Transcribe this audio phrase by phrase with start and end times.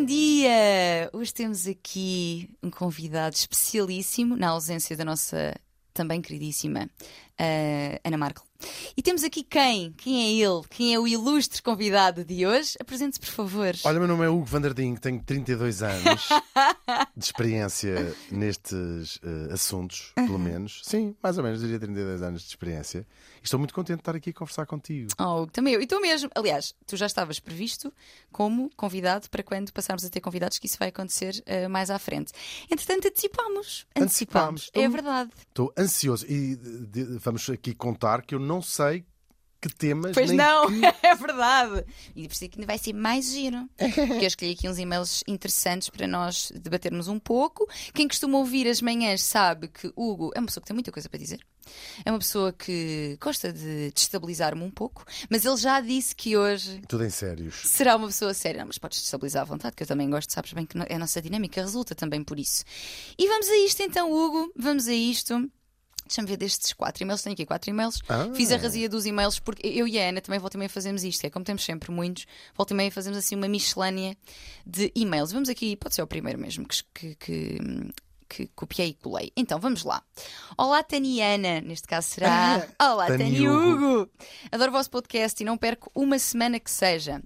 [0.00, 1.10] bom dia!
[1.12, 5.54] Hoje temos aqui um convidado especialíssimo, na ausência da nossa
[5.92, 6.88] também queridíssima
[7.38, 8.42] uh, Ana Markel.
[8.96, 9.92] E temos aqui quem?
[9.92, 10.62] Quem é ele?
[10.70, 12.76] Quem é o ilustre convidado de hoje?
[12.80, 13.74] Apresente-se, por favor.
[13.84, 16.28] Olha, meu nome é Hugo Vanderding, tenho 32 anos
[17.14, 20.80] de experiência nestes uh, assuntos, pelo menos.
[20.82, 23.06] Sim, mais ou menos, diria 32 anos de experiência.
[23.42, 25.10] Estou muito contente de estar aqui a conversar contigo.
[25.18, 25.82] Oh, também eu.
[25.82, 26.30] E tu mesmo.
[26.34, 27.92] Aliás, tu já estavas previsto
[28.30, 31.98] como convidado para quando passarmos a ter convidados, que isso vai acontecer uh, mais à
[31.98, 32.32] frente.
[32.70, 33.86] Entretanto, antecipámos.
[33.96, 34.70] Antecipámos.
[34.72, 35.30] É verdade.
[35.48, 36.26] Estou ansioso.
[36.26, 39.04] E de, de, vamos aqui contar que eu não sei
[39.60, 40.12] que temas.
[40.14, 41.84] Pois não, que- é verdade.
[42.16, 43.68] E por isso é que ainda vai ser mais giro.
[43.76, 47.68] Porque eu escolhi aqui uns e-mails interessantes para nós debatermos um pouco.
[47.94, 51.08] Quem costuma ouvir as manhãs sabe que Hugo é uma pessoa que tem muita coisa
[51.08, 51.40] para dizer.
[52.04, 56.80] É uma pessoa que gosta de destabilizar-me um pouco, mas ele já disse que hoje
[56.88, 57.62] Tudo em sérios.
[57.64, 58.60] será uma pessoa séria.
[58.60, 60.98] Não, mas podes destabilizar à vontade, que eu também gosto, sabes bem que no- a
[60.98, 62.64] nossa dinâmica resulta também por isso.
[63.16, 65.48] E vamos a isto então, Hugo, vamos a isto.
[66.10, 68.02] Deixa-me ver destes quatro e-mails, tenho aqui quatro e-mails.
[68.08, 68.28] Ah.
[68.34, 71.04] Fiz a razia dos e-mails porque eu e a Ana também volta e meia fazemos
[71.04, 71.24] isto.
[71.24, 74.16] É como temos sempre muitos, volta e meia fazemos assim uma miscelânea
[74.66, 75.30] de e-mails.
[75.30, 77.58] Vamos aqui, pode ser o primeiro mesmo que, que, que,
[78.28, 79.30] que copiei e colei.
[79.36, 80.02] Então vamos lá.
[80.58, 81.60] Olá, Taniana.
[81.60, 82.66] Neste caso será.
[82.82, 83.48] Olá, Tani.
[83.48, 84.10] Hugo.
[84.50, 87.22] Adoro o vosso podcast e não perco uma semana que seja.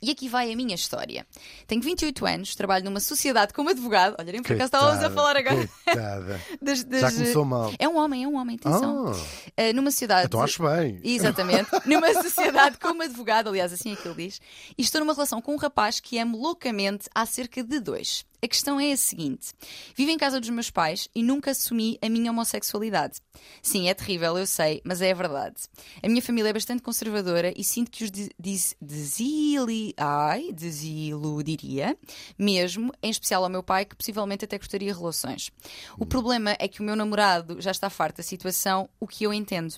[0.00, 1.26] E aqui vai a minha história.
[1.66, 4.14] Tenho 28 anos, trabalho numa sociedade como advogado.
[4.18, 5.68] Olha, nem por acaso estávamos a falar agora.
[5.84, 6.40] Coitada.
[6.60, 7.72] das- Já das- começou mal.
[7.78, 9.12] É um homem, é um homem, atenção.
[9.12, 9.16] Ah,
[9.58, 10.26] Uh, numa sociedade.
[10.26, 11.00] então acho bem.
[11.02, 11.70] Exatamente.
[11.86, 14.40] numa sociedade como advogado, aliás, assim é que ele diz.
[14.76, 18.24] E estou numa relação com um rapaz que amo loucamente há cerca de dois.
[18.46, 19.48] A questão é a seguinte:
[19.96, 23.18] vivo em casa dos meus pais e nunca assumi a minha homossexualidade.
[23.60, 25.56] Sim, é terrível, eu sei, mas é a verdade.
[26.00, 29.92] A minha família é bastante conservadora e sinto que os de- des- desili...
[29.96, 31.96] Ai, desiludiria,
[32.38, 35.50] mesmo, em especial ao meu pai, que possivelmente até gostaria relações.
[35.98, 39.34] O problema é que o meu namorado já está farto da situação, o que eu
[39.34, 39.74] entendo.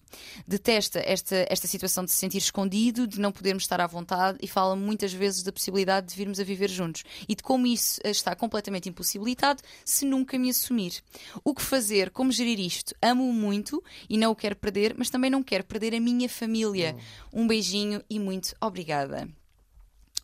[0.47, 4.47] Detesta esta, esta situação de se sentir escondido, de não podermos estar à vontade e
[4.47, 8.37] fala muitas vezes da possibilidade de virmos a viver juntos e de como isso está
[8.37, 8.58] completamente
[8.89, 11.03] impossibilitado se nunca me assumir.
[11.45, 12.11] O que fazer?
[12.11, 12.95] Como gerir isto?
[13.01, 16.97] Amo-o muito e não o quero perder, mas também não quero perder a minha família.
[17.33, 19.29] Um beijinho e muito obrigada.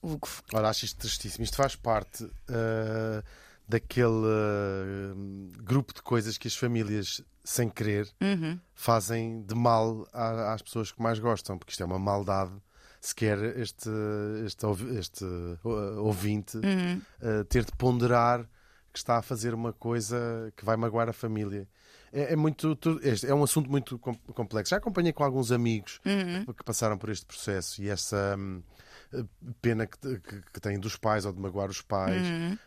[0.03, 0.29] Hugo.
[0.53, 1.45] Olha, acho isto tristíssimo.
[1.45, 3.23] Isto faz parte ah,
[3.69, 5.15] daquele ah,
[5.63, 8.59] grupo de coisas que as famílias, sem querer, Uhum.
[8.75, 12.53] fazem de mal à- às pessoas que mais gostam, porque isto é uma maldade.
[13.07, 13.91] Sequer este,
[14.47, 14.65] este,
[14.99, 17.01] este ah, ouvinte Uhum.
[17.21, 18.49] ah, ter de ponderar
[18.93, 21.69] que está a fazer uma coisa que vai magoar a família.
[22.13, 22.79] É, é muito,
[23.27, 24.71] é um assunto muito com- complexo.
[24.71, 26.47] Já acompanhei com alguns amigos Uhum.
[26.55, 28.63] que passaram por este processo e essa hum,
[29.61, 32.59] pena que, que, que têm dos pais ou de magoar os pais, Uhum.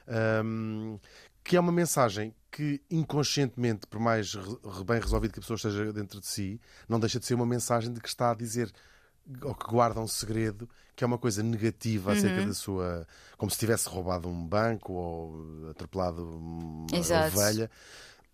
[0.46, 1.00] hum,
[1.44, 5.92] que é uma mensagem que inconscientemente, por mais re- bem resolvido que a pessoa esteja
[5.94, 6.59] dentro de si,
[6.90, 8.69] não deixa de ser uma mensagem de que está a dizer
[9.41, 12.47] ou que guarda um segredo que é uma coisa negativa acerca Uhum.
[12.47, 13.07] da sua.
[13.38, 17.38] como se tivesse roubado um banco ou atropelado uma Exato.
[17.38, 17.69] ovelha.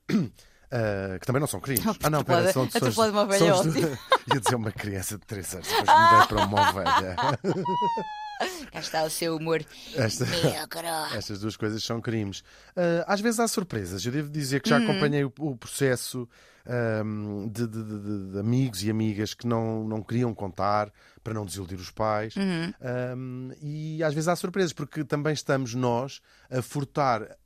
[0.75, 1.85] Ah, que também não são crimes.
[2.01, 3.75] Ah, não, pera, são, de uma ovelha são é ótimo.
[4.33, 7.15] Ia dizer uma criança de 3 anos, depois mudei para uma ovelha.
[8.71, 9.63] Cá está o seu humor.
[9.95, 10.25] Esta-
[11.15, 12.43] estas duas coisas são crimes.
[12.75, 14.05] Ah, às vezes há surpresas.
[14.05, 14.83] Eu devo dizer que já Uhum.
[14.89, 16.27] acompanhei o, o processo
[16.65, 20.91] ahm, de, de- de- de amigos e amigas que não, não queriam contar
[21.23, 22.35] para não desiludir os pais.
[22.35, 22.73] Uhum.
[22.81, 27.37] Ahm, e às vezes há surpresas, porque também estamos nós a furtar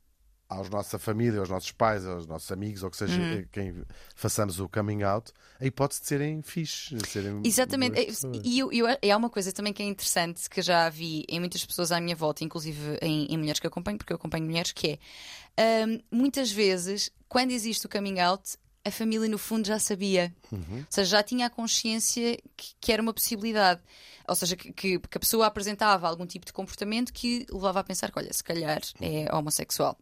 [0.48, 3.32] à nossa família, aos nossos pais, aos nossos amigos, ou que seja Uhum.
[3.40, 6.94] eh, quem façamos o coming out, a hipótese de serem fixe.
[6.94, 7.98] de Serem Exatamente.
[8.00, 8.40] É, pessoas.
[8.44, 8.60] E
[9.02, 12.00] e há uma coisa também que é interessante que já vi em muitas pessoas à
[12.00, 14.98] minha volta, inclusive em, em mulheres que acompanho, porque eu acompanho mulheres, que
[15.56, 20.34] é hum, muitas vezes, quando existe o coming out, a família no fundo já sabia.
[20.50, 20.78] Uhum.
[20.78, 23.82] Ou seja, já tinha a consciência que, que era uma possibilidade.
[24.26, 27.84] Ou seja, que, que- que a pessoa apresentava algum tipo de comportamento que levava a
[27.84, 29.98] pensar que, olha, se calhar é homossexual.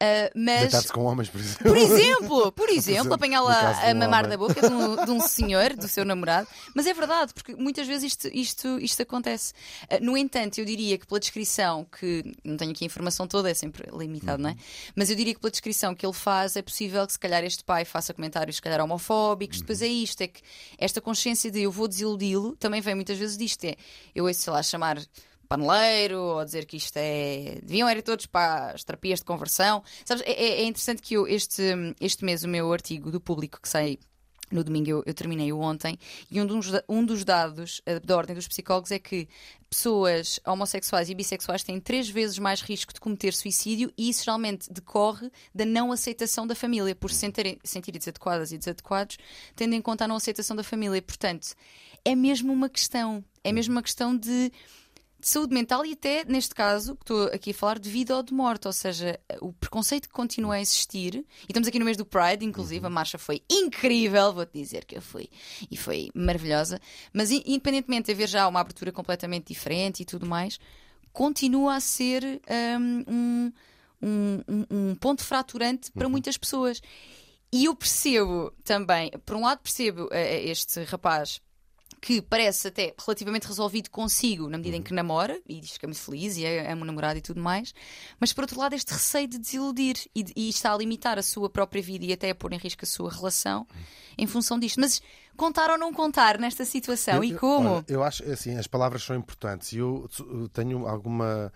[0.00, 0.60] Ah, mas.
[0.62, 1.62] Deitar-se com homens, por exemplo.
[1.62, 4.30] Por exemplo, por exemplo, apanhá-la a mamar homem.
[4.30, 6.48] da boca de um, de um senhor, do seu namorado.
[6.74, 9.52] Mas é verdade, porque muitas vezes isto, isto, isto acontece.
[9.88, 13.50] Ah, No entanto, eu diria que pela descrição, que não tenho aqui a informação toda,
[13.50, 14.56] é sempre limitado, não é?
[14.96, 17.62] Mas eu diria que pela descrição que ele faz, é possível que se calhar este
[17.64, 19.60] pai faça comentários, se calhar homofóbicos.
[19.60, 20.40] Depois é isto, é que
[20.78, 23.64] esta consciência de eu vou desiludi-lo também vem muitas vezes disto.
[23.64, 23.76] É
[24.14, 24.98] eu ouço, sei lá, chamar
[25.56, 27.58] paneleiro ou dizer que isto é.
[27.62, 29.82] deviam ir todos para as terapias de conversão.
[30.04, 31.62] Sabes, é, é- é interessante que eu, este,
[32.00, 33.98] este mês, o meu artigo do público que sai
[34.50, 35.98] No domingo eu, eu terminei-o ontem,
[36.30, 39.26] e um dos, um dos dados eh, da ordem dos psicólogos é que
[39.70, 44.70] pessoas homossexuais e bissexuais têm três vezes mais risco de cometer suicídio e isso geralmente
[44.70, 49.16] decorre da não aceitação da família, por se sentirem, sentirem desadequadas e desadequados,
[49.56, 51.00] tendo em conta a não aceitação da família.
[51.00, 51.54] Portanto,
[52.04, 54.52] é mesmo uma questão, é mesmo uma questão de
[55.22, 58.22] de saúde mental e até, neste caso, que estou aqui a falar de vida ou
[58.24, 61.96] de morte, ou seja, o preconceito que continua a existir, e estamos aqui no mês
[61.96, 65.28] do Pride, inclusive, a marcha foi incrível, vou-te dizer que eu fui,
[65.70, 66.80] e foi maravilhosa,
[67.12, 70.58] mas in- independentemente de haver já uma abertura completamente diferente e tudo mais,
[71.12, 72.24] continua a ser
[72.80, 73.52] hum, um,
[74.02, 76.82] um, um- um ponto fraturante para muitas pessoas.
[77.52, 81.40] E eu percebo também, por um lado, percebo eh, este rapaz
[82.04, 85.88] que parece até relativamente resolvido consigo na medida em que namora e diz que é
[85.88, 87.72] muito feliz e é, é um namorado e tudo mais,
[88.18, 91.48] mas por outro lado, este receio de desiludir e, e está a limitar a sua
[91.48, 93.64] própria vida e até a pôr em risco a sua relação
[94.18, 94.80] em função disto.
[94.80, 95.00] Mas
[95.36, 97.68] contar ou não contar nesta situação Eu- e como?
[97.76, 100.08] olha, eu acho assim, as palavras são importantes e eu
[100.52, 101.52] tenho alguma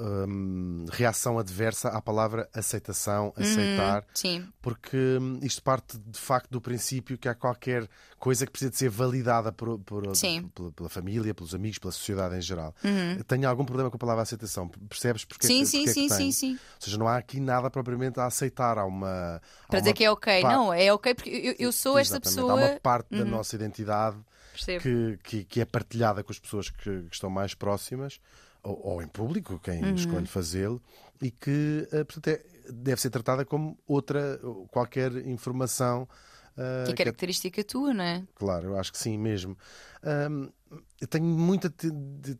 [0.00, 6.60] hum, reação adversa à palavra aceitação, aceitar, Sim, porque hum, isto parte de facto do
[6.60, 7.88] princípio que há qualquer
[8.18, 10.50] coisa que precisa de ser validada por, por- Sim.
[10.54, 12.74] pela, pela família, pelos amigos, pela sociedade em geral.
[13.26, 14.68] Tenho algum problema com a palavra aceitação.
[14.68, 16.52] Percebes porque sim, é sim, porque é que sim, sim, sim.
[16.52, 18.78] Ou seja, não há aqui nada propriamente a aceitar.
[18.78, 19.36] Há uma.
[19.36, 20.42] há Para dizer uma que é ok.
[20.42, 22.36] pa- Não, é ok porque eu, eu sou esta Exatamente.
[22.36, 22.52] pessoa.
[22.54, 22.64] Uhum.
[22.64, 24.16] Há uma parte da nossa identidade
[24.82, 28.20] que, que, que é partilhada com as pessoas que, que estão mais próximas,
[28.62, 29.94] ou, ou em público, quem Uhum.
[29.94, 30.82] escolhe fazê-lo,
[31.20, 32.42] e que eh, portanto, é-
[32.72, 34.38] deve ser tratada como outra,
[34.70, 36.08] qualquer informação.
[36.56, 38.22] eh, Que é que é- característica tua, não é?
[38.34, 39.56] Claro, eu acho que sim mesmo.
[40.30, 40.50] Hum,
[41.00, 41.90] eu tenho muita te-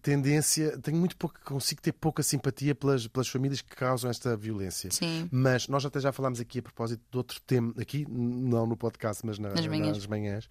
[0.03, 4.91] tendência, tenho muito pouco, consigo ter pouca simpatia pelas, pelas famílias que causam esta violência.
[4.91, 5.29] Sim.
[5.33, 9.25] Mas nós até já falámos aqui a propósito de outro tema, aqui, não no podcast,
[9.25, 9.97] mas na- Nas manhãs.
[9.97, 10.49] nas manhãs,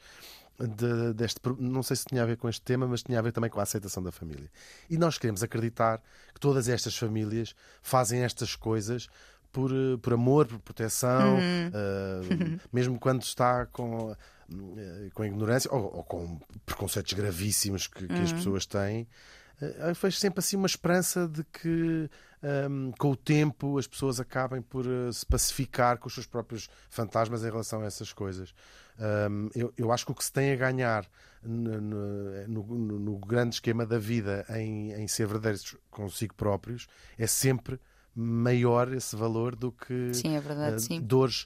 [0.67, 3.31] de- deste, não sei se tinha a ver com este tema, mas tinha a ver
[3.31, 4.49] também com a aceitação da família.
[4.89, 6.01] E nós queremos acreditar
[6.33, 9.07] que todas estas famílias fazem estas coisas
[9.51, 11.71] por, eh, por amor, por proteção, Uhum.
[11.73, 18.13] eh, mesmo quando está com, eh, com ignorância ou, ou com preconceitos gravíssimos que, que
[18.19, 18.23] Uhum.
[18.23, 19.07] as pessoas têm.
[19.61, 22.09] Eh, Fez sempre assim uma esperança de que
[22.41, 27.43] ehm, com o tempo as pessoas acabem por se pacificar com os seus próprios fantasmas
[27.43, 28.53] em relação a essas coisas.
[28.99, 31.09] Ehm, eu, eu acho que o que se tem a ganhar
[31.41, 36.87] no, no- no- no grande esquema da vida em, em ser verdadeiros consigo próprios
[37.17, 37.79] é sempre
[38.13, 40.99] maior esse valor do que Sim, é verdade, sim.
[41.01, 41.45] dores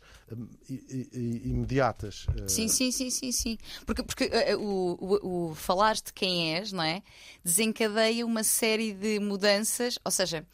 [0.67, 2.25] i- i- imediatas.
[2.35, 3.57] Eh, Sim, sim, sim, sim, sim.
[3.85, 7.03] Porque, porque o, o, o falares de quem és, não é?
[7.43, 9.99] Desencadeia uma série de mudanças.
[10.03, 10.45] Ou seja,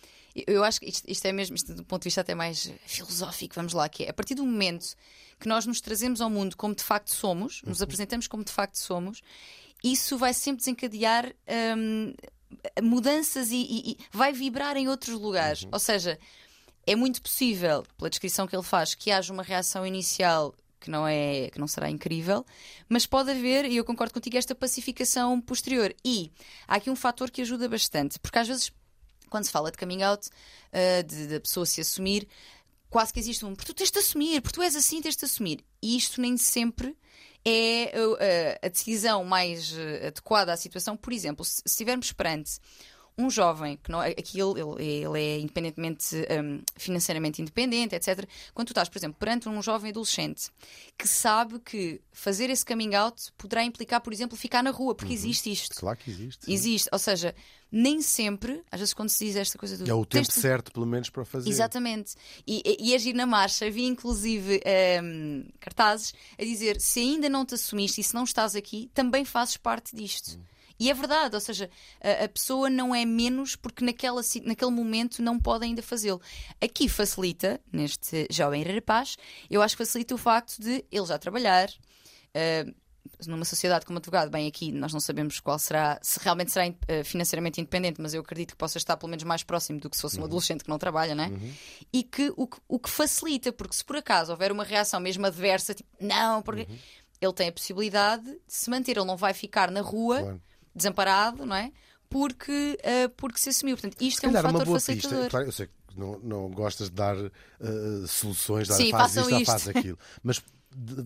[0.47, 3.55] eu- acho que isto, isto é mesmo, isto do ponto de vista até mais filosófico,
[3.55, 4.95] vamos lá, que é a partir do momento
[5.39, 8.77] que nós nos trazemos ao mundo como de facto somos, nos apresentamos como de facto
[8.77, 9.21] somos,
[9.83, 11.33] isso vai sempre desencadear
[11.77, 12.13] hum,
[12.81, 15.65] mudanças e, e- e vai vibrar em outros lugares.
[15.71, 16.19] Ou seja,
[16.85, 21.05] é muito possível, pela descrição que ele faz, que haja uma reação inicial que não
[21.05, 22.45] é que não será incrível,
[22.87, 25.93] mas pode haver, e eu concordo contigo, esta pacificação posterior.
[26.05, 26.31] E
[26.65, 28.71] há aqui um fator que ajuda bastante, porque às vezes,
[29.29, 30.27] quando se fala de coming out,
[31.05, 32.27] de- da pessoa se assumir,
[32.89, 35.25] quase que existe um porque tu tens de assumir, porque tu és assim, tens de
[35.25, 35.63] assumir.
[35.81, 36.97] E isto nem sempre
[37.45, 40.97] é uh, uh, a decisão mais uh, adequada à situação.
[40.97, 42.59] Por exemplo, se estivermos perante
[43.19, 48.25] um jovem que não é aqui ele, ele- é independentemente um, financeiramente independente, etc.
[48.53, 50.49] Quando tu estás, por exemplo, perante um jovem adolescente
[50.97, 55.13] que sabe que fazer esse coming out poderá implicar, por exemplo, ficar na rua, porque
[55.13, 55.75] existe isto.
[55.75, 56.45] Claro que existe.
[56.45, 56.53] sim.
[56.53, 57.35] Existe, ou seja,
[57.71, 60.41] nem sempre, às vezes quando se diz esta coisa do É o "Tens tempo de-
[60.41, 61.49] certo, pelo menos, para fazer.
[61.49, 62.15] Exatamente.
[62.47, 67.53] E, e agir na marcha, vi inclusive ehm, cartazes a dizer: se ainda não te
[67.55, 70.39] assumiste e se não estás aqui, também fazes parte disto.
[70.79, 71.69] E é verdade, ou seja,
[72.01, 76.21] a, a pessoa não é menos porque naquela, naquele momento não pode ainda fazê-lo.
[76.61, 79.17] Aqui facilita, neste jovem rapaz,
[79.49, 81.69] eu acho que facilita o facto de ele já trabalhar.
[82.33, 82.65] eh,
[83.27, 87.03] numa sociedade como advogado, bem, aqui nós não sabemos qual será, se realmente será eh,
[87.03, 90.01] financeiramente independente, mas eu acredito que possa estar pelo menos mais próximo do que se
[90.01, 91.29] fosse um adolescente que não trabalha, não é?
[91.91, 95.25] E que o, que o que facilita, porque se por acaso houver uma reação mesmo
[95.25, 96.67] adversa, tipo, não, porque
[97.19, 100.41] ele tem a possibilidade de se manter, ele não vai ficar na rua Claro.
[100.75, 101.71] Desamparado, não é?
[102.09, 103.75] Porque, eh, porque se assumiu.
[103.75, 105.17] Portanto, isto Se é um fator boa facilitador.
[105.17, 105.29] pista.
[105.29, 107.31] Claro, eu sei que não, não gostas de dar eh,
[108.07, 109.45] soluções, dar Sim, faz isto isto.
[109.45, 109.97] faz aquilo.
[110.23, 110.41] Mas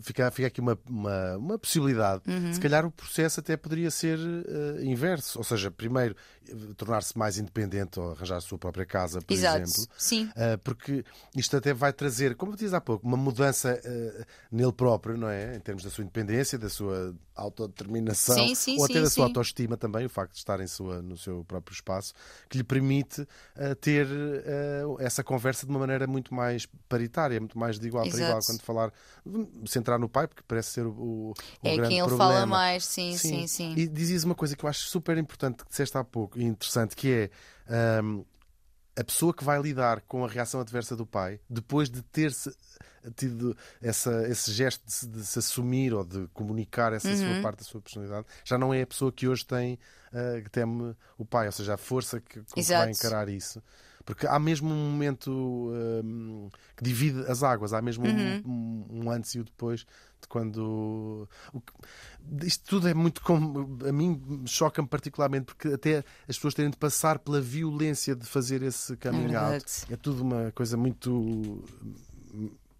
[0.02, 2.24] fica, fica aqui uma, uma, uma possibilidade.
[2.28, 2.54] Uhum.
[2.54, 5.38] Se calhar o processo até poderia ser eh, inverso.
[5.38, 6.16] Ou seja, primeiro
[6.78, 9.62] tornar-se mais independente ou arranjar a sua própria casa, por Exato.
[9.62, 9.88] exemplo.
[9.98, 10.26] Sim.
[10.26, 11.04] Uh, porque
[11.36, 15.56] isto até vai trazer, como disse há pouco, uma mudança uh, nele próprio, não é?
[15.56, 19.26] Em termos da sua independência, da sua autodeterminação, Sim, sim, ou até sim, da sua
[19.26, 22.14] autoestima também, o facto de estar em sua, no seu próprio espaço,
[22.50, 24.08] que lhe permite uh, ter
[25.00, 28.30] essa conversa de uma maneira muito mais paritária, muito mais de igual para Exato.
[28.30, 28.42] igual.
[28.46, 28.94] Quando falar,
[29.66, 32.34] centrar no pai, porque parece ser o, o, o É grande quem ele problema.
[32.34, 33.74] fala mais, sim, sim, sim.
[33.76, 37.30] E dizias uma coisa que eu acho super importante que disseste há pouco interessante, que
[37.68, 38.26] é hum,
[38.96, 42.56] a pessoa que vai lidar com a reação adversa do pai, depois de ter -se
[43.16, 47.18] tido essa, esse gesto de se, de se assumir ou de comunicar essa Uhum.
[47.34, 49.78] sua parte da sua personalidade, já não é a pessoa que hoje tem
[50.14, 53.62] ah, que teme o pai, ou seja, a força que, com que vai encarar isso.
[54.06, 55.32] Porque há mesmo um momento
[56.04, 58.42] hum, que divide as águas, há mesmo um- Uhum.
[58.46, 59.82] um, um antes e o depois
[60.22, 61.28] de quando.
[61.52, 63.22] que- isto tudo é muito.
[63.22, 68.26] Com, a mim choca-me particularmente porque até as pessoas terem de passar pela violência de
[68.26, 69.50] fazer esse coming out.
[69.52, 69.66] verdade.
[69.90, 71.64] É tudo uma coisa muito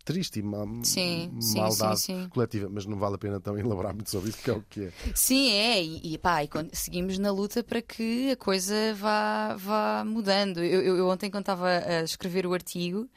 [0.04, 2.30] triste e mal, Sim, maldade sim, sim.
[2.30, 4.82] coletiva, mas não vale a pena então elaborar muito sobre isso, porque é o que
[4.86, 4.92] é.
[5.16, 10.04] Sim, é, e, e pá, e seguimos na luta para que a coisa vá, vá
[10.06, 10.64] mudando.
[10.64, 13.08] Eu, eu- eu ontem, quando estava a escrever o artigo,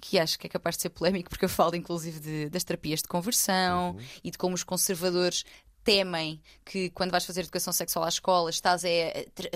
[0.00, 3.00] que acho que é capaz de ser polémico, porque eu falo inclusive de- das terapias
[3.02, 5.44] de conversão e de como os conservadores
[5.90, 8.88] temem que quando vais fazer educação sexual à escola estás a,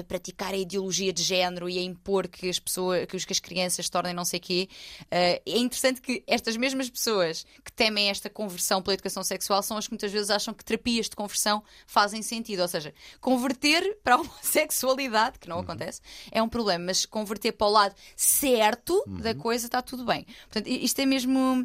[0.01, 3.33] a praticar a ideologia de género e a impor que as pessoas que, os- que
[3.33, 4.69] as crianças tornem não sei quê.
[5.13, 9.77] Eh, é interessante que estas mesmas pessoas que temem esta conversão pela educação sexual são
[9.77, 14.17] as que muitas vezes acham que terapias de conversão fazem sentido, ou seja, converter para
[14.17, 16.01] a homossexualidade, que não acontece,
[16.33, 20.27] é um problema, mas converter para o lado certo da coisa está tudo bem.
[20.49, 21.65] Portanto, isto é mesmo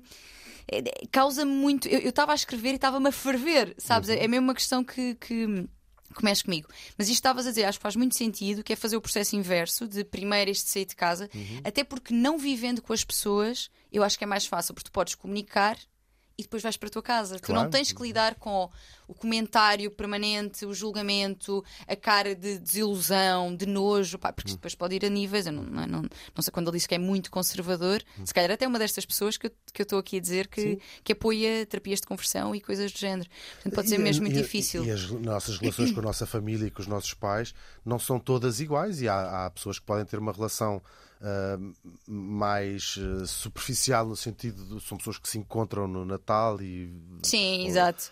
[0.71, 1.87] é- é- causa muito.
[1.87, 4.09] Eu estava a escrever e estava-me a ferver, sabes?
[4.09, 5.15] É mesmo uma questão que.
[5.15, 5.67] que...
[6.23, 6.67] mexe comigo.
[6.97, 9.35] Mas isto estavas a dizer, acho que faz muito sentido, que é fazer o processo
[9.35, 11.29] inverso de primeiro este sair de casa,
[11.63, 14.91] até porque não vivendo com as pessoas, eu acho que é mais fácil, porque tu
[14.91, 15.77] podes comunicar
[16.39, 17.35] e depois vais para a tua casa.
[17.37, 17.63] Tu Claro.
[17.63, 18.69] não tens que lidar com
[19.07, 24.95] o comentário permanente, o julgamento, a cara de desilusão, de nojo, pá, porque depois pode
[24.95, 25.45] ir a níveis.
[25.47, 28.51] Eu não, não, não, não sei quando ele disse que é muito conservador, se calhar
[28.51, 31.63] até uma destas pessoas que eu que eu estou aqui a dizer que, que apoia
[31.65, 33.29] terapias de conversão e coisas do género.
[33.55, 34.83] Portanto, pode ser E- mesmo muito e- difícil.
[34.83, 37.53] E as nossas relações com a nossa família e com os nossos pais
[37.85, 40.81] não são todas iguais e há, há pessoas que podem ter uma relação
[42.07, 47.67] mais ah, superficial no sentido de são pessoas que se encontram no Natal e, Sim,
[47.67, 48.11] exato.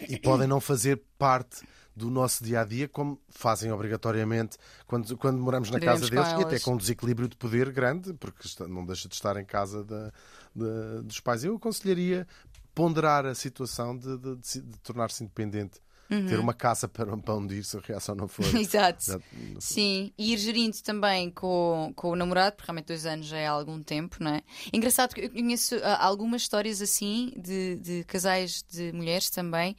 [0.00, 4.56] e podem não fazer parte do nosso dia a dia como fazem obrigatoriamente
[4.86, 8.48] quando, quando moramos na casa deles e até com um desequilíbrio de poder grande, porque
[8.66, 10.10] não deixa de estar em casa da-
[10.54, 11.44] da- dos pais.
[11.44, 12.26] Eu aconselharia
[12.74, 15.80] ponderar a situação de, de- de de tornar-se independente.
[16.28, 18.44] Ter uma casa para, para onde ir se a reação não for.
[18.46, 18.58] Uhum.
[18.60, 19.04] Exato.
[19.04, 19.20] Já-
[19.58, 23.46] Sim, e ir gerindo também com, com o namorado, porque realmente dois anos já é
[23.46, 24.42] algum tempo, não é?
[24.72, 29.76] Engraçado que eu conheço ah, algumas histórias assim de, de casais de mulheres também,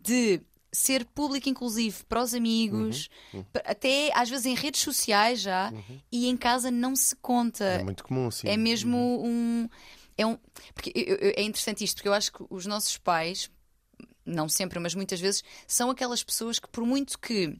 [0.00, 0.40] de
[0.72, 3.08] ser público inclusive para os amigos,
[3.52, 5.72] pa- até às vezes em redes sociais já,
[6.12, 7.64] e em casa não se conta.
[7.64, 8.46] É muito comum, sim.
[8.48, 9.68] É mesmo um.
[10.18, 10.38] É, um,
[10.74, 10.92] porque
[11.36, 13.50] é interessante isto, porque eu acho que os nossos pais,
[14.24, 17.56] não sempre, mas muitas vezes, são aquelas pessoas que, por muito que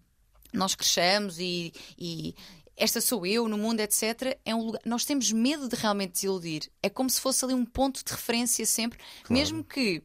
[0.52, 2.34] nós cresçamos e, e
[2.76, 6.70] esta sou eu no mundo, etc., é um lugar, nós temos medo de realmente desiludir.
[6.82, 8.98] É como se fosse ali um ponto de referência sempre,
[9.30, 10.02] mesmo que.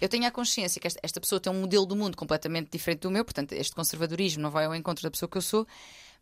[0.00, 3.00] Eu tenha a consciência que esta, esta pessoa tem um modelo do mundo completamente diferente
[3.00, 5.66] do meu, portanto, este conservadorismo não vai ao encontro da pessoa que eu sou,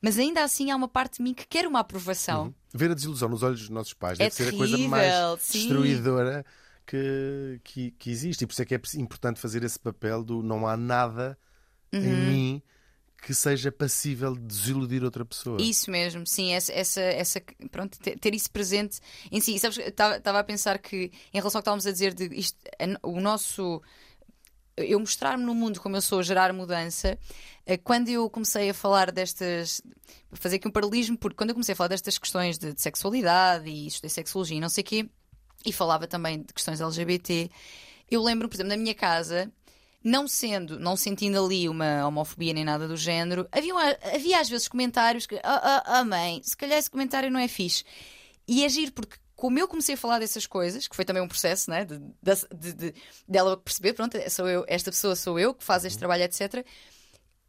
[0.03, 2.53] mas ainda assim há uma parte de mim que quer uma aprovação.
[2.75, 5.43] Ver a desilusão nos olhos dos nossos pais É deve ser a coisa terrível, mais
[5.43, 5.61] sim.
[5.61, 6.45] destruidora
[6.89, 8.43] que, que, que existe.
[8.43, 11.39] E por isso é que é importante fazer esse papel do não há nada
[11.91, 12.03] Uhum.
[12.03, 12.63] em mim
[13.23, 15.57] que seja passível de desiludir outra pessoa.
[15.61, 19.01] Isso mesmo, sim, essa, essa, essa pronto, ter, ter isso presente
[19.33, 19.55] em si.
[19.55, 22.59] E sabes, estava a pensar que, em relação ao que estávamos a dizer, de isto,
[23.03, 23.83] o nosso.
[24.77, 27.19] Eu mostrar-me no mundo como eu sou, gerar mudança,
[27.67, 29.83] eh, quando eu comecei a falar destas.
[30.35, 33.69] fazer aqui um paralelismo, porque quando eu comecei a falar destas questões de, de sexualidade
[33.69, 35.09] e estudei sexologia e não sei o quê,
[35.65, 37.51] e falava também de questões LGBT,
[38.11, 39.51] eu lembro, por exemplo, na minha casa,
[40.03, 43.75] não sendo, não sentindo ali uma homofobia nem nada do género, havia,
[44.15, 45.41] havia às vezes comentários que, ah,
[45.85, 47.85] ah, ah, mãe, se calhar esse comentário não é fixe.
[48.47, 51.71] E agir, porque como eu comecei a falar dessas coisas, que foi também um processo,
[51.71, 52.95] né, de, de, de- de-
[53.29, 56.65] dela perceber, pronto, sou eu, esta pessoa sou eu que faz este trabalho, etc.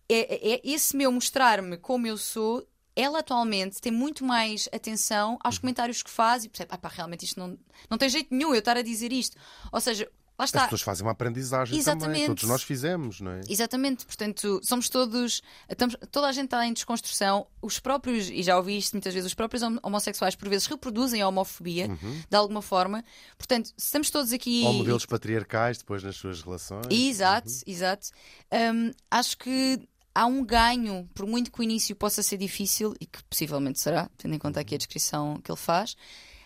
[0.07, 2.67] É, é esse meu mostrar-me como eu sou.
[2.99, 7.23] Ela atualmente tem muito mais atenção aos comentários que faz e percebe, ah pá, realmente
[7.25, 7.57] isto não,
[7.89, 9.37] não tem jeito nenhum eu estar a dizer isto.
[9.71, 10.63] Ou seja, lá As está.
[10.63, 11.97] pessoas fazem uma aprendizagem também.
[11.97, 12.27] Exatamente.
[12.27, 13.41] Todos nós fizemos, não é?
[13.49, 15.41] Exatamente, portanto, somos todos.
[15.69, 17.45] Estamos, toda a gente está em desconstrução.
[17.61, 21.21] Os próprios, e já ouvi isto muitas vezes, os próprios hom- homossexuais por vezes reproduzem
[21.21, 21.87] a homofobia
[22.29, 23.03] de alguma forma.
[23.37, 24.61] Portanto, estamos todos aqui.
[24.61, 24.67] Uhum.
[24.67, 26.85] Ou modelos patriarcais depois nas suas relações.
[26.89, 28.07] Exato, exato.
[28.51, 29.79] Hum, acho que
[30.19, 34.09] há um ganho, por muito que o início possa ser difícil, e que possivelmente será,
[34.17, 35.95] tendo em conta aqui a descrição que ele faz.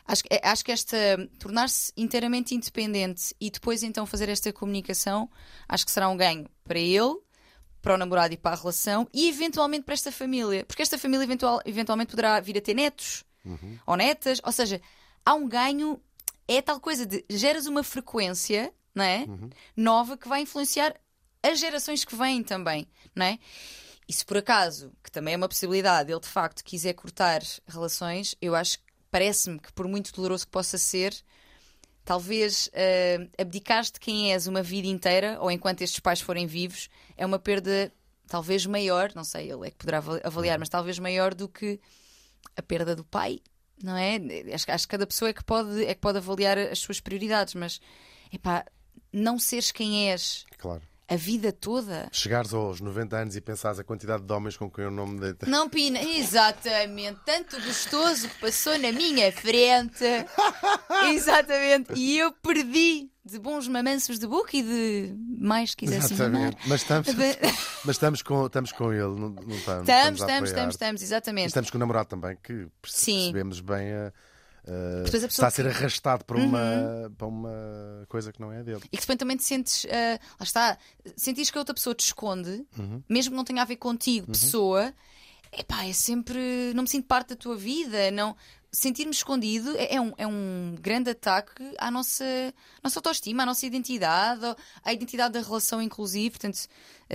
[0.06, 0.98] Acho, que- acho que esta
[1.40, 5.30] tornar-se inteiramente independente e depois então fazer esta comunicação,
[5.68, 7.16] acho que será um ganho para ele,
[7.82, 11.24] para o namorado e para a relação e eventualmente para esta família, porque esta família
[11.24, 13.24] eventual- eventualmente poderá vir a ter netos
[13.88, 14.80] ou netas, ou seja,
[15.26, 16.00] há um ganho,
[16.48, 19.26] é tal coisa de geras uma frequência, não é?
[19.76, 20.94] Nova que vai influenciar
[21.44, 23.38] as gerações que vêm também, não é?
[24.08, 28.36] E se por acaso, que também é uma possibilidade, ele de facto quiser cortar relações,
[28.42, 31.14] eu acho que parece-me que por muito doloroso que possa ser,
[32.04, 36.90] talvez uh, abdicares de quem és uma vida inteira, ou enquanto estes pais forem vivos,
[37.16, 37.92] é uma perda
[38.28, 41.80] talvez maior, não sei, ele é que poderá avali- avaliar, mas talvez maior do que
[42.58, 43.40] a perda do pai,
[43.82, 44.18] não é?
[44.54, 47.00] Acho, que- acho que cada pessoa é que pode, é que pode avaliar as suas
[47.00, 47.80] prioridades, mas
[48.32, 48.66] epá,
[49.12, 50.82] não seres quem és Claro.
[51.08, 52.08] A vida toda.
[52.12, 55.20] Chegares aos 90 anos e pensares a quantidade de homens com quem eu não me
[55.20, 55.50] deitei.
[55.50, 57.20] Não, Pina, exatamente.
[57.26, 60.04] Tanto gostoso que passou na minha frente.
[61.14, 61.94] Exatamente.
[61.96, 66.54] E eu perdi de bons mamanços de boca e de mais se quisesse mamar.
[66.54, 66.68] Exatamente.
[66.70, 67.08] Mas estamos,
[67.86, 69.88] mas estamos, com, estamos com ele, não, não estamos.
[69.90, 71.48] Estamos, estamos, estamos, estamos, E exatamente.
[71.48, 73.16] estamos com o namorado também, que perce- Sim.
[73.32, 74.14] percebemos bem a.
[75.06, 75.72] pessoa está a ser Uhum.
[75.72, 78.82] arrastado para, uma, para uma coisa que não é dele.
[78.86, 80.78] E que depois também te sentes, ah, lá está,
[81.18, 83.04] sentires que a outra pessoa te esconde, Uhum.
[83.10, 84.94] mesmo que não tenha a ver contigo, pessoa,
[85.52, 86.72] epá, é sempre.
[86.74, 88.10] Não me sinto parte da tua vida.
[88.12, 88.36] Não,
[88.72, 92.26] sentir-me escondido é, é um, é um grande ataque à nossa,
[92.84, 94.44] nossa autoestima, à nossa identidade,
[94.84, 96.32] à identidade da relação, inclusive.
[96.32, 96.58] Portanto,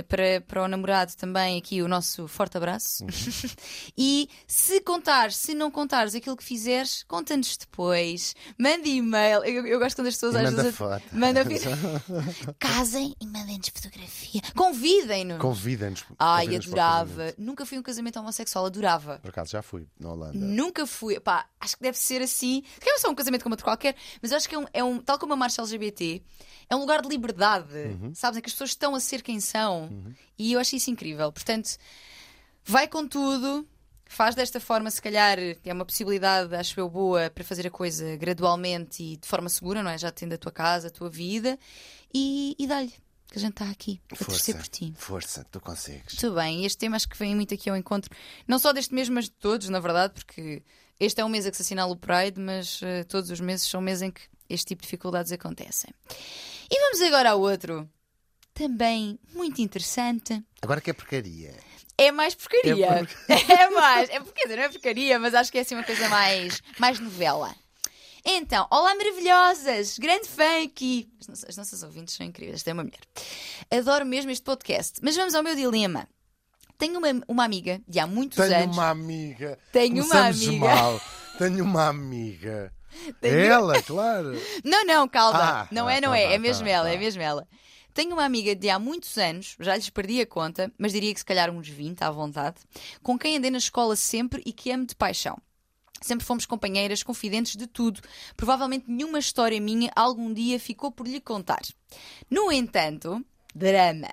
[0.03, 3.05] para, para o namorado também aqui o nosso forte abraço.
[3.05, 3.09] Uhum.
[3.97, 8.35] e se contares, se não contares aquilo que fizeres, conta-nos depois.
[8.59, 9.45] Manda e-mail.
[9.45, 11.03] Eu, eu gosto quando as pessoas E às manda vezes- foto.
[11.13, 11.45] Manda
[12.59, 14.41] Casem e mandem-nos fotografia.
[14.55, 15.39] Convidem-nos.
[15.39, 16.05] Convida-nos.
[16.19, 17.35] Ai, o adorava.
[17.39, 19.19] Nunca fui um casamento homossexual, adorava.
[19.21, 20.39] Por acaso já fui, na Holanda.
[20.39, 21.19] Nunca fui.
[21.21, 22.63] Pá, acho que deve ser assim.
[22.81, 24.99] Que é só um casamento como outro qualquer, mas acho que é um, é um-
[25.01, 26.23] tal como a marcha LGBT,
[26.71, 27.73] é um lugar de liberdade.
[27.75, 28.15] Uhum.
[28.15, 28.39] Sabes?
[28.39, 29.91] Em que as pessoas estão a ser quem são.
[30.39, 31.33] E eu acho isso incrível.
[31.33, 31.77] Portanto,
[32.65, 33.67] vai com tudo.
[34.11, 37.71] Faz desta forma, se calhar, que é uma possibilidade, acho eu, boa para fazer a
[37.71, 39.99] coisa gradualmente e de forma segura, não é?
[39.99, 41.59] Já tendo a tua casa, a tua vida
[42.15, 42.95] e, e dá-lhe,
[43.31, 44.95] que a gente está aqui a torcer por ti.
[44.97, 46.15] força, tu consegues.
[46.23, 48.11] Muito bem, este tema acho que vem muito aqui ao encontro,
[48.47, 50.63] não só deste mês, mas de todos, na verdade, porque
[50.99, 53.69] este é um mês a que se assinala o Pride, mas eh, todos os meses
[53.69, 55.91] são meses em que este tipo de dificuldades acontecem.
[56.71, 57.89] E vamos agora ao outro,
[58.55, 60.43] também muito interessante.
[60.63, 61.55] Agora que é porcaria.
[61.97, 62.87] É mais porcaria.
[63.29, 64.11] É É, mais.
[64.11, 67.55] É porque não é porcaria, mas acho que é assim uma coisa mais, mais novela.
[68.25, 69.99] Então, olá maravilhosas!
[69.99, 71.09] Grande fã aqui!
[71.21, 73.01] As nossas, as nossas ouvintes são incríveis, esta é uma mulher.
[73.71, 74.99] Adoro mesmo este podcast.
[75.03, 76.07] Mas vamos ao meu dilema.
[76.77, 78.77] Tenho uma, uma amiga de há muitos Tenho anos.
[78.77, 79.59] uma amiga.
[79.73, 80.67] Tenho uma Começamos amiga.
[80.67, 81.01] mal.
[81.39, 82.73] Tenho uma amiga.
[83.23, 84.33] Ela, claro.
[84.65, 85.63] Não, não, calma.
[85.63, 86.27] Ah, não ah, é, não tá é.
[86.27, 86.99] bem, é mesmo tá ela, é tá.
[86.99, 87.49] mesmo ela.
[87.95, 91.21] Tenho uma amiga de há muitos anos, já lhes perdi a conta, mas diria que
[91.21, 92.57] se calhar uns 20 à vontade,
[93.03, 95.37] com quem andei na escola sempre e que amo de paixão.
[96.01, 98.01] Sempre fomos companheiras, confidentes de tudo.
[98.37, 101.61] Provavelmente nenhuma história minha algum dia ficou por lhe contar.
[102.31, 104.09] No entanto, drama.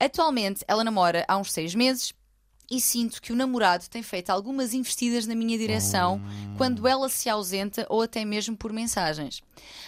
[0.00, 2.14] Atualmente ela namora há uns seis meses
[2.72, 6.18] e sinto que o namorado tem feito algumas investidas na minha direção
[6.56, 9.42] quando ela se ausenta ou até mesmo por mensagens.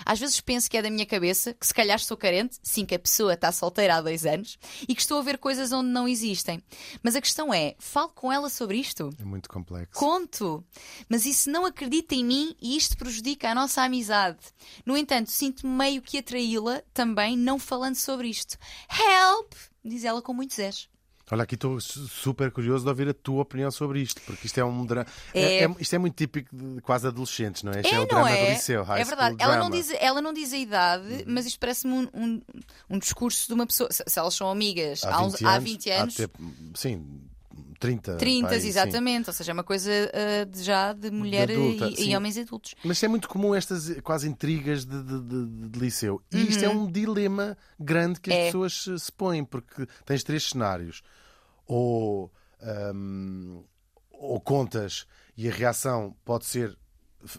[0.05, 2.95] Às vezes penso que é da minha cabeça, que se calhar sou carente, sim que
[2.95, 6.07] a pessoa está solteira há dois anos, e que estou a ver coisas onde não
[6.07, 6.63] existem.
[7.03, 9.09] Mas a questão é, falo com ela sobre isto?
[9.19, 9.99] É muito complexo.
[9.99, 10.63] Conto,
[11.09, 14.41] mas isso não acredita em mim e isto prejudica a nossa amizade.
[14.85, 18.59] No entanto, sinto-me meio que a traí-la também não falando sobre isto.
[18.91, 19.55] Help!
[19.83, 20.94] Diz ela com muitos és.
[21.31, 24.59] Olha, aqui estou su- super curioso de ouvir a tua opinião sobre isto, porque isto
[24.59, 25.07] é um drama.
[25.33, 27.81] É- isto é muito típico de quase adolescentes, não é?
[27.81, 28.45] Isto é, É, o drama é?
[28.47, 29.37] do liceu, high é verdade.
[29.39, 29.55] Ela.
[29.55, 29.61] Uhum.
[29.61, 32.43] não, diz, ela não diz a idade, mas isto parece-me um, um,
[32.91, 33.89] um discurso de uma pessoa.
[33.91, 36.35] Se, se elas são amigas há, uns- há 20 anos, há até-
[36.75, 37.23] sim,
[37.87, 38.17] 30.
[38.17, 38.69] 30, pá, aí, sim.
[38.69, 39.29] exatamente.
[39.29, 39.91] Ou seja, é uma coisa
[40.51, 42.75] de- já de mulher adulta, e, e homens adultos.
[42.85, 46.23] Mas é muito comum estas eh, quase intrigas de, de- de- de liceu.
[46.33, 46.43] E Uhum.
[46.45, 48.45] isto é um dilema grande que as É.
[48.47, 51.03] pessoas se- põem, porque tens três cenários.
[51.67, 53.63] Ou, ahm,
[54.13, 56.77] ou contas e a reação pode ser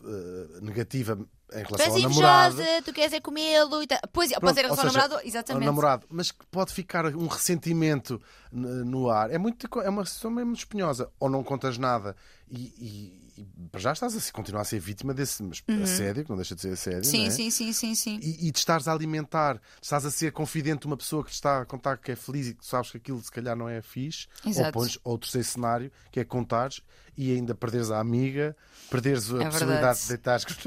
[0.04, 1.18] eh, negativa
[1.54, 2.54] em Tu relação és ao namorado.
[2.56, 4.00] invejosa, tu queres é comê-lo e tal.
[4.12, 5.66] Pois, Pronto, pode ser em relação ao namorado, ao exatamente.
[5.66, 9.32] namorado, mas que pode ficar um ressentimento no ar.
[9.32, 11.10] É, muito, é uma situação mesmo espinhosa.
[11.20, 12.16] Ou não contas nada
[12.50, 13.46] e, e-
[13.78, 16.74] já estás a continuar a ser vítima desse mas, assédio, que não deixa de ser
[16.74, 17.00] assédio.
[17.00, 17.04] Uhum.
[17.04, 17.30] Sim, é?
[17.30, 18.20] sim, sim, sim, sim.
[18.22, 21.36] E, e te estás a alimentar, estás a ser confidente de uma pessoa que te
[21.36, 23.82] está a contar que é feliz e que sabes que aquilo se calhar não é
[23.82, 24.68] fixe, Exato.
[24.68, 26.82] ou pões ou o terceiro cenário, que é contares
[27.18, 28.56] e ainda perderes a amiga,
[28.90, 30.02] perderes a É possibilidade verdade.
[30.02, 30.58] de deitares com os.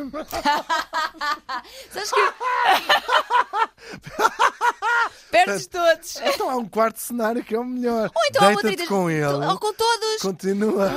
[1.92, 2.20] Sabes que.
[5.30, 6.16] Perdes todos.
[6.16, 8.10] Então há um quarto cenário que é o melhor.
[8.14, 9.24] Ou então há uma treta- com ele.
[9.26, 10.22] Ou com todos.
[10.22, 10.88] Continua.
[10.90, 10.96] Um.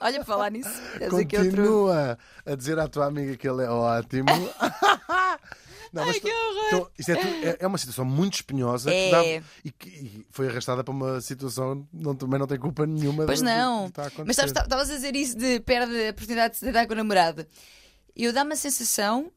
[0.00, 0.68] Olha, para falar nisso.
[1.00, 1.10] outro.
[1.10, 4.26] Continua a dizer à tua amiga que ele é ótimo.
[5.92, 6.90] Não, Ai, que horror.
[6.98, 9.10] é, tudo- é- é uma situação muito espinhosa É.
[9.10, 13.40] dá- e que foi arrastada para uma situação não, também não tem culpa nenhuma Pois
[13.40, 13.84] que não.
[13.84, 14.24] a acontecer.
[14.26, 16.96] Mas sabes, estavas a dizer isso de perde a oportunidade de se dar com o
[16.96, 17.46] namorado.
[18.16, 19.30] Eu dá-me a sensação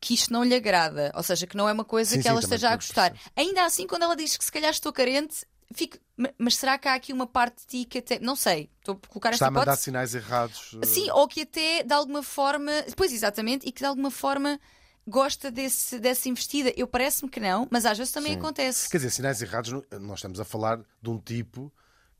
[0.00, 1.12] que isto não lhe agrada.
[1.14, 3.12] Ou seja, que não é uma coisa Sim, que ela esteja a gostar.
[3.36, 5.98] Ainda assim, quando ela diz que se calhar estou carente, fico.
[6.16, 8.18] "Ma- Mas será que há aqui uma parte de ti que até.
[8.18, 8.70] Não sei.
[8.78, 9.82] Estou a colocar está esta a mandar hipótese.
[9.84, 10.76] sinais errados.
[10.82, 12.72] eh, Sim, ou que até de alguma forma.
[12.96, 14.58] Pois exatamente, e que de alguma forma
[15.06, 16.72] gosta desse, dessa investida.
[16.76, 18.38] Eu parece-me que não, mas às vezes também Sim.
[18.38, 18.88] acontece.
[18.88, 21.72] Quer dizer, sinais errados, nós estamos a falar de um tipo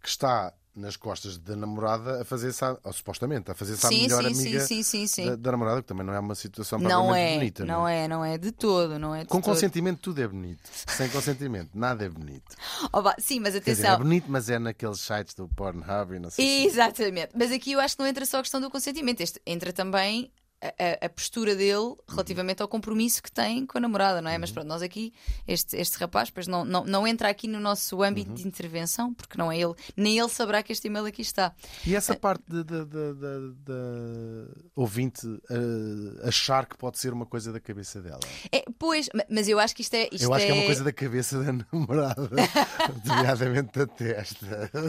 [0.03, 4.61] que está nas costas da namorada a fazer-se, supostamente, a fazer-se Sim, melhor sim, amiga
[4.61, 5.27] sim, sim, sim.
[5.27, 7.64] Da, da namorada, que também não é uma situação Não é, bonita.
[7.64, 8.05] não é?
[8.05, 9.45] é, não é de todo, não é Com todo.
[9.53, 10.61] consentimento tudo é bonito.
[10.73, 12.57] Sem consentimento nada é bonito.
[13.19, 13.99] Sim, mas Quer dizer, é atenção.
[13.99, 17.31] bonito, mas é naqueles sites do Pornhub e não sei se- Exatamente.
[17.37, 19.21] Mas aqui eu acho que não entra só a questão do consentimento.
[19.21, 20.31] Este- entra também
[20.62, 24.35] a, a- postura dele relativamente ao compromisso que tem com a namorada, não é?
[24.35, 24.40] Uhum.
[24.40, 25.12] Mas pronto, nós aqui,
[25.46, 28.37] este, este rapaz, pois não, não, não entra aqui no nosso âmbito Uhum.
[28.37, 31.55] de intervenção, porque não é ele, nem ele saberá que este e-mail aqui está.
[31.87, 37.53] E essa parte de, de- de- de- ouvinte eh, achar que pode ser uma coisa
[37.53, 38.20] da cabeça dela.
[38.53, 40.09] É, pois, ma- mas eu acho que isto é.
[40.12, 42.29] Isto Eu acho que é uma coisa da cabeça da namorada,
[43.05, 44.70] nomeadamente da testa.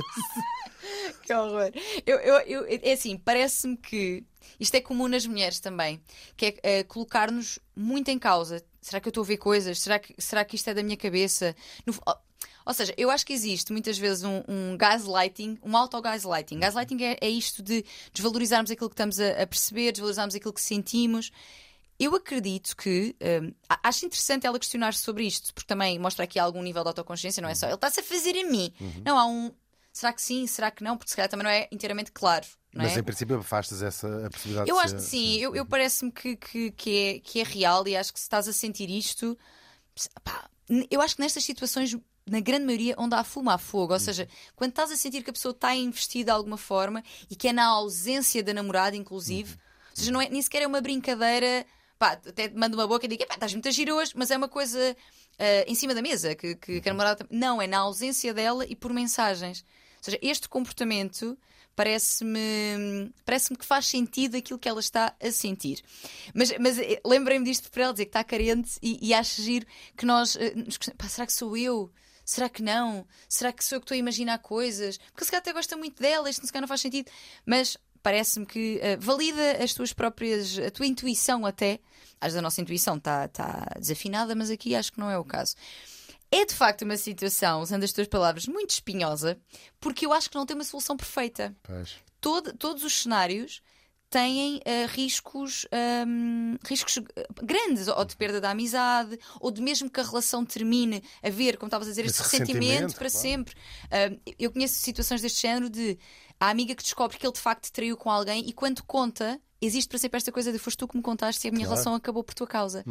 [1.31, 1.71] Que horror.
[2.05, 4.23] Eu, eu, eu- é assim, parece-me que
[4.59, 6.01] isto é comum nas mulheres também,
[6.35, 8.63] que é eh, colocar-nos muito em causa.
[8.81, 9.79] Será que eu estou a ver coisas?
[9.79, 11.55] Será que, será que isto é da minha cabeça?
[11.85, 11.93] No-
[12.65, 16.59] ou seja, eu acho que existe muitas vezes um, um gaslighting, um auto-gaslighting.
[16.59, 20.61] Gaslighting é, é isto de desvalorizarmos aquilo que estamos a, a perceber, desvalorizarmos aquilo que
[20.61, 21.31] sentimos.
[21.99, 23.51] Eu acredito que hum,
[23.83, 27.49] acho interessante ela questionar sobre isto, porque também mostra aqui algum nível de autoconsciência, não
[27.49, 28.73] é só ele está-se a fazer a mim.
[29.05, 29.51] Não, há um
[29.91, 32.45] será que sim, será que não, porque se calhar também não é inteiramente claro.
[32.73, 32.99] Mas é?
[32.99, 36.71] em princípio afastas essa possibilidade Eu de acho que sim, eu, eu parece-me que, que,
[36.71, 39.37] que, é, que é real e acho que se estás a sentir isto,
[40.23, 40.49] pá,
[40.89, 43.93] eu acho que nestas situações, na grande maioria, onde há fumo, há fogo.
[43.93, 47.35] Ou seja, quando estás a sentir que a pessoa está investida de alguma forma e
[47.35, 49.55] que é na ausência da namorada, inclusive,
[49.89, 51.65] ou seja, não é, nem sequer é uma brincadeira.
[51.99, 54.37] Pá, até te mando uma boca e digo, "Epá, estás muito a hoje, mas é
[54.37, 54.95] uma coisa
[55.41, 57.25] ah, em cima da mesa que, que, que a namorada.
[57.31, 59.65] Não, é na ausência dela e por mensagens.
[60.01, 61.37] Seja, este comportamento
[61.75, 65.81] parece-me parece que faz sentido aquilo que ela está a sentir.
[66.33, 69.65] Mas, mas eh, lembrei-me disto para ela dizer que está carente e, e acho giro
[69.95, 70.35] que nós.
[70.35, 70.53] eh,
[70.97, 71.91] "Pá, será que sou eu?
[72.25, 73.05] Será que não?
[73.27, 74.97] Será que sou eu que estou a imaginar coisas?
[74.97, 77.09] Porque se calhar até gosta muito dela, isto se calhar não faz sentido.
[77.45, 81.79] Mas parece-me que eh, valida as tuas próprias, a tua intuição até.
[82.19, 85.23] Às vezes a nossa intuição está tá desafinada, mas aqui acho que não é o
[85.25, 85.55] caso.
[86.31, 89.37] É de facto uma situação, usando as tuas palavras, muito espinhosa,
[89.79, 91.53] porque eu acho que não tem uma solução perfeita.
[91.61, 91.95] Pois.
[92.21, 93.61] Todo- todos os cenários
[94.09, 99.89] têm eh, riscos, ahm, riscos eh, grandes, ou de perda da amizade, ou de mesmo
[99.89, 103.09] que a relação termine a ver, como estavas a dizer, este Esse ressentimento, ressentimento, para
[103.09, 103.21] claro.
[103.21, 103.55] sempre.
[103.91, 105.97] Ahm, eu conheço situações deste género de
[106.39, 109.87] a amiga que descobre que ele de facto traiu com alguém e quando conta, existe
[109.89, 111.71] para sempre esta coisa de foste tu que me contaste e a minha Claro.
[111.71, 111.75] Uhum.
[111.83, 112.83] relação acabou por tua causa.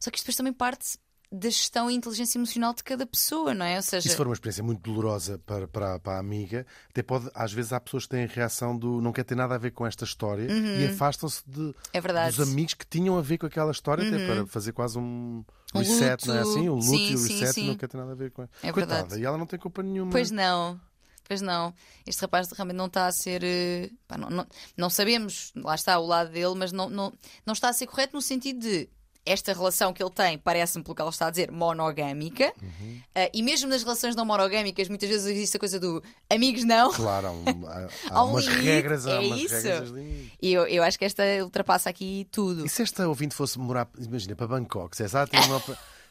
[0.00, 0.96] Só que isto depois também parte
[1.34, 3.72] da gestão e inteligência emocional de cada pessoa, não é?
[3.74, 7.02] Ou E seja, se for uma experiência muito dolorosa para, para, para a amiga, até
[7.02, 9.58] pode, às vezes há pessoas que têm a reação do não quer ter nada a
[9.58, 13.46] ver com esta história e afastam-se de, é dos amigos que tinham a ver com
[13.46, 15.42] aquela história, até para fazer quase um
[15.74, 16.50] reset, não é luto.
[16.58, 16.68] assim?
[16.68, 17.66] Um luto Sim, e o sim, reset sim.
[17.68, 19.22] não quer ter nada a ver com É Coitada, verdade.
[19.22, 20.12] e ela não tem culpa nenhuma.
[20.12, 20.78] Pois não.
[21.26, 21.72] Pois não.
[22.06, 23.42] Este rapaz realmente não está a ser.
[23.42, 27.10] eh, pá, não, não, não sabemos, lá está o lado dele, mas não, não,
[27.46, 28.88] não está a ser correto no sentido de
[29.24, 32.52] esta relação que ele tem, parece-me, pelo que ela está a dizer, monogâmica.
[32.60, 33.00] Uhum.
[33.14, 36.92] Eh, e mesmo nas relações não monogâmicas, muitas vezes existe a coisa do amigos não.
[36.92, 39.54] Claro, há, um- há- há um umas limite, regras, há é umas isso.
[39.54, 39.90] regras.
[39.90, 40.32] limite.
[40.42, 42.66] E eu, eu acho que esta ultrapassa aqui tudo.
[42.66, 45.62] E se esta ouvinte fosse morar, imagina, para Bangkok, se ah, tem uma...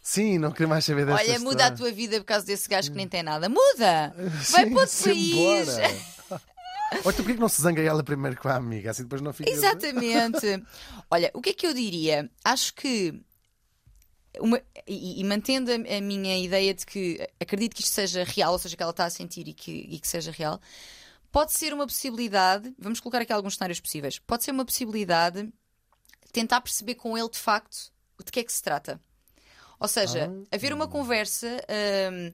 [0.03, 2.89] Sim, não queria mais saber desta Olha, muda a tua vida por causa desse gajo
[2.89, 3.47] que nem tem nada.
[3.47, 4.15] Muda!
[4.49, 5.67] Vai para outro Sim, país!
[6.91, 8.91] Ou então porquê que não se zanga ela primeiro com a amiga?
[8.91, 9.49] Assim depois não fica.
[9.49, 10.63] Exatamente.
[11.09, 12.29] Olha, o que é que eu diria?
[12.43, 13.21] Acho que.
[14.39, 18.53] uma- e, e mantendo a, a minha ideia de que acredito que isto seja real,
[18.53, 20.59] ou seja, que ela está a sentir e que, e que seja real,
[21.31, 22.73] pode ser uma possibilidade.
[22.77, 24.19] Vamos colocar aqui alguns cenários possíveis.
[24.19, 25.49] Pode ser uma possibilidade
[26.31, 27.91] tentar perceber com ele de facto
[28.23, 28.99] de que é que se trata.
[29.79, 30.55] Ou seja, Ah.
[30.55, 31.47] haver uma conversa,
[32.13, 32.31] hum,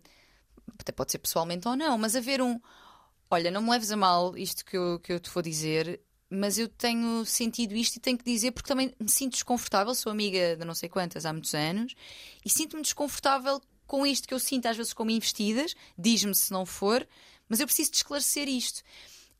[0.80, 2.60] até pode ser pessoalmente ou não, mas haver um.
[3.30, 6.58] Olha, não me leves a mal isto que eu, que eu te vou dizer, mas
[6.58, 9.94] eu tenho sentido isto e tenho que dizer porque também me sinto desconfortável.
[9.94, 11.94] Sou amiga de não sei quantas há muitos anos
[12.46, 15.76] e sinto-me desconfortável com isto que eu sinto às vezes como investidas.
[15.98, 17.08] Diz-me se não for,
[17.50, 18.82] mas eu preciso de esclarecer isto.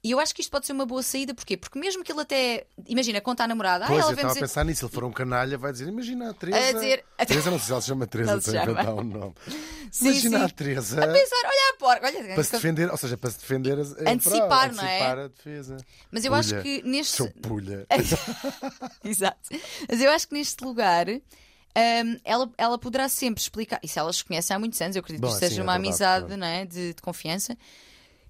[0.08, 1.58] E eu acho que isto pode ser uma boa saída, porquê?
[1.58, 2.66] Porque mesmo que ele até.
[2.88, 4.40] Imagina, conta à namorada, ah, Pois, ela eu estava a dizer.
[4.42, 4.80] pensar nisso.
[4.80, 6.58] Se ele for um canalha, vai dizer: Imagina a Teresa.
[6.58, 8.72] A dizer- A Teresa, não sei se ela se chama Teresa, Não se a chama.
[8.72, 9.34] inventar um nome.
[9.92, 10.46] Sim, Imagina sim.
[10.46, 11.04] a Teresa.
[11.04, 12.34] A pensar, olha a porca, olha.
[12.36, 13.78] Para se defender, ou seja, para se defender.
[13.80, 14.88] a- a- Antecipar, não é?
[14.98, 15.78] Antecipar a defesa.
[16.12, 16.62] Mas eu acho Pulha.
[16.64, 17.16] que neste.
[17.16, 17.88] Seu pulha.
[19.04, 19.50] Exato.
[19.90, 21.08] Mas eu acho que neste lugar.
[21.10, 25.00] hum, ela, ela poderá sempre explicar, e se ela se conhece há muitos anos, eu
[25.02, 26.40] acredito Bom, que isto seja sim, é uma verdade, amizade claro.
[26.40, 27.58] não é, de, de confiança,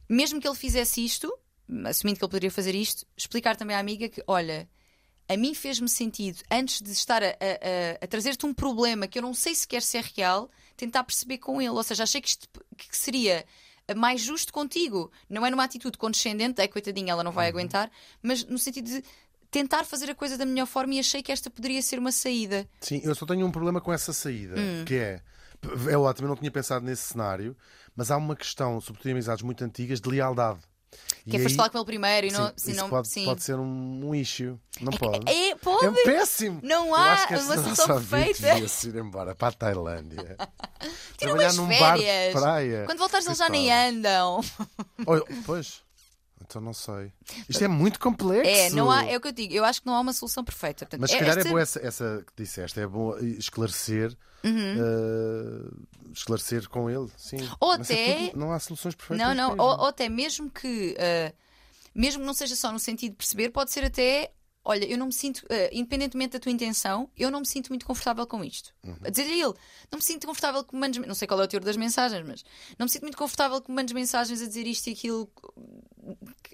[0.10, 1.32] mesmo que ele fizesse isto,
[1.86, 4.68] assumindo que ele poderia fazer isto, explicar também à amiga que, olha,
[5.30, 9.22] a mim fez-me sentido, antes de estar a, a- a- trazer-te um problema que eu
[9.22, 11.72] não sei sequer se é real, tentar perceber com ele.
[11.72, 13.46] Ou seja, achei que isto que seria
[13.96, 15.12] mais justo contigo.
[15.30, 17.58] Não é numa atitude condescendente, é coitadinha, ela não vai Uhum.
[17.58, 19.04] aguentar, mas no sentido de
[19.50, 22.70] tentar fazer a coisa da melhor forma e achei que esta poderia ser uma saída.
[22.82, 24.84] Sim, eu só tenho um problema com essa saída, Hum.
[24.86, 25.22] que é.
[25.90, 27.58] É ótimo, eu não tinha pensado nesse cenário,
[27.96, 30.60] mas há uma questão, sobretudo em amizades muito antigas, de lealdade.
[31.30, 32.48] Que é foste falar com ele primeiro e não.
[32.56, 33.26] sim, se não pode, sim.
[33.26, 34.58] pode ser um, um issue.
[34.80, 35.30] Não pode.
[35.30, 35.86] É, pode.
[35.86, 36.60] É péssimo!
[36.64, 38.54] Não Eu há uma solução perfeita.
[38.54, 40.38] devia-se ir embora para a Tailândia.
[41.18, 42.34] Tira umas num bar de férias.
[42.34, 42.84] praia.
[42.86, 44.42] Quando voltares, eles já nem andam.
[45.06, 45.82] Olha, pois.
[46.42, 47.12] Então não sei.
[47.50, 48.50] Isto é muito complexo.
[48.50, 49.54] É, não há, é o que eu digo.
[49.54, 50.86] Eu acho que não há uma solução perfeita.
[50.86, 54.16] Portanto, Mas se é- calhar é esta- boa essa, essa que disseste, é bom esclarecer,
[54.44, 55.70] eh,
[56.14, 57.38] esclarecer com ele, sim.
[57.38, 57.56] Uhum.
[57.60, 59.26] Ou Mas é até- tudo- não há soluções perfeitas.
[59.28, 59.52] Não, não.
[59.58, 60.96] Ou, ou até mesmo que.
[61.00, 61.34] ah,
[61.94, 64.32] mesmo que não seja só no sentido de perceber, pode ser até.
[64.70, 67.86] Olha, eu não me sinto, ah, independentemente da tua intenção, eu não me sinto muito
[67.86, 68.74] confortável com isto.
[68.84, 68.98] Uhum.
[69.06, 69.54] A dizer-lhe ele,
[69.90, 71.06] não me sinto confortável que me mandes.
[71.08, 72.44] Não sei qual é o teor das mensagens, mas
[72.78, 75.32] não me sinto muito confortável que me mandes mensagens a dizer isto e aquilo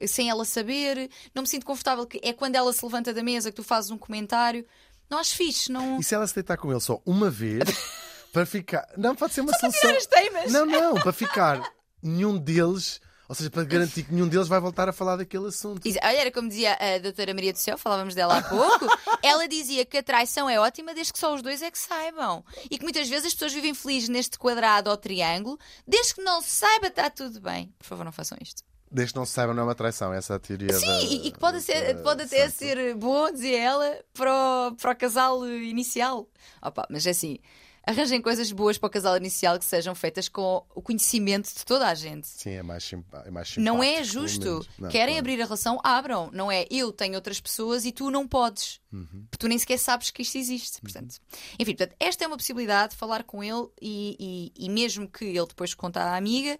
[0.07, 1.09] sem ela saber.
[1.33, 3.89] Não me sinto confortável que é quando ela se levanta da mesa que tu fazes
[3.91, 4.65] um comentário.
[5.09, 5.99] Não acho fixe, não.
[5.99, 7.63] E se ela se deitar com ele só uma vez,
[8.33, 8.87] para ficar.
[8.97, 9.81] Não, pode ser uma solução.
[9.81, 10.51] tirar as teimas.
[10.51, 11.61] Não, não, para ficar
[12.01, 15.81] nenhum deles, ou seja, para garantir que nenhum deles vai voltar a falar daquele assunto.
[15.87, 18.87] Olha, era como dizia a doutora Maria do Céu, falávamos dela há pouco.
[19.21, 22.43] Ela dizia que a traição é ótima desde que só os dois é que saibam.
[22.69, 26.41] E que muitas vezes as pessoas vivem felizes neste quadrado ou triângulo, desde que não
[26.41, 27.73] se saiba, está tudo bem.
[27.77, 28.63] Por favor, não façam isto.
[28.93, 31.01] Desde que não se saiba, não é uma traição, essa é a teoria Sim, da-
[31.01, 34.31] e, e que pode, ser, da pode até ser bom, dizia ela, para
[34.71, 36.27] o, para o casal inicial.
[36.61, 37.39] Opa, mas é assim,
[37.85, 41.87] arranjem coisas boas para o casal inicial que sejam feitas com o conhecimento de toda
[41.87, 42.27] a gente.
[42.27, 42.89] Sim, é mais,
[43.25, 44.67] é mais Não simpático, é pelo justo.
[44.79, 45.19] Não, Querem claro.
[45.19, 46.29] abrir a relação, abram.
[46.31, 48.79] Não é eu tenho outras pessoas e tu não podes.
[48.91, 49.25] Uhum.
[49.29, 50.79] Porque tu nem sequer sabes que isto existe.
[50.81, 51.15] Portanto,
[51.59, 55.25] enfim, portanto, esta é uma possibilidade de falar com ele e, e- e mesmo que
[55.25, 56.57] ele depois conte à amiga,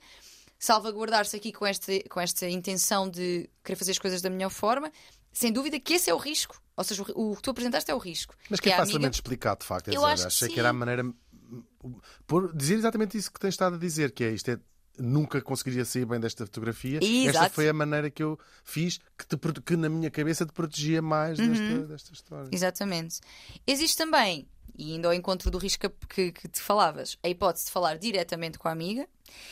[0.65, 4.91] salvaguardar-se aqui com esta, com esta intenção de querer fazer as coisas da melhor forma,
[5.31, 6.61] sem dúvida que esse é o risco.
[6.77, 8.33] Ou seja, o, que tu apresentaste é o risco.
[8.49, 9.87] Mas que é a facilmente amiga- explicado, de facto.
[9.89, 10.59] é Eu dizer, acho que achei que sim.
[10.59, 11.03] era a maneira.
[12.25, 14.57] Por dizer exatamente isso que tens estado a dizer, que é isto é.
[14.99, 16.97] Nunca conseguiria sair bem desta fotografia.
[16.97, 17.55] Esta Exato.
[17.55, 21.39] foi a maneira que eu fiz que, te que na minha cabeça te protegia mais
[21.39, 21.49] Uhum.
[21.49, 22.49] desta, desta história.
[22.51, 23.19] Exatamente.
[23.65, 24.47] Existe também,
[24.77, 28.59] e indo ao encontro do risco que, que te falavas, a hipótese de falar diretamente
[28.59, 29.07] com a amiga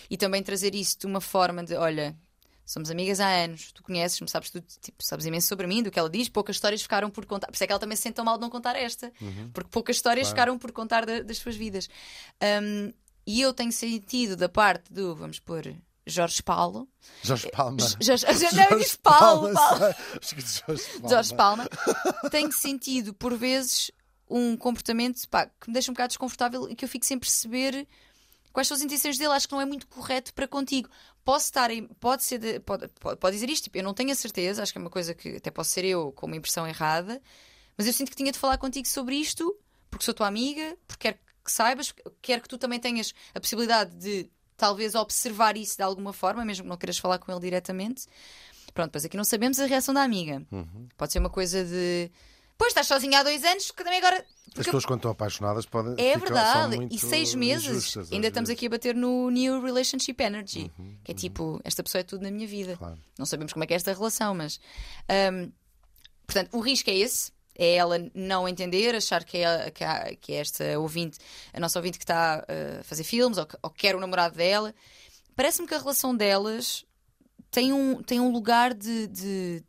[0.10, 2.16] e também trazer isso de uma forma de: olha,
[2.66, 6.00] somos amigas há anos, tu conheces-me, sabes, tu, tipo, sabes imenso sobre mim, do que
[6.00, 7.48] ela diz, poucas histórias ficaram por contar.
[7.48, 9.12] Por isso é que ela também se sente tão mal de não contar esta,
[9.54, 10.36] porque poucas histórias Claro.
[10.36, 11.90] ficaram por contar da- das suas vidas.
[12.64, 12.94] Um,
[13.26, 15.76] e eu tenho sentido da parte do, vamos pôr,
[16.08, 16.88] Jorge Paulo.
[17.24, 17.78] Jorge Palma.
[18.02, 20.64] Jorge, não, eu disse Paulo, que Jorge
[21.00, 21.10] Palma.
[21.10, 21.70] Jorge Palma,
[22.32, 23.92] tenho sentido, por vezes,
[24.30, 27.88] um comportamento pá, que me deixa um bocado desconfortável e que eu fico sem perceber
[28.52, 29.34] quais são as intenções dele.
[29.34, 30.90] Acho que não é muito correto para contigo.
[31.24, 34.16] Posso estar em, pode ser, de- pode, pode, dizer isto, tipo, eu não tenho a
[34.16, 37.22] certeza, acho que é uma coisa que até posso ser eu com uma impressão errada,
[37.78, 39.56] mas eu sinto que tinha de falar contigo sobre isto,
[39.90, 43.96] porque sou tua amiga, porque quero que saibas, quero que tu também tenhas a possibilidade
[43.96, 48.06] de talvez observar isso de alguma forma, mesmo que não queiras falar com ele diretamente.
[48.74, 50.46] Pronto, pois aqui não sabemos a reação da amiga.
[50.98, 52.12] Pode ser uma coisa de
[52.62, 54.24] Pois estás sozinha há dois anos, que também agora.
[54.56, 55.96] As pessoas, quando estão apaixonadas, podem.
[55.98, 56.88] é verdade.
[56.92, 58.50] E seis meses ainda estamos vezes.
[58.50, 60.72] Uhum, aqui a bater no New Relationship Energy.
[61.04, 62.78] que é tipo, esta pessoa é tudo na minha vida.
[62.78, 63.00] Claro.
[63.18, 64.60] Não sabemos como é que é esta relação, mas.
[65.34, 65.52] hum,
[66.28, 67.32] portanto, o risco é esse.
[67.58, 71.18] É ela não entender, achar que é, que, há- que é esta ouvinte,
[71.52, 74.00] a nossa ouvinte que está uh, a fazer filmes ou que, ou que quer o
[74.00, 74.72] namorado dela.
[75.36, 76.86] Parece-me que a relação delas
[77.50, 79.64] tem um, tem um lugar de, de,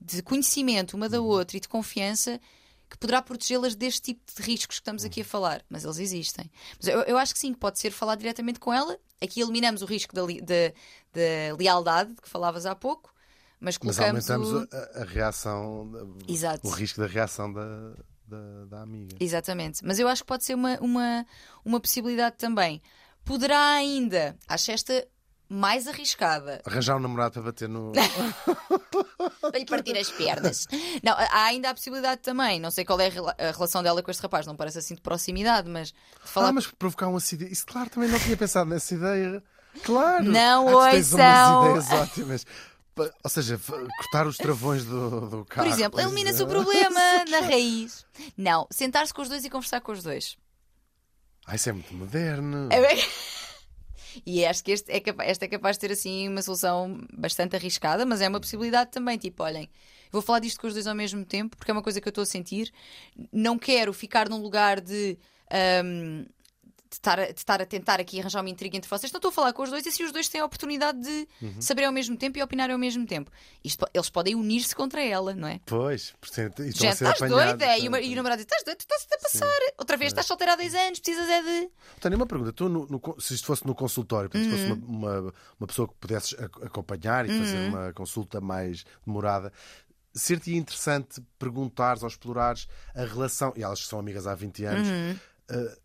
[0.00, 1.12] de conhecimento uma Uhum.
[1.12, 2.40] da outra e de confiança
[2.88, 5.28] que poderá protegê-las deste tipo de riscos que estamos aqui a Uhum.
[5.28, 5.64] falar.
[5.68, 6.50] Mas eles existem.
[6.78, 8.96] Mas eu, eu acho que sim, que pode ser falar diretamente com ela.
[9.20, 10.72] Aqui eliminamos o risco da, li- da-
[11.12, 13.12] da lealdade que falavas há pouco,
[13.58, 14.76] mas Mas colocamos aumentamos o...
[14.76, 15.90] a, a reação,
[16.28, 16.66] Exato.
[16.66, 17.94] o risco da reação da,
[18.26, 19.16] da, da amiga.
[19.18, 19.84] Exatamente.
[19.84, 21.26] Mas eu acho que pode ser uma, uma,
[21.64, 22.80] uma possibilidade também.
[23.24, 25.04] Poderá ainda, acho esta
[25.48, 27.92] mais arriscada, Arranjar um namorado para bater no.
[29.40, 30.66] para lhe partir as pernas.
[31.02, 32.58] Não, há ainda a possibilidade também.
[32.60, 34.94] Não sei qual é a rela- a relação dela com este rapaz, não parece assim
[34.94, 37.52] de proximidade, mas de falar Ah, mas provocar um acidente.
[37.52, 39.42] Isso, claro, também não tinha pensado nessa ideia.
[39.84, 40.24] Claro!
[40.24, 41.70] Não ah, tens ouçam.
[41.72, 42.46] umas ideias ótimas.
[43.22, 43.60] Ou seja,
[43.98, 45.66] cortar os travões do, do carro.
[45.68, 46.44] Por exemplo, elimina-se é.
[46.44, 46.98] o problema
[47.30, 48.06] na raiz.
[48.36, 50.36] Não, sentar-se com os dois e conversar com os dois.
[51.46, 52.68] Ah, isso é muito moderno.
[52.72, 53.06] É bem-
[54.24, 57.56] E acho que este é capa- esta é capaz de ter assim uma solução bastante
[57.56, 59.18] arriscada, mas é uma possibilidade também.
[59.18, 59.68] Tipo, olhem,
[60.10, 62.10] vou falar disto com os dois ao mesmo tempo, porque é uma coisa que eu
[62.10, 62.72] estou a sentir.
[63.32, 65.14] Não quero ficar num lugar de.
[65.14, 66.26] de
[66.94, 69.32] estar, a, de estar a tentar aqui arranjar uma intriga entre vocês, não estou a
[69.32, 71.60] falar com os dois e assim os dois têm a oportunidade de Uhum.
[71.60, 73.30] saber ao mesmo tempo e opinar ao mesmo tempo.
[73.64, 75.60] Isto eles podem unir-se contra ela, não é?
[75.66, 77.76] Pois, portanto, e estão Gente, a ser estás doida?
[77.76, 78.04] E, portanto.
[78.04, 78.78] e o namorado diz: estás doida?
[78.78, 79.60] Tu estás a passar.
[79.78, 81.70] Outra vez estás solteira há dois anos, precisas é de.
[82.00, 82.52] Tenho uma pergunta.
[82.52, 84.68] Tu, no- no se isto fosse no consultório, portanto, se Uhum.
[84.76, 89.52] fosse uma, uma, uma pessoa que pudesses ac- acompanhar e fazer uma consulta mais demorada,
[90.14, 94.88] ser-te interessante perguntares ou explorares a relação, e elas que são amigas há 20 anos,
[94.88, 95.18] Uhum.
[95.50, 95.78] eh,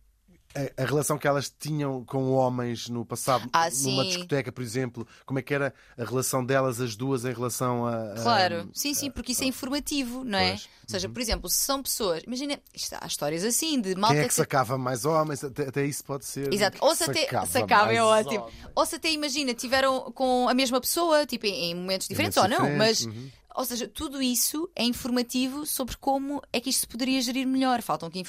[0.55, 5.07] a, a relação que elas tinham com homens no passado, Ah, numa discoteca, por exemplo,
[5.25, 8.13] como é que era a relação delas, as duas, em relação a.
[8.13, 10.49] a- Claro, sim, sim, porque isso é informativo, não é?
[10.51, 10.69] Pois.
[10.83, 14.19] Ou seja, por exemplo, se são pessoas, imagina, isto, há histórias assim de malta Quem
[14.19, 15.41] é que que- sacava mais homens?
[15.43, 16.53] Até, até isso pode ser.
[16.53, 18.41] Exato, ou se até Sacava sacava é ótimo.
[18.41, 18.55] homens.
[18.75, 22.47] Ou se até imagina, tiveram com a mesma pessoa, tipo em, em momentos diferentes ou
[22.49, 23.29] não, mas uhum.
[23.55, 27.81] Ou seja, tudo isso é informativo sobre como é que isto se poderia gerir melhor.
[27.81, 28.23] Faltam que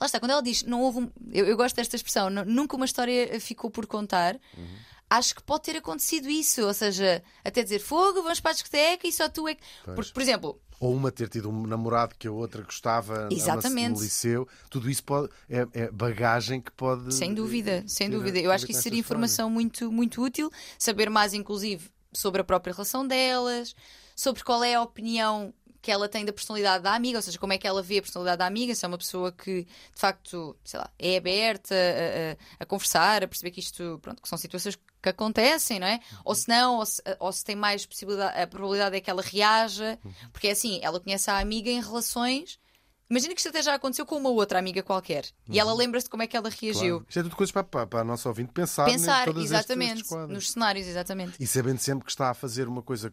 [0.00, 1.10] Lá está, quando ela diz não houve um...
[1.32, 4.34] eu, eu gosto desta expressão, "Nu- nunca uma história ficou por contar.
[4.56, 4.66] Uhum.
[5.08, 9.06] Acho que pode ter acontecido isso, ou seja, até dizer fogo, vamos para a discoteca
[9.06, 9.62] e só tu é que.
[9.94, 13.94] Porque, por exemplo, Ou uma ter tido um namorado que a outra gostava Exatamente.
[13.96, 14.48] no liceu.
[14.68, 17.14] Tudo isso pode, é, é bagagem que pode.
[17.14, 18.38] Sem dúvida, sem dúvida.
[18.40, 20.50] Eu acho que isso seria informação muito, muito útil.
[20.76, 23.76] Saber mais, inclusive, sobre a própria relação delas,
[24.16, 27.52] sobre qual é a opinião que ela tem da personalidade da amiga, ou seja, como
[27.52, 29.68] é que ela vê a personalidade da amiga, se é uma pessoa que de
[30.00, 34.28] facto, sei lá, é aberta a, a- a conversar, a perceber que isto, pronto, que
[34.28, 36.00] são situações que acontecem, não é?
[36.24, 39.22] Ou se não, ou se, ou se tem mais possibilidade, a probabilidade é que ela
[39.22, 39.96] reaja,
[40.32, 42.58] porque é assim, ela conhece a amiga em relações.
[43.08, 46.10] Imagina que isto até já aconteceu com uma outra amiga qualquer e ela lembra-se de
[46.10, 46.96] como é que ela reagiu.
[46.96, 47.06] Claro.
[47.08, 50.08] Isto é tudo coisas para, para, para a nossa ouvinte pensar, Pensar, estes- exatamente, estes
[50.08, 50.32] quadros.
[50.34, 51.34] nos cenários, exatamente.
[51.38, 53.12] E sabendo sempre que está a fazer uma coisa.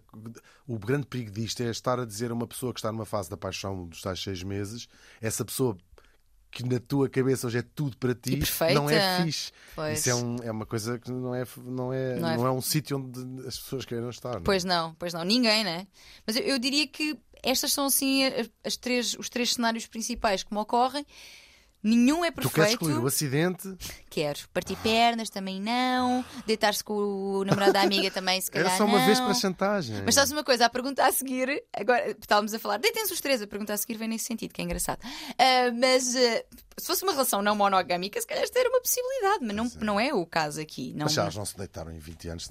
[0.68, 3.30] O grande perigo disto é estar a dizer a uma pessoa que está numa fase
[3.30, 4.88] da paixão dos tais seis meses,
[5.22, 5.78] essa pessoa
[6.50, 8.40] que na tua cabeça hoje é tudo para ti,
[8.76, 9.52] não é fixe.
[9.76, 10.00] Pois.
[10.00, 12.52] Isso é, um- é uma coisa que não é, não é, Não não é- é,
[12.52, 14.34] um sítio onde as pessoas queiram estar.
[14.34, 14.42] não é?
[14.44, 15.88] Pois não, pois não, ninguém, né?
[16.28, 18.24] Mas eu, eu diria que estas são assim
[18.64, 21.06] as, três, os três cenários principais que me ocorrem.
[21.86, 22.72] Nenhum é Tu queres perfeito.
[22.86, 23.76] excluir o acidente?
[24.10, 24.40] Quero.
[24.54, 26.24] Partir pernas também não.
[26.48, 28.70] Deitar-se com o namorado da amiga também, se calhar.
[28.70, 29.06] Era só uma não.
[29.06, 30.02] vez para chantagem.
[30.06, 33.42] Mas sabes uma coisa, a pergunta a seguir, agora estávamos a falar, deitem-se os três,
[33.42, 35.00] a pergunta a seguir vem nesse sentido, que é engraçado.
[35.38, 36.44] Ah, mas ah,
[36.80, 40.00] se fosse uma relação não monogâmica, se calhar esta era uma possibilidade, mas não, não
[40.00, 40.94] é o caso aqui.
[40.94, 42.50] Não, Mas já elas não se deitaram em 20 anos,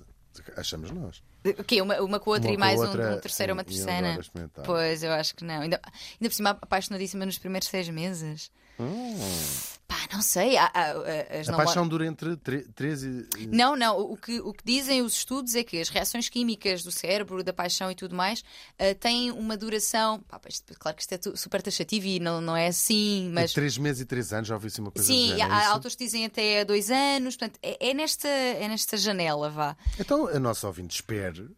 [0.56, 1.22] achamos nós.
[1.44, 1.82] O quê?
[1.82, 4.18] Uma, uma com a outra Uma e mais um- outra, um, terceiro, sim, uma terceira.
[4.64, 5.60] Pois, eu acho que não.
[5.62, 8.50] Ainda, ainda por cima, apaixonadíssima nos primeiros seis meses.
[9.92, 10.56] Pá, não sei.
[10.56, 13.26] há- há- as A paixão dura entre 3 e.
[13.48, 13.98] Não, não.
[14.00, 17.52] O que, o que dizem os estudos é que as reações químicas do cérebro, da
[17.52, 18.42] paixão e tudo mais,
[18.78, 20.20] ah, têm uma duração.
[20.20, 20.40] Pá,
[20.78, 23.50] claro que isto é super taxativo e não, não é assim, mas.
[23.50, 25.60] Entre 3 meses e 3 anos, já ouvi assim uma coisa Sim, género, é há
[25.62, 25.70] isso?
[25.72, 29.76] autores que dizem até dois anos, portanto, é, é nesta, é nesta janela, vá.
[29.98, 31.48] Então a nossa ouvinte espere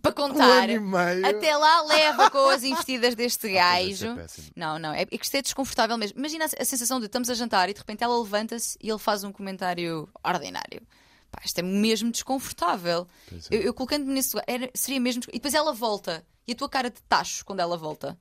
[0.00, 0.66] Para um contar.
[0.68, 1.26] meio.
[1.26, 4.26] Até lá leva com as investidas deste isso é gajo.
[4.56, 6.18] não, não, é é que isto é desconfortável mesmo.
[6.18, 8.98] Imagina a a sensação de estamos a jantar e de repente ela levanta-se e ele
[8.98, 10.82] faz um comentário ordinário.
[11.30, 13.06] Pá, isto é mesmo desconfortável.
[13.32, 13.36] É.
[13.56, 15.22] Eu, eu colocando-me nesse lugar, era- seria mesmo.
[15.28, 16.24] E depois ela volta.
[16.46, 18.18] E a tua cara de tacho quando ela volta.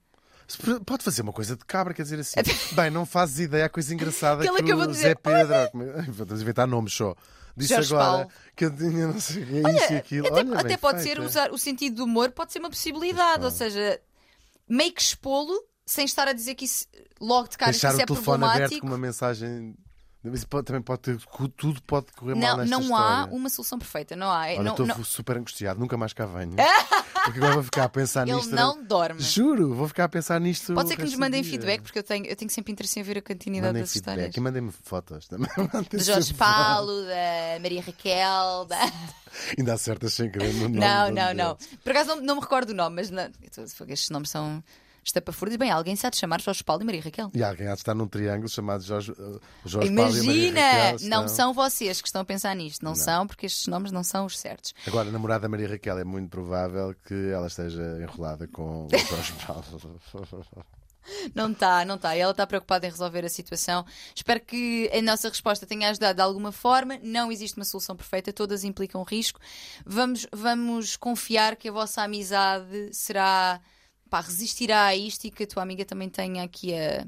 [0.86, 2.40] Pode fazer uma coisa de cabra, quer dizer assim.
[2.74, 6.14] Bem, não fazes ideia a coisa engraçada Que que, o Zé dizer, Pedro.
[6.14, 7.16] Vamos inventar nomes só.
[7.56, 8.32] Disse Jorge agora Paulo.
[8.56, 10.28] que eu tinha não sei é isso e aquilo.
[10.28, 11.26] Até, Olha, até pode feito, ser é.
[11.26, 14.00] usar o sentido do humor, pode ser uma possibilidade, ou seja,
[14.68, 16.86] meio que expô-lo sem estar a dizer que isso
[17.20, 18.82] logo de cara Deixar isso o é telefone aberto problemático.
[18.82, 19.76] com uma mensagem.
[20.22, 21.18] Mas pode- também pode ter.
[21.56, 23.34] Tudo pode correr mal Não, nesta não há história.
[23.36, 24.40] uma solução perfeita, não há.
[24.48, 26.56] Olha, não, estou não- super angustiado, nunca mais cá venho.
[27.24, 28.54] Porque agora vou ficar a pensar ele nisto.
[28.56, 29.22] não dorme.
[29.22, 30.74] Juro, vou ficar a pensar nisto.
[30.74, 31.52] Pode ser que nos mandem dia.
[31.52, 34.12] feedback, porque eu tenho, eu tenho sempre interesse em ver a continuidade Mandem das feedback
[34.16, 34.36] histórias.
[34.38, 35.50] e mandem-me fotos também.
[35.92, 38.80] Do Jorge Paulo, da Maria Raquel, da...
[39.58, 40.80] Ainda acertas sem querer no nome.
[40.80, 41.58] Não, de não, não.
[41.84, 43.30] Por acaso não, não me recordo o nome, mas não...
[43.88, 44.64] estes nomes são
[45.04, 45.58] estapafúrdios.
[45.58, 47.30] Bem, alguém de chamar Jorge Paulo e Maria Raquel.
[47.34, 50.62] E alguém há de estar num triângulo chamado Jorge, uh, Jorge Paulo e Maria Imagina!
[50.62, 53.92] Raquel, não senão- são vocês que estão a pensar nisto, não, são, porque estes nomes
[53.92, 54.74] não são os certos.
[54.88, 58.90] Agora, a namorada da Maria Raquel é muito provável que ela esteja enrolada com o
[59.10, 59.66] Jorge Paulo.
[61.34, 62.16] Não está, não está.
[62.16, 63.84] Ela está preocupada em resolver a situação.
[64.14, 67.00] Espero que a nossa resposta tenha ajudado de alguma forma.
[67.02, 69.40] Não existe uma solução perfeita, todas implicam risco.
[69.86, 73.60] Vamos, vamos confiar que a vossa amizade será.
[74.10, 77.06] Pá, resistirá a isto e que a tua amiga também tenha aqui a.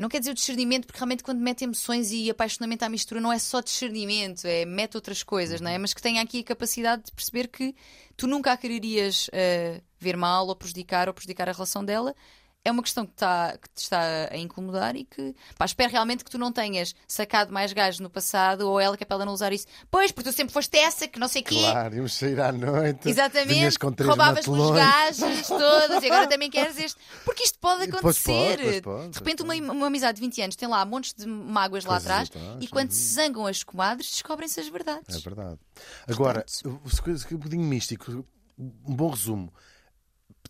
[0.00, 3.32] Não quer dizer o discernimento, porque realmente quando mete emoções e apaixonamento à mistura não
[3.32, 5.78] é só discernimento, é mete outras coisas, não é?
[5.78, 7.74] Mas que tenha aqui a capacidade de perceber que
[8.16, 12.14] tu nunca a quererias eh, ver mal ou prejudicar ou prejudicar a relação dela.
[12.62, 16.22] É uma questão que, tá, que te está a incomodar e que pá, espero realmente
[16.22, 19.24] que tu não tenhas sacado mais gajos no passado ou ela que é para ela
[19.24, 19.66] não usar isso.
[19.90, 21.58] Pois, porque tu sempre foste essa, que não sei o quê.
[21.58, 23.08] Claro, íamos sair à noite.
[23.08, 27.00] Exatamente, roubavas-me os gajos todos e agora também queres este.
[27.24, 28.58] Porque isto pode acontecer.
[28.58, 31.86] pode, pode, de repente, uma, uma amizade de 20 anos tem lá montes de mágoas
[31.86, 32.30] lá atrás
[32.60, 32.94] e quando uhum.
[32.94, 35.16] se zangam as comadres, descobrem-se as verdades.
[35.16, 35.58] É verdade.
[36.06, 38.24] Agora, um bocadinho místico,
[38.58, 39.50] um bom resumo.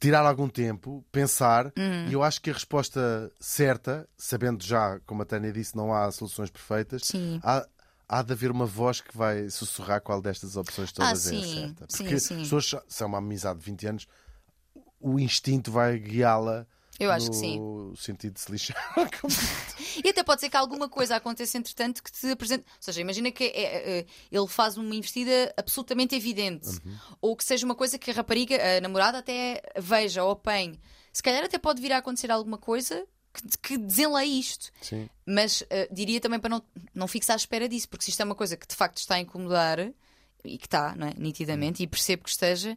[0.00, 2.08] Tirar algum tempo, pensar, Hum.
[2.08, 6.10] e eu acho que a resposta certa, sabendo já, como a Tânia disse, não há
[6.10, 7.38] soluções perfeitas, Sim.
[7.44, 7.66] há,
[8.08, 11.42] há de haver uma voz que vai sussurrar qual destas opções todas Ah, é a
[11.42, 11.86] sim, certa.
[11.90, 12.34] sim, Porque sim.
[12.36, 14.08] as pessoas, se é uma amizade de 20 anos,
[14.98, 16.66] o instinto vai guiá-la
[17.00, 17.92] Eu acho no que sim.
[17.96, 18.76] sentido de se lixar.
[20.04, 22.62] E até pode ser que alguma coisa aconteça entretanto que te apresente.
[22.64, 26.68] Ou seja, imagina que é- é- ele faz uma investida absolutamente evidente.
[26.68, 26.96] Uhum.
[27.20, 30.78] Ou que seja uma coisa que a rapariga, a namorada, até veja ou apanhe.
[31.12, 34.70] Se calhar até pode vir a acontecer alguma coisa que, que desenleie isto.
[34.80, 35.08] Sim.
[35.26, 36.62] Mas eh, diria também para não,
[36.94, 39.16] não fiques à espera disso, porque se isto é uma coisa que de facto está
[39.16, 39.78] a incomodar,
[40.44, 41.14] e que está, não é?
[41.16, 42.76] Nitidamente, e percebo que esteja,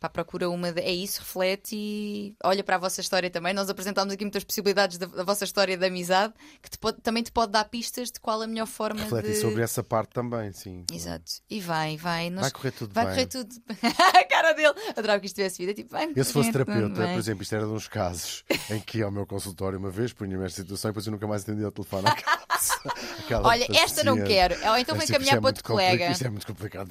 [0.00, 0.72] pá, procura uma.
[0.72, 3.52] de- É isso, reflete e olha para a vossa história também.
[3.54, 6.32] Nós apresentámos aqui muitas possibilidades da, da vossa história de amizade
[6.62, 9.36] que te pode- também te pode dar pistas de qual a melhor forma Reflete de.
[9.36, 10.84] sobre essa parte também, sim.
[10.92, 11.30] Exato.
[11.48, 12.30] E vai, vai.
[12.30, 13.14] Nós- Vai correr tudo vai bem.
[13.14, 13.54] correr tudo.
[14.18, 14.74] a cara dele.
[14.96, 15.74] Adorava que isto tivesse vida.
[15.74, 19.02] Tipo, vai Eu, se fosse terapeuta, por exemplo, isto era de uns casos em que
[19.02, 21.70] ao meu consultório uma vez, punha-me esta situação e depois eu nunca mais atendia o
[21.72, 22.08] telefone
[23.44, 24.28] Olha, esta não paciente.
[24.28, 24.68] quero.
[24.70, 26.10] Ou então vou encaminhar é para outro colega.
[26.10, 26.90] Isto é muito complicado.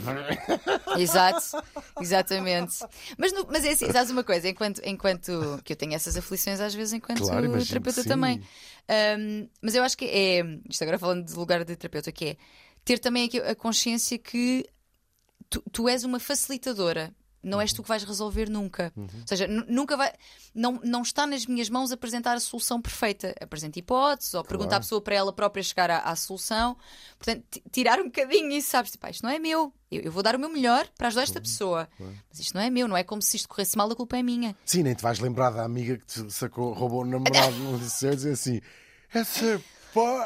[0.97, 1.63] Exato,
[2.01, 2.77] exatamente.
[3.17, 6.59] Mas, no- mas é assim, sabes uma coisa, enquanto, enquanto que eu tenho essas aflições
[6.59, 8.07] às vezes enquanto Claro, imagino terapeuta sim.
[8.09, 8.41] também.
[8.87, 12.37] Ahm, mas eu acho que é, isto agora falando de lugar de terapeuta, que é
[12.85, 14.65] ter também a consciência que
[15.49, 17.13] tu, tu és uma facilitadora.
[17.41, 18.91] Não és tu que vais resolver nunca.
[18.97, 19.03] Uhum.
[19.21, 20.11] Ou seja, nu- nunca vai.
[20.53, 23.33] Não, não está nas minhas mãos apresentar a solução perfeita.
[23.39, 26.75] Apresenta hipóteses ou pergunta à pessoa para ela própria chegar à, à solução.
[27.17, 28.91] Portanto, ti- tirar um bocadinho isso, sabes?
[28.91, 29.73] Tipo, "Ah, isto não é meu.
[29.89, 31.87] Eu, eu vou dar o meu melhor para ajudar esta pessoa.
[32.29, 32.87] Mas isto não é meu.
[32.87, 34.55] Não é como se isto corresse mal, a culpa é minha.
[34.65, 38.11] Sim, nem te vais lembrar da amiga que te sacou, roubou o namorado no liceu
[38.11, 38.59] e dizer assim:
[39.13, 39.61] essa
[39.93, 40.23] pó,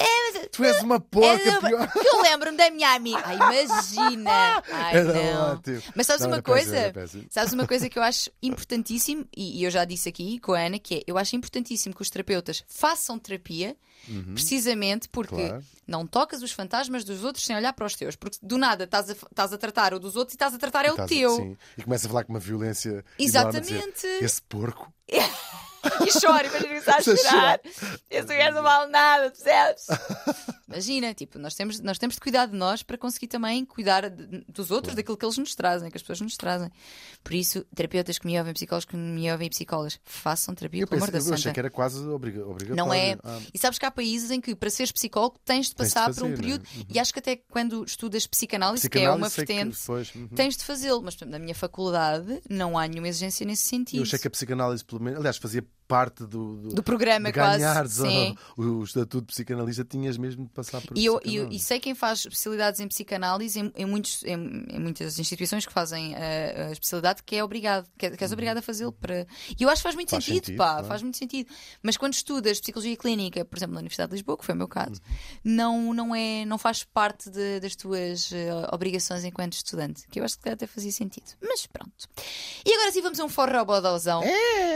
[0.51, 1.91] tu és uma porca É, pior.
[1.91, 3.22] que eu lembro-me da minha amiga.
[3.26, 4.64] Ai, imagina!
[4.72, 5.53] Ai, Era não.
[5.53, 5.82] ótimo.
[5.95, 6.91] Mas sabes Não, uma coisa?
[6.93, 7.26] péssimo.
[7.30, 10.59] Sabes uma coisa que eu acho importantíssimo, e e eu já disse aqui com a
[10.61, 13.76] Ana, que é eu acho importantíssimo que os terapeutas façam terapia,
[14.34, 15.47] precisamente porque Uhum.
[15.47, 15.64] Claro.
[15.88, 18.16] não tocas os fantasmas dos outros sem olhar para os teus.
[18.16, 20.86] Porque do nada estás a, estás a tratar o dos outros e estás a tratar
[20.86, 21.36] é o teu.
[21.36, 21.58] sim.
[21.78, 23.04] E começa a falar com uma violência.
[23.18, 23.93] Exatamente.
[23.95, 24.93] dizer, Esse porco.
[25.84, 27.60] E chora, imagina que está a a chorar.
[28.10, 29.86] Esse gajo não vale nada, percebes?
[30.68, 34.45] Imagina, tipo, nós temos, nós temos de cuidar de nós para conseguir também cuidar de-
[34.47, 36.70] dos outros, daquilo que eles nos trazem, que as pessoas nos trazem.
[37.24, 40.88] Por isso, terapeutas que me ouvem, psicólogos que me ouvem e psicólogas, façam terapia, Eu,
[40.88, 41.53] pelo amor da eu achei santa.
[41.53, 42.76] que era quase obriga obrigatório.
[42.76, 43.18] Não é.
[43.24, 45.93] Ah, E sabes que há países em que, para seres psicólogo, tens de Tens de
[45.95, 46.64] passar por um fazer, período.
[46.76, 46.86] não é?
[46.89, 50.28] E acho que até quando estudas psicanálise, que é uma psicanálise, que vertente, depois, uhum.
[50.36, 51.01] tens de fazê-lo.
[51.01, 53.99] Mas, por exemplo, na minha faculdade, não há nenhuma exigência nesse sentido.
[53.99, 57.34] Eu achei que a psicanálise, pelo menos, aliás, fazia parte do, do, Do programa, de
[57.39, 57.60] quase.
[57.60, 58.36] ganhares Sim.
[58.58, 61.56] o, o estatuto de psicanalista, tinhas mesmo de passar por E, eu, e, psicanálise.
[61.56, 65.74] e sei quem faz especialidades em psicanálise em, em muitos, em, em muitas instituições que
[65.74, 69.28] fazem a, a especialidade que é obrigado, que, é- que és obrigado a fazê-lo para.
[69.60, 70.18] E eu acho que faz muito Uhum.
[70.18, 70.88] Faz sentido, sentido, pá, claro.
[70.88, 71.50] faz muito sentido.
[71.82, 74.68] Mas quando estudas psicologia clínica, por exemplo, na Universidade de Lisboa, que foi o meu
[74.68, 75.18] caso, Uhum.
[75.44, 80.24] não, não, é, não faz parte de- das tuas eh, obrigações enquanto estudante, que eu
[80.24, 81.26] acho que até fazia sentido.
[81.41, 82.08] Mas pronto.
[82.66, 84.22] E agora sim vamos a um forró bodozão,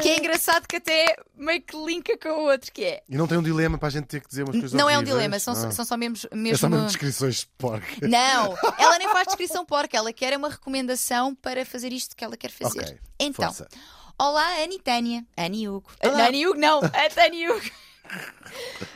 [0.01, 3.03] que é engraçado que até meio que linka com o outro, que é.
[3.07, 4.93] E não tem um dilema para a gente ter que dizer umas coisas Não é
[4.93, 5.15] um horríveis?
[5.15, 5.71] dilema, são, Ah.
[5.71, 6.17] são só mesmo.
[6.31, 6.57] É mesmo...
[6.57, 7.85] só mesmo descrições de porca.
[8.07, 12.35] Não, ela nem faz descrição porca, ela quer uma recomendação para fazer isto que ela
[12.37, 12.79] quer fazer.
[12.81, 13.67] Ok, então, força.
[14.19, 15.25] olá, Ani Tânia.
[15.35, 15.89] Ani Hugo.
[16.03, 16.17] Olá.
[16.17, 17.69] Não, Ani Hugo, não, a Tânia Hugo.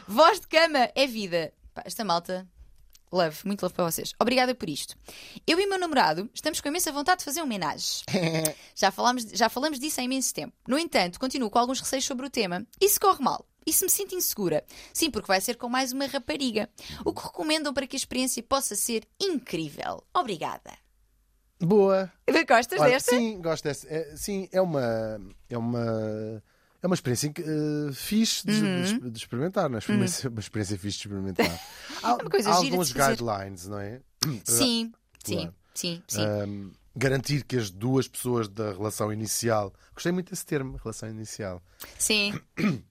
[0.08, 1.54] Voz de cama é vida.
[1.74, 2.48] Pá, esta malta.
[3.12, 4.14] Love, muito love para vocês.
[4.20, 4.96] Obrigada por isto.
[5.46, 8.04] Eu e o meu namorado estamos com imensa vontade de fazer uma homenagem.
[8.74, 10.54] Já falamos, já falamos disso há imenso tempo.
[10.68, 12.66] No entanto, continuo com alguns receios sobre o tema.
[12.80, 13.46] E se corre mal?
[13.66, 14.64] E se me sinto insegura?
[14.94, 16.70] Sim, porque vai ser com mais uma rapariga.
[17.06, 20.04] O que recomendam para que a experiência possa ser incrível?
[20.16, 20.72] Obrigada.
[21.60, 22.12] Boa.
[22.48, 23.12] Gostas Olha, desta?
[23.12, 23.88] Sim, gosto dessa.
[23.88, 25.20] É, sim, é uma.
[25.48, 26.44] É uma.
[26.82, 29.00] É uma experiência uh, fixe de, Uhum.
[29.00, 29.80] de- de experimentar, não é?
[29.80, 31.60] Experiência- Uma experiência fixe de experimentar.
[32.04, 34.02] Há, coisa há de alguns guidelines, não é?
[34.46, 34.92] Sim,
[35.24, 35.56] sim, Claro.
[35.76, 36.22] sim, sim.
[36.26, 41.62] Um, garantir que as duas pessoas da relação inicial, gostei muito desse termo, relação inicial,
[42.00, 42.34] Sim,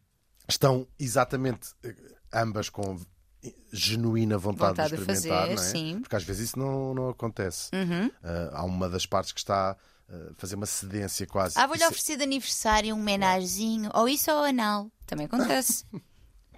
[0.49, 1.95] estão exatamente eh,
[2.33, 2.99] ambas com
[3.73, 5.67] genuína vontade, Vontade de de experimentar, fazer, não é?
[5.67, 6.01] sim.
[6.01, 7.71] Porque às vezes isso não, não acontece.
[7.75, 8.07] Uhum.
[8.07, 9.77] Uh, há uma das partes que está
[10.37, 11.59] fazer uma cedência quase.
[11.59, 14.91] Ah, vou-lhe é- oferecer de aniversário um menagezinho, ou isso ou anal.
[15.07, 15.85] Também acontece.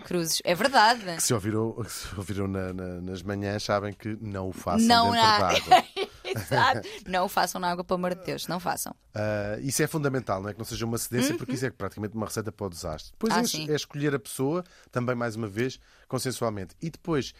[0.05, 1.05] Cruzes, é verdade.
[1.15, 4.85] que se ouviram, que se ouviram na- na- nas manhãs sabem que não o façam
[4.89, 5.39] Não dentro há.
[5.39, 5.85] d'água.
[6.25, 6.89] Exato.
[7.07, 8.93] Não o façam na água, pelo amor de Deus, não façam.
[9.15, 12.17] Uh, isso é fundamental, não é que não seja uma cedência, porque isso é praticamente
[12.17, 13.13] uma receita para o desastre.
[13.13, 13.65] Depois Uhum.
[13.67, 15.79] Ah, é, é escolher a pessoa, também mais uma vez,
[16.09, 16.75] consensualmente.
[16.81, 17.35] E depois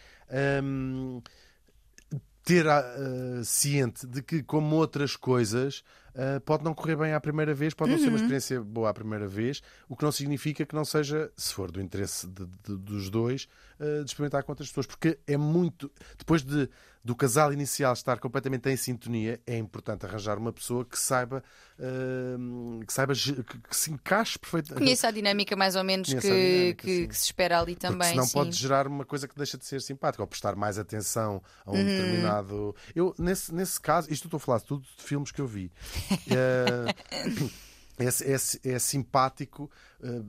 [0.63, 1.21] hum,
[2.43, 2.81] ter a,
[3.39, 5.83] uh, ciente de que, como outras coisas,
[6.15, 8.15] uh, pode não correr bem à primeira vez, pode não ser uma Uhum.
[8.17, 11.81] experiência boa à primeira vez, o que não significa que não seja, se for do
[11.81, 13.47] interesse de- de- dos dois,
[14.03, 14.85] de experimentar com outras pessoas.
[14.85, 15.91] Porque é muito.
[16.17, 16.69] Depois de,
[17.03, 21.43] do casal inicial estar completamente em sintonia, é importante arranjar uma pessoa que saiba,
[21.77, 24.83] uh, que, saiba que, se encaixe perfeitamente.
[24.83, 28.09] Conheça a dinâmica mais ou menos que, dinâmica, que, que se espera ali Porque também.
[28.11, 28.33] senão sim.
[28.33, 31.75] pode gerar uma coisa que deixa de ser simpática ou prestar mais atenção a um
[31.75, 31.85] Uhum.
[31.85, 32.75] determinado.
[32.95, 35.71] Eu, nesse, nesse caso, isto estou a falar tudo de filmes que eu vi.
[36.29, 36.93] Eh,
[37.97, 39.69] É, é- é simpático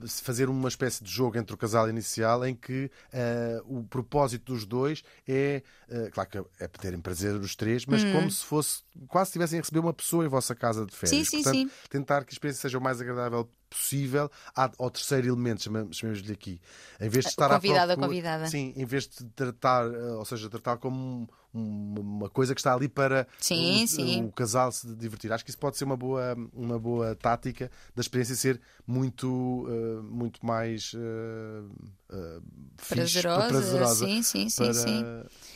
[0.07, 4.53] se fazer uma espécie de jogo entre o casal inicial em que eh, o propósito
[4.53, 8.83] dos dois é, eh, claro que é poderem prazer os três, mas como se fosse
[9.09, 11.27] quase se estivessem a receber uma pessoa em vossa casa de férias.
[11.29, 11.71] Sim, sim, Portanto, sim.
[11.91, 13.49] tentar que a experiência seja o mais agradável
[13.79, 16.61] possível à- ao terceiro elemento, chamemos-lhe aqui.
[17.01, 18.47] Em vez de estar à convidado, a procura- convidada.
[18.47, 22.61] Sim, em vez de tratar, eh, ou seja, tratar como um- um- uma coisa que
[22.61, 24.25] está ali para Sim, o, sim.
[24.25, 25.33] o casal se divertir.
[25.33, 30.03] Acho que isso pode ser uma boa, uma boa tática da experiência ser muito, eh,
[30.03, 31.63] muito mais eh,
[32.11, 32.41] eh,
[32.77, 35.05] fixe, Prazerosa, prazerosa sim, sim, sim, para, sim.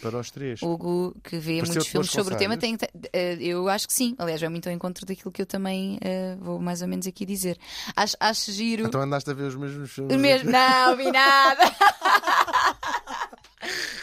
[0.02, 0.62] para os três.
[0.62, 2.76] Hugo, que vê Pareceu-te muitos filmes sobre o tema, tem,
[3.40, 4.14] eu acho que sim.
[4.18, 5.98] Aliás, é muito ao encontro daquilo que eu também
[6.40, 7.58] vou mais ou menos aqui dizer.
[7.96, 8.86] Acho, acho giro.
[8.86, 10.16] Então andaste a ver os mesmos filmes.
[10.16, 11.62] Mesmo, não vi nada.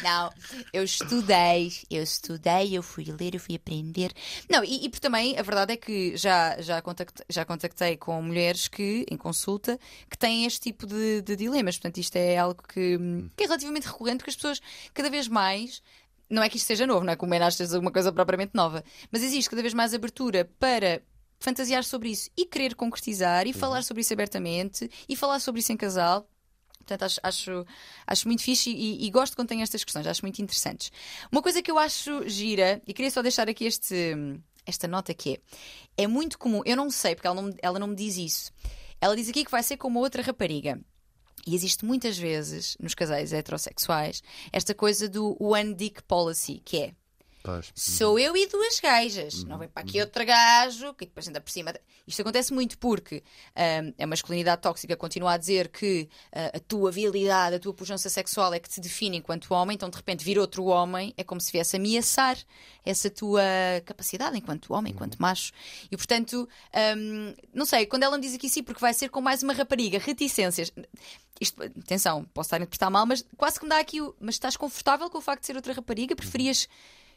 [0.06, 0.32] Não,
[0.72, 4.14] eu estudei, eu estudei, eu fui ler, eu fui aprender.
[4.48, 8.68] Não, e, e também a verdade é que já, já, contactei, já contactei com mulheres
[8.68, 11.78] que, em consulta, que têm este tipo de, de dilemas.
[11.78, 13.00] Portanto, isto é algo que,
[13.36, 14.62] que é relativamente recorrente, porque as pessoas
[14.94, 15.82] cada vez mais.
[16.30, 18.52] Não é que isto seja novo, não é que o Menas seja uma coisa propriamente
[18.56, 21.02] nova, mas existe cada vez mais abertura para
[21.46, 25.72] fantasiar sobre isso e querer concretizar e falar sobre isso abertamente e falar sobre isso
[25.72, 26.28] em casal.
[26.80, 27.66] Portanto, acho, acho,
[28.06, 30.92] acho muito fixe e, e gosto quando tem estas questões, acho muito interessantes.
[31.32, 34.16] Uma coisa que eu acho gira, e queria só deixar aqui este,
[34.66, 35.34] esta nota que
[35.98, 38.52] é: é muito comum, eu não sei, porque ela não, ela não me diz isso.
[39.00, 40.80] Ela diz aqui que vai ser como outra rapariga.
[41.48, 46.94] E existe muitas vezes nos casais heterossexuais esta coisa do one dick policy, que é
[47.46, 47.72] Pois.
[47.76, 49.44] Sou eu e duas gajas.
[49.44, 51.76] Não vem para aqui outro gajo, que depois ainda por cima.
[52.08, 53.24] Isto acontece muito porque
[53.56, 58.10] hum, a masculinidade tóxica continua a dizer que ah, a tua virilidade, a tua pujança
[58.10, 61.40] sexual é que te define enquanto homem, então de repente vir outro homem é como
[61.40, 62.36] se viesse ameaçar
[62.84, 63.44] essa tua
[63.86, 65.52] capacidade enquanto homem, enquanto macho.
[65.92, 66.50] E portanto,
[66.98, 69.54] hum, não sei, quando ela me diz aqui sim, porque vai ser com mais uma
[69.54, 70.72] rapariga, reticências.
[71.40, 74.16] Isto, atenção, posso estar a interpretar mal, mas quase que me dá aqui o.
[74.20, 76.16] Mas estás confortável com o facto de ser outra rapariga?
[76.16, 76.68] Preferias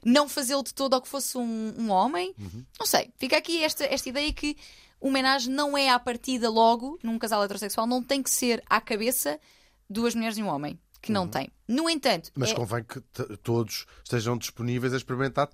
[0.05, 2.35] não fazê-lo de todo ao que fosse um, um homem?
[2.79, 3.11] Não sei.
[3.17, 4.57] Fica aqui esta, esta ideia que
[5.01, 8.81] o homenagem não é à partida logo, num casal heterossexual, não tem que ser à
[8.81, 9.39] cabeça
[9.89, 10.79] duas mulheres e um homem.
[11.01, 11.49] Que não tem.
[11.67, 12.33] No entanto.
[12.35, 13.01] Mas é- convém que
[13.43, 15.49] todos estejam disponíveis a experimentar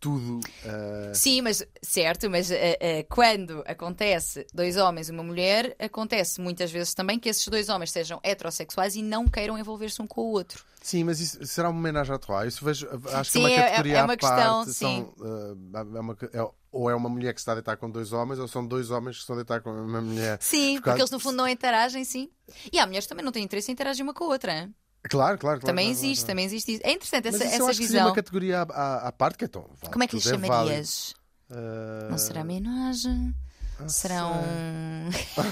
[0.00, 0.40] tudo.
[0.64, 6.40] ah, Sim, mas certo, mas eh, eh, quando acontece dois homens e uma mulher, acontece
[6.40, 10.20] muitas vezes também que esses dois homens sejam heterossexuais e não queiram envolver-se um com
[10.22, 10.64] o outro.
[10.82, 12.46] Sim, mas isso será uma homenagem à Troia?
[12.46, 14.72] Isso vejo, acho que Sim, é é- uma categoria é à uma questão, parte.
[14.72, 15.08] sim.
[15.18, 15.56] São,
[15.96, 18.46] é uma- é- ou é uma mulher que está a deitar com dois homens, ou
[18.46, 20.38] são dois homens que estão a deitar com uma mulher.
[20.40, 22.30] Sim, Por porque eles no fundo não interagem, sim.
[22.72, 24.52] E há mulheres que também não têm interesse em interagir uma com a outra.
[24.52, 24.74] hein?
[25.08, 25.60] Claro, claro, claro.
[25.60, 26.26] também claro, existe, claro.
[26.32, 26.82] também existe isso.
[26.84, 28.06] É interessante Mas essa, eu essa acho que visão.
[28.06, 29.62] uma categoria à, à- à parte que é tão.
[29.80, 30.46] vale, Como é que lhe válido.
[30.46, 31.14] chamarias?
[31.50, 33.34] Ah, Não será homenagem?
[33.78, 34.32] não Serão.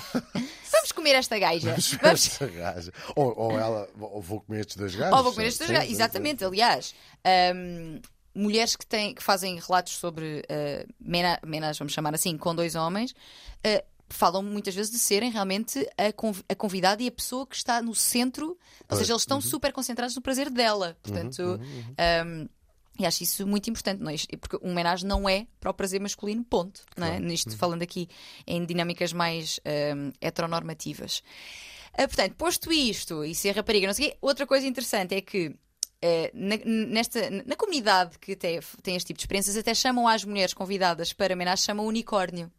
[0.72, 1.70] Vamos comer esta gaja.
[1.70, 2.92] Vamos ver Vamos esta gaja.
[3.14, 5.16] Ou, ou ela, ou vou comer estes dois gajos.
[5.16, 5.88] Ou vou comer estes dois gajos.
[5.88, 5.94] sim.
[5.94, 6.94] Exatamente, aliás.
[7.54, 8.00] hum,
[8.34, 12.74] mulheres que, têm, que fazem relatos sobre uh, mena- menas, vamos chamar assim, com dois
[12.74, 17.46] homens, uh, falam muitas vezes de serem realmente a, conv- a convidada e a pessoa
[17.46, 19.38] que está no centro, ou seja, eles Uhum.
[19.38, 20.96] estão super concentrados no prazer dela.
[21.02, 21.58] Portanto,
[22.26, 22.48] hum,
[22.98, 24.14] e acho isso muito importante, não é?
[24.40, 26.82] Porque um homenagem não é para o prazer masculino, ponto.
[26.96, 27.18] Não é?
[27.18, 27.24] Claro.
[27.26, 27.56] Uhum.
[27.56, 28.08] Falando aqui
[28.46, 29.58] em dinâmicas mais
[29.96, 31.22] hum, heteronormativas.
[31.92, 35.20] Ah, portanto, posto isto e ser rapariga, não sei o quê, outra coisa interessante é
[35.20, 35.54] que
[36.02, 40.24] eh, na, nesta, na comunidade que f- tem este tipo de experiências, até chamam as
[40.24, 42.50] mulheres convidadas para homenagem, chamam unicórnio.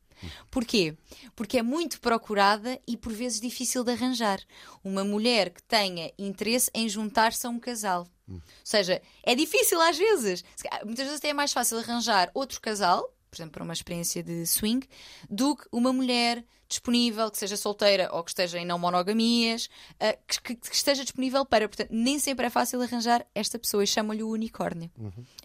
[0.50, 0.98] Porquê?
[1.36, 4.40] Porque é muito procurada e por vezes difícil de arranjar.
[4.84, 8.08] Uma mulher que tenha interesse em juntar-se a um casal.
[8.28, 10.44] Ou seja, é difícil às vezes.
[10.84, 14.46] Muitas vezes até é mais fácil arranjar outro casal, por exemplo, para uma experiência de
[14.46, 14.88] swing,
[15.30, 20.18] do que uma mulher disponível, que seja solteira ou que esteja em não monogamias, ah,
[20.28, 21.68] que, esteja disponível para.
[21.68, 24.90] Portanto, nem sempre é fácil arranjar esta pessoa e chamam-lhe o unicórnio.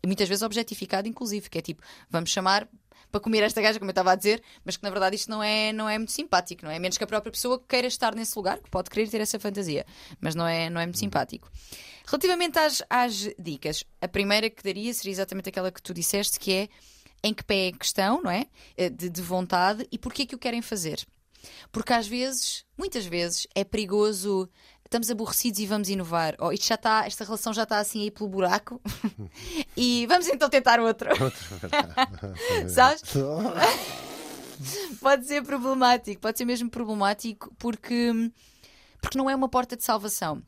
[0.02, 2.68] E muitas vezes objetificado, inclusive, que é tipo, vamos chamar
[3.10, 5.42] para comer esta gaja, como eu estava a dizer, mas que na verdade isto não
[5.42, 6.76] é, não é muito simpático, não é?
[6.76, 9.38] A Menos que a própria pessoa queira estar nesse lugar, que pode querer ter essa
[9.38, 9.84] fantasia,
[10.20, 11.50] mas não é, não é muito simpático.
[12.06, 16.52] Relativamente às, às dicas, a primeira que daria seria exatamente aquela que tu disseste, que
[16.52, 16.68] é
[17.22, 18.46] em que pé é a questão, não é?
[18.76, 21.06] Eh, De, de vontade e porquê que o querem fazer.
[21.70, 24.48] Porque às vezes, muitas vezes, é perigoso.
[24.90, 26.34] Estamos aborrecidos e vamos inovar.
[26.40, 28.80] Ou isto já está, esta relação já está assim aí pelo buraco.
[29.76, 31.08] e vamos então tentar outro.
[32.68, 33.00] Sabes?
[35.00, 38.10] Pode ser problemático, pode ser mesmo problemático porque,
[39.00, 40.42] porque não é uma porta de salvação.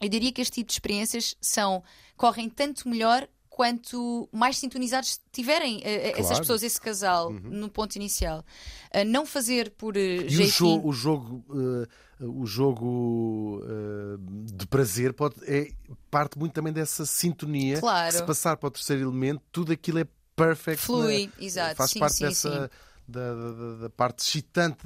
[0.00, 1.80] Eu diria que este tipo de experiências são,
[2.16, 6.40] correm tanto melhor quanto mais sintonizados tiverem eh, eh, essas Claro.
[6.40, 8.44] pessoas, esse casal, no ponto inicial.
[8.92, 10.84] Ah, não fazer por eh, E o, jeitinho.
[10.84, 11.44] o jogo,
[11.84, 11.88] eh,
[12.20, 14.16] o jogo eh,
[14.56, 15.70] de prazer pode, é,
[16.10, 17.80] parte muito também dessa sintonia.
[17.80, 18.12] Claro.
[18.12, 20.06] que Se passar para o terceiro elemento, tudo aquilo é
[20.36, 20.82] perfect.
[20.84, 21.32] Flui, né?
[21.38, 22.70] exato, Faz sim, parte sim, dessa.
[23.06, 24.78] Da, da- da- da parte excitante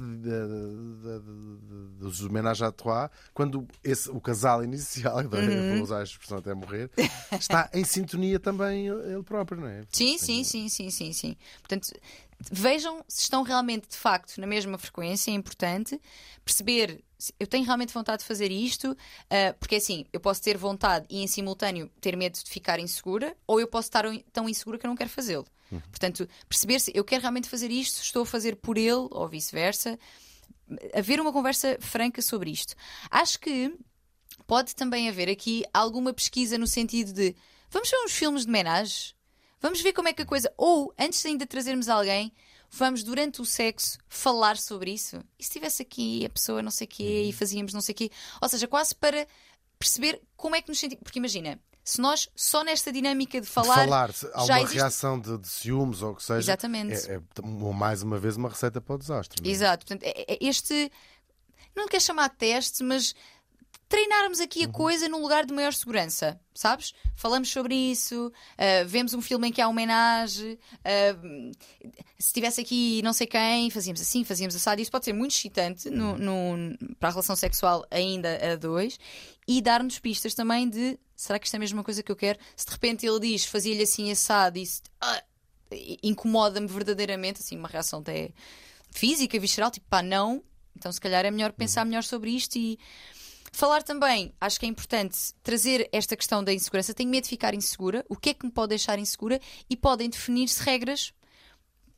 [1.97, 5.75] dos homenagens à Trois, quando esse, o casal inicial, Uhum.
[5.75, 6.89] vou usar a expressão até morrer,
[7.31, 9.83] está em sintonia também ele próprio, não é?
[9.91, 11.35] Sim, sim, sim, sim, sim, sim.
[11.59, 11.89] Portanto,
[12.51, 15.99] vejam se estão realmente, de facto, na mesma frequência, é importante
[16.43, 18.95] perceber se eu tenho realmente vontade de fazer isto,
[19.29, 23.35] ah, porque assim, eu posso ter vontade e em simultâneo ter medo de ficar insegura,
[23.45, 25.45] ou eu posso estar tão insegura que eu não quero fazê-lo.
[25.91, 29.99] Portanto, perceber se eu quero realmente fazer isto, estou a fazer por ele, ou vice-versa.
[30.93, 32.73] Haver uma conversa franca sobre isto.
[33.11, 33.75] Acho que
[34.47, 37.35] pode também haver aqui alguma pesquisa no sentido de
[37.69, 39.13] vamos ver uns filmes de menage,
[39.59, 40.51] vamos ver como é que a coisa.
[40.57, 42.31] Ou, antes ainda de trazermos alguém,
[42.71, 45.23] vamos durante o sexo falar sobre isso.
[45.37, 47.29] E se tivesse aqui a pessoa não sei quê Uhum.
[47.29, 48.11] e fazíamos não sei quê?
[48.41, 49.27] Ou seja, quase para
[49.77, 51.01] perceber como é que nos sentimos.
[51.03, 53.75] Porque imagina, se nós só nesta dinâmica de De falar.
[53.75, 56.93] falar, se há já uma existe- reação de, de ciúmes ou o que seja, Exatamente.
[57.09, 57.21] é, é,
[57.73, 59.41] mais uma vez uma receita para o desastre.
[59.41, 59.53] não é?
[59.53, 59.85] Exato.
[59.85, 60.91] Portanto, é- é- este.
[61.75, 63.13] Não quer chamar de teste, mas
[63.89, 64.71] treinarmos aqui a Uhum.
[64.71, 66.93] coisa num lugar de maior segurança, sabes?
[67.15, 71.19] Falamos sobre isso, ah, vemos um filme em que há homenagem, ah,
[72.19, 74.79] se tivesse aqui não sei quem, fazíamos assim, fazíamos assado.
[74.79, 76.57] Isso pode ser muito excitante no- Uhum.
[76.57, 78.99] no- para a relação sexual ainda a dois
[79.47, 82.37] e dar-nos pistas também de será que isto é a mesma coisa que eu quero?
[82.55, 85.23] Se de repente ele diz fazia-lhe assim assado e isso ah,
[86.03, 88.31] incomoda-me verdadeiramente, assim, uma reação até
[88.91, 90.43] física, visceral, tipo pá, não.
[90.75, 92.79] Então, se calhar é melhor pensar melhor sobre isto e
[93.51, 94.33] falar também.
[94.39, 96.93] Acho que é importante trazer esta questão da insegurança.
[96.93, 98.05] Tenho medo de ficar insegura.
[98.09, 99.39] O que é que me pode deixar insegura?
[99.69, 101.13] E podem definir-se regras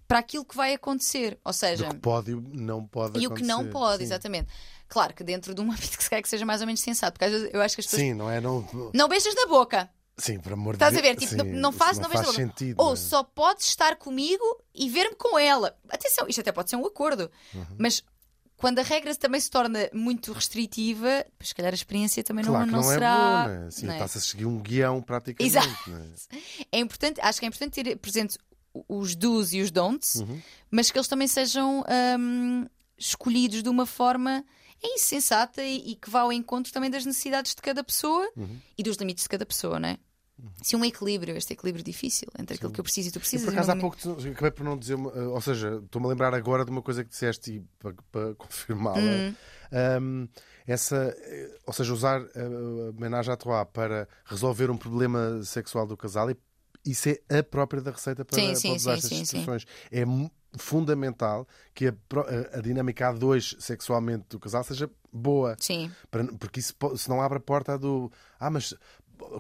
[0.08, 1.40] para aquilo que vai acontecer.
[1.44, 3.72] Ou seja, Do que pode e o não pode e o que não acontecer.
[3.74, 4.04] pode, Sim.
[4.04, 4.48] exatamente.
[4.88, 7.14] Claro que dentro de um âmbito que se quer que seja mais ou menos sensato,
[7.14, 8.02] porque às vezes eu acho que as pessoas.
[8.02, 8.42] Sim, não é?
[8.42, 9.90] Não, Não beijas na boca.
[10.18, 11.16] Sim, por amor Estás de a ver?
[11.16, 11.30] Deus.
[11.32, 12.50] Tipo, Sim, não, não faz, não, faz vejo logo.
[12.52, 12.76] sentido.
[12.80, 12.96] Ou não é?
[12.98, 14.44] só podes estar comigo
[14.76, 15.76] e ver-me com ela.
[15.90, 17.32] Atenção, isto até pode ser um acordo.
[17.56, 17.66] Uhum.
[17.80, 18.04] Mas
[18.62, 22.74] quando a regra também se torna muito restritiva, se calhar a experiência também Claro não,
[22.78, 23.08] não, não, será.
[23.10, 23.68] é boa, né?
[23.68, 23.98] Assim, não é?
[23.98, 25.58] está-se a seguir um guião praticamente.
[25.58, 25.90] Exato.
[25.90, 26.08] né?
[26.72, 28.38] É importante, acho que é importante ter presente
[28.88, 30.40] os do's e os don'ts, Uhum.
[30.70, 31.84] mas que eles também sejam
[32.20, 32.66] hum,
[32.98, 34.46] escolhidos de uma forma
[34.84, 38.60] insensata e, e que vá ao encontro também das necessidades de cada pessoa Uhum.
[38.78, 39.98] e dos limites de cada pessoa, não é?
[40.62, 43.46] Se um equilíbrio, este equilíbrio difícil entre aquilo que eu preciso e tu Eu, precisas.
[43.46, 43.98] por e acaso, há não- pouco
[44.32, 47.10] acabei por não dizer, uma- ou seja, estou-me a lembrar agora de uma coisa que
[47.10, 49.00] disseste e para, para confirmá-la.
[49.00, 49.36] Hum.
[49.74, 50.28] Um,
[50.68, 55.96] essa, eh, ou seja, usar a homenagem à toa para resolver um problema sexual do
[55.96, 56.38] casal, e
[56.86, 59.26] isso é a própria da receita para, Sim, sim, para sim, estas sim, sim.
[59.26, 59.66] situações.
[59.92, 65.56] É mu- fundamental que a, a- a dinâmica A2 sexualmente do casal seja boa.
[65.60, 68.74] Sim, Para- porque isso se não abre a porta do ah, mas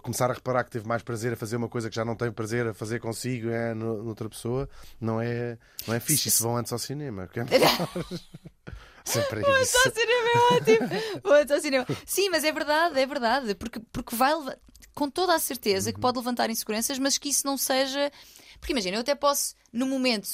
[0.01, 2.31] começar a reparar que teve mais prazer a fazer uma coisa que já não tem
[2.31, 4.69] prazer a fazer consigo é, no- noutra pessoa,
[4.99, 5.57] não é,
[5.87, 6.29] não é fixe.
[6.29, 7.27] Isso vão antes ao cinema.
[7.27, 7.45] que é.
[9.03, 9.77] Sempre é isso.
[9.77, 11.21] Ao cinema é ótimo.
[11.23, 11.87] Vou ao cinema.
[12.05, 13.55] Sim, mas é verdade, é verdade.
[13.55, 14.57] Porque, porque vai levar,
[14.93, 16.01] com toda a certeza que Uhum.
[16.01, 18.11] pode levantar inseguranças, mas que isso não seja.
[18.59, 20.27] Porque imagina, eu até posso, no momento,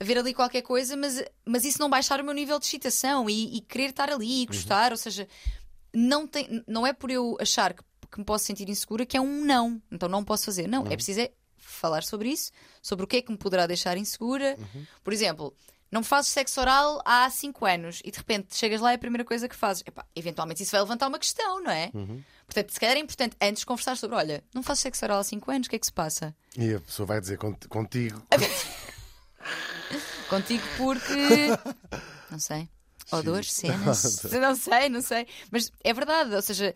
[0.00, 3.58] ver ali qualquer coisa, mas, mas isso não baixar o meu nível de excitação e,
[3.58, 4.90] e querer estar ali e gostar.
[4.92, 5.28] Ou seja,
[5.94, 9.20] não, tem, não é por eu achar que, que me posso sentir insegura que é
[9.20, 9.80] um não.
[9.90, 10.68] Então não posso fazer.
[10.68, 12.52] Não, é preciso é falar sobre isso,
[12.82, 14.56] sobre o que é que me poderá deixar insegura.
[15.02, 15.52] Por exemplo.
[15.90, 19.26] Não fazes sexo oral há 5 anos e de repente chegas lá e a primeira
[19.26, 21.90] coisa que fazes, epá, eventualmente isso vai levantar uma questão, não é?
[22.46, 25.50] Portanto, se calhar é importante antes conversar sobre: olha, não fazes sexo oral há 5
[25.50, 26.34] anos, o que é que se passa?
[26.56, 28.22] E a pessoa vai dizer cont- contigo.
[30.28, 31.48] Contigo porque.
[32.30, 32.68] Não sei.
[33.10, 34.22] Ou duas cenas.
[34.32, 35.26] não sei, não sei.
[35.50, 36.74] Mas é verdade, ou seja,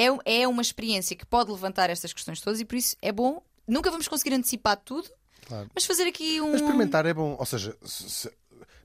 [0.00, 3.42] é, é uma experiência que pode levantar estas questões todas e por isso é bom.
[3.66, 5.08] Nunca vamos conseguir antecipar tudo,
[5.46, 5.68] Claro.
[5.74, 6.52] mas fazer aqui um.
[6.52, 7.36] Mas experimentar é bom.
[7.38, 8.32] Ou seja, se- se-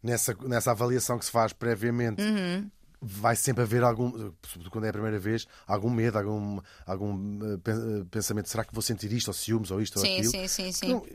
[0.02, 2.70] nessa, nessa avaliação que se faz previamente, Uhum.
[3.04, 4.32] Vai sempre haver algum,
[4.72, 8.82] quando é a primeira vez, algum medo, algum, algum eh, eh, pensamento: será que vou
[8.82, 10.32] sentir isto, ou ciúmes, ou isto, ou Sim, aquilo?
[10.32, 10.88] sim, sim, sim.
[10.88, 11.06] Não,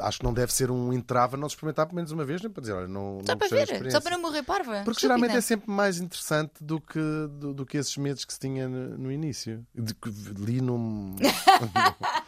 [0.00, 2.50] acho que não deve ser um entrave não se experimentar pelo menos uma vez, nem
[2.50, 4.82] para dizer, olha, não, Só não para ver, só para não morrer parva.
[4.84, 5.00] Porque Estúpida.
[5.00, 7.00] geralmente é sempre mais interessante do que,
[7.38, 9.64] do, do que esses medos que se tinha no, no início.
[9.74, 11.16] De, que li num.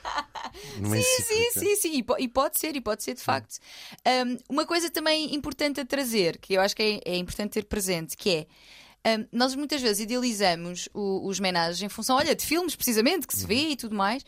[0.78, 1.92] numa Sim, sim, sim, sim.
[1.98, 3.59] E, po- pode ser, e pode ser de facto.
[4.07, 7.64] Um, uma coisa também importante a trazer, que eu acho que é, é importante ter
[7.64, 8.46] presente, que é
[9.30, 13.70] nós muitas vezes idealizamos os menagens em função, olha, de filmes precisamente, que se vê
[13.70, 14.24] e tudo mais.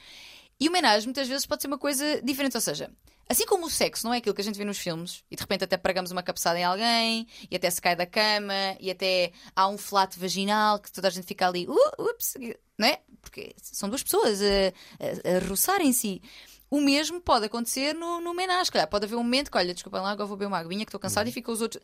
[0.61, 2.91] E o menagem muitas vezes pode ser uma coisa diferente, ou seja,
[3.29, 5.41] assim como o sexo não é aquilo que a gente vê nos filmes e de
[5.43, 9.33] repente até pregamos uma cabeçada em alguém e até se cai da cama e até
[9.55, 12.35] há um flato vaginal que toda a gente fica ali, uh, ups,
[12.79, 13.01] não é?
[13.27, 16.23] Porque são duas pessoas a, a, a roçarem-se.
[16.69, 18.71] O mesmo pode acontecer no, no menage.
[18.71, 20.89] Calhar pode haver um momento que, olha, desculpa lá, agora vou beber uma aguinha que
[20.89, 21.83] estou cansada e fica os outros.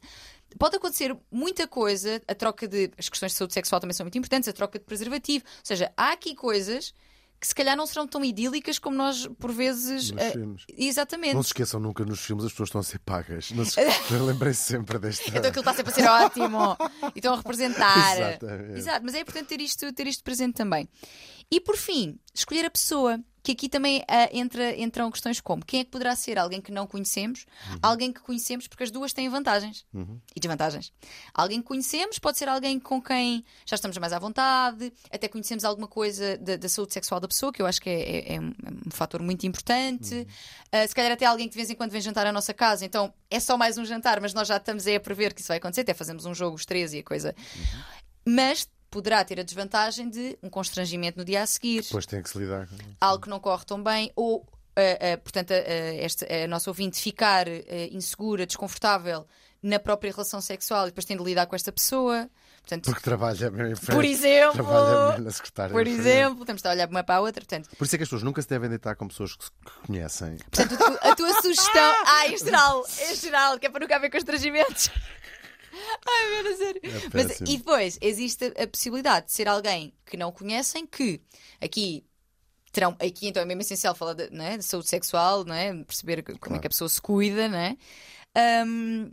[0.59, 2.91] Pode acontecer muita coisa, a troca de.
[2.99, 5.45] As questões de saúde sexual também são muito importantes, a troca de preservativo.
[5.45, 6.95] Ou seja, há aqui coisas
[7.43, 10.13] que se calhar não serão tão idílicas como nós, por vezes.
[10.13, 10.65] Nos eh, filmes.
[10.79, 11.35] Exatamente.
[11.35, 13.51] Não se esqueçam nunca nos filmes, as pessoas estão a ser pagas.
[13.51, 13.81] Não se...
[14.15, 15.29] Eu lembrei sempre desta.
[15.29, 16.77] Então aquilo está sempre a ser ótimo
[17.13, 18.17] e estão a representar.
[18.17, 18.79] Exatamente.
[18.79, 20.89] Exato, mas é importante ter isto, ter isto presente também.
[21.51, 23.19] E por fim, escolher a pessoa.
[23.43, 26.71] Que aqui também ah, entra, entram questões como quem é que poderá ser alguém que
[26.71, 27.79] não conhecemos, Uhum.
[27.83, 29.85] alguém que conhecemos, porque as duas têm vantagens
[30.37, 30.93] e desvantagens.
[31.35, 35.65] Alguém que conhecemos pode ser alguém com quem já estamos mais à vontade, até conhecemos
[35.65, 38.01] alguma coisa da, da saúde sexual da pessoa, que eu acho que é,
[38.33, 40.15] é- é um, é um fator muito importante.
[40.15, 40.27] Uhum.
[40.71, 42.85] Ah, se calhar até alguém que de vez em quando vem jantar à nossa casa,
[42.85, 45.49] então é só mais um jantar, mas nós já estamos aí a prever que isso
[45.49, 47.35] vai acontecer, até fazemos um jogo os três e a coisa.
[48.25, 52.29] Mas poderá ter a desvantagem de um constrangimento no dia a seguir, Depois tem que
[52.31, 56.27] se lidar com algo que não corre tão bem, ou, ah, ah, portanto, ah, esta,
[56.33, 57.53] a nossa ouvinte ficar ah,
[57.91, 59.27] insegura, desconfortável
[59.63, 62.29] na própria relação sexual e depois tem de lidar com esta pessoa.
[62.63, 63.93] Portanto, Porque trabalha em frente.
[63.97, 65.73] por exemplo, Trabalha na secretária.
[65.73, 67.41] por exemplo, temos de olhar uma para a outra.
[67.45, 69.51] Portanto, Por isso é que as pessoas nunca se devem deitar com pessoas que se
[69.51, 70.37] que conhecem.
[70.51, 71.95] portanto a, tu- a tua sugestão.
[72.07, 74.91] Ah, em geral, em geral, que é para nunca haver constrangimentos.
[76.07, 76.81] Ai, meu Deus, sério.
[76.85, 81.21] É Mas, e depois existe a possibilidade de ser alguém que não conhecem, que
[81.61, 82.05] aqui
[82.71, 85.73] terão, aqui então é mesmo essencial falar de, não é, de saúde sexual, não é?
[85.85, 87.77] perceber como é que a pessoa se cuida, não é?
[88.35, 89.11] Ahm,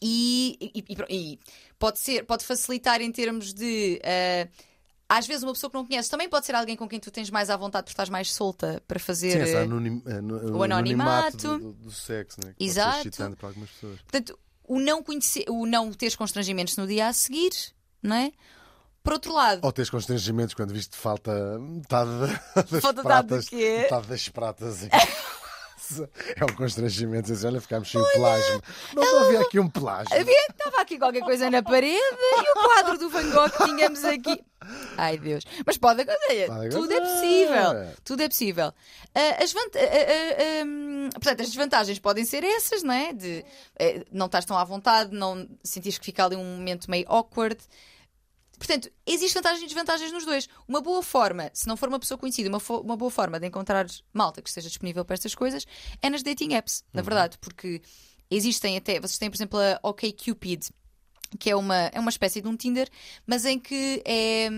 [0.00, 1.38] e, e- e
[1.78, 4.48] pode ser, pode facilitar em termos de ah,
[5.08, 7.30] às vezes uma pessoa que não conheces também pode ser alguém com quem tu tens
[7.30, 9.32] mais à vontade porque estás mais solta para fazer.
[9.32, 11.36] Sim, essa eh, anonim, ano- o anonimato.
[11.36, 12.52] do, do- do sexo, né?
[12.52, 13.36] que pode ser Exato.
[13.36, 14.00] para algumas pessoas.
[14.02, 17.50] Portanto, o não conhecer, o não teres constrangimentos no dia a seguir,
[18.02, 18.32] não é?
[19.02, 22.10] Por outro lado, Ou tens constrangimentos quando viste falta metade
[22.70, 23.48] das Falta pratas.
[23.48, 23.78] quê?
[23.82, 24.78] Metade das pratas.
[26.36, 27.26] É um constrangimento.
[27.30, 28.62] Dizer, olha, ficámos sem o pelasmo.
[28.94, 30.14] Não havia aqui um pelasmo.
[30.14, 34.02] havia- estava aqui qualquer coisa na parede e o quadro do Van Gogh que tínhamos
[34.02, 34.42] aqui.
[34.96, 35.44] Ai Deus.
[35.66, 36.46] Mas pode acontecer.
[36.46, 37.20] Pode Tudo é acontecer.
[37.20, 37.94] possível.
[38.04, 38.72] Tudo é possível.
[39.14, 43.12] Ah, as vant- ah, hum, portanto, as desvantagens podem ser essas, não é?
[43.12, 43.44] De
[43.78, 47.58] eh, não estás tão à vontade, não sentires que fica ali um momento meio awkward.
[48.56, 50.48] Portanto, existem vantagens e desvantagens nos dois.
[50.68, 53.84] Uma boa forma, se não for uma pessoa conhecida, uma, uma boa forma de encontrar
[54.12, 55.66] malta que esteja disponível para estas coisas
[56.00, 57.82] é nas dating apps, na verdade, porque
[58.30, 60.68] existem até, vocês têm, por exemplo, a OkCupid,
[61.38, 62.88] que é uma, é uma espécie de um Tinder,
[63.26, 64.48] mas em que é.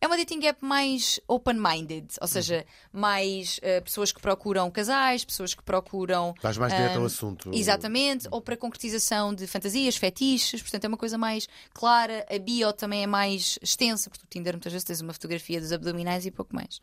[0.00, 5.54] É uma dating app mais open-minded, ou seja, mais eh, pessoas que procuram casais, pessoas
[5.54, 7.50] que procuram Estás mais direto ao Ahm, assunto.
[7.52, 12.26] Exatamente, ou para concretização de fantasias, fetiches, portanto é uma coisa mais clara.
[12.30, 15.72] A bio também é mais extensa, porque o Tinder muitas vezes tens uma fotografia dos
[15.72, 16.80] abdominais e pouco mais,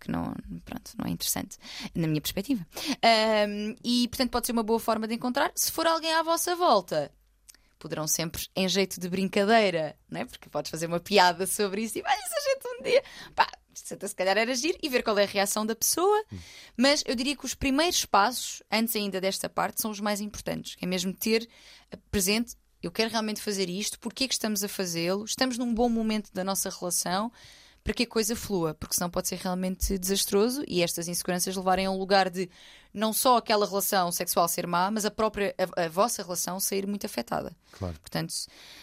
[0.00, 0.34] que não,
[0.64, 1.56] pronto, não é interessante,
[1.94, 2.66] na minha perspectiva.
[3.02, 5.50] Ahm, e portanto pode ser uma boa forma de encontrar.
[5.54, 7.10] Se for alguém à vossa volta,
[7.80, 10.24] poderão sempre, em jeito de brincadeira, não é?
[10.24, 13.02] porque podes fazer uma piada sobre isso e vai, se a gente um dia.
[13.34, 16.24] Pá, se calhar era agir e ver qual é a reação da pessoa.
[16.76, 20.76] Mas eu diria que os primeiros passos, antes ainda desta parte, são os mais importantes.
[20.80, 21.48] É mesmo ter
[22.10, 22.54] presente.
[22.82, 25.24] Eu quero realmente fazer isto, porque é que estamos a fazê-lo?
[25.24, 27.32] Estamos num bom momento da nossa relação
[27.82, 31.86] para que a coisa flua, porque senão pode ser realmente desastroso e estas inseguranças levarem
[31.86, 32.50] a um lugar de
[32.92, 36.86] não só aquela relação sexual ser má, mas a própria a, a vossa relação sair
[36.86, 37.56] muito afetada.
[37.72, 37.94] Claro.
[38.00, 38.34] Portanto,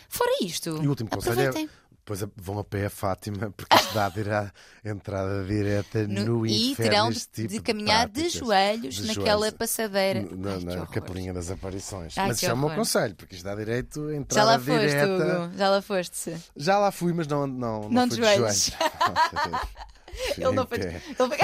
[0.10, 1.70] fora isto, E o último conselho é.
[2.08, 6.72] Depois vão a pé a Fátima, porque isto dá a entrada direta no, No- e
[6.72, 6.90] inferno.
[6.92, 8.32] terão de, tipo de caminhar de práticas.
[8.40, 9.58] joelhos De naquela joelhos.
[9.58, 10.20] passadeira.
[10.22, 12.18] Ai, na capelinha das aparições.
[12.18, 15.44] Ai, mas é o conselho, porque isto dá direito a Já entrada lá foste, direta.
[15.44, 15.58] Hugo.
[15.58, 16.38] Já lá foste.
[16.56, 18.70] Já lá fui, mas não, não, não, Não de joelhos.
[18.70, 20.78] Fui Ele não foi.
[20.80, 21.38] Ele foi...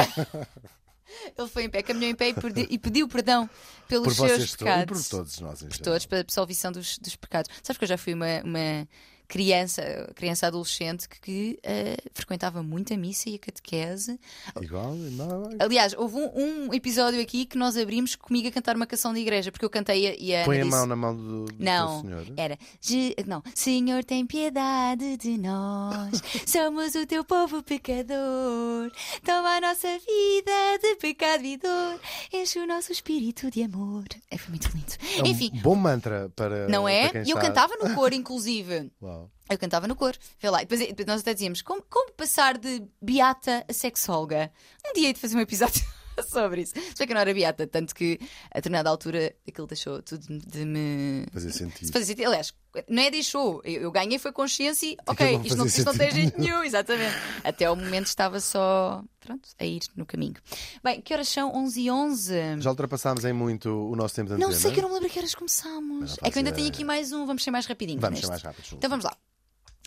[1.37, 3.49] Ele foi em pé, caminhou em pé e pedi- e pediu perdão
[3.87, 5.07] pelos Por seus todos e pecados.
[5.09, 5.61] por todos nós.
[5.61, 5.83] Em por geral.
[5.93, 7.51] todos, pela absolvição dos, dos pecados.
[7.61, 8.87] Sabes que eu já fui uma, uma
[9.27, 14.19] criança, criança adolescente que, que, eh, frequentava muito a missa e a catequese.
[14.61, 14.93] Igual?
[14.95, 19.13] Não, Aliás, houve um, um episódio aqui que nós abrimos comigo a cantar uma canção
[19.13, 21.63] de igreja, porque eu cantei e a Põe a disse, mão na mão do, do
[21.63, 22.25] Não, senhor.
[22.37, 22.57] era.
[22.81, 26.21] "Je- Não, Senhor, tem piedade de nós.
[26.45, 28.91] Somos o teu povo pecador.
[29.25, 31.99] Toma a nossa vida de pecado e dor.
[32.31, 34.03] Enche o nosso espírito de amor.
[34.29, 34.93] É, foi muito lindo.
[35.17, 36.67] É um Enfim, bom mantra para.
[36.67, 37.09] não é?
[37.09, 38.91] para E eu está- cantava no cor, inclusive.
[39.01, 39.12] Uau.
[39.49, 40.15] Eu cantava no cor.
[40.39, 40.61] Vê lá.
[40.61, 44.51] E depois, depois nós até dizíamos: como, como passar de beata a sexóloga?
[44.85, 45.83] Um dia de fazer um episódio
[46.29, 46.73] sobre isso.
[46.73, 48.19] Bem que eu não era beata, tanto que
[48.51, 51.25] a determinada altura aquilo deixou tudo de me.
[51.31, 51.85] Fazia sentido.
[51.87, 52.27] Se fazia sentido.
[52.27, 52.53] Aliás,
[52.87, 53.61] não é deixou.
[53.63, 56.63] Eu, eu ganhei foi consciência e, ok, não isto não, isto não tem jeito nenhum,
[56.63, 57.15] exatamente.
[57.43, 60.35] Até ao momento estava só, pronto, a ir no caminho.
[60.83, 61.53] Bem, que horas são?
[61.55, 62.33] 11 e 11.
[62.59, 64.61] Já ultrapassámos em muito o nosso tempo de Não antena.
[64.61, 66.17] sei que eu não me lembro que horas começámos.
[66.17, 68.01] Não É que eu ainda tenho aqui mais um, vamos ser mais rapidinhos.
[68.01, 68.25] Vamos neste.
[68.25, 68.73] ser mais rápidos.
[68.73, 69.15] Então vamos lá.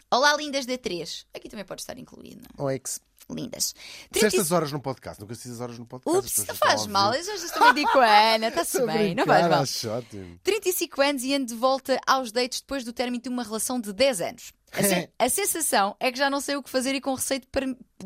[0.09, 1.27] Olá, lindas D3.
[1.35, 2.43] Aqui também pode estar incluído.
[2.57, 2.65] não?
[2.65, 3.01] Ou ex.
[3.29, 3.67] Lindas.
[3.67, 4.27] Se 30...
[4.29, 6.19] estas horas no podcast, nunca se diz as horas no podcast.
[6.19, 7.13] as Ups, não faz mal.
[7.13, 9.99] Eu já também digo com a Ana, está-se bem, não faz mal.
[9.99, 10.41] ótimo.
[10.45, 13.93] 35 anos e ando de volta aos dates depois do término de uma relação de
[13.93, 14.53] 10 anos.
[14.73, 17.41] A, sen- a sensação é que já não sei o que fazer e com receio
[17.41, 17.47] de,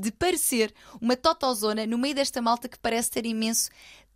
[0.00, 3.68] de parecer uma totozona no meio desta malta que parece ter imenso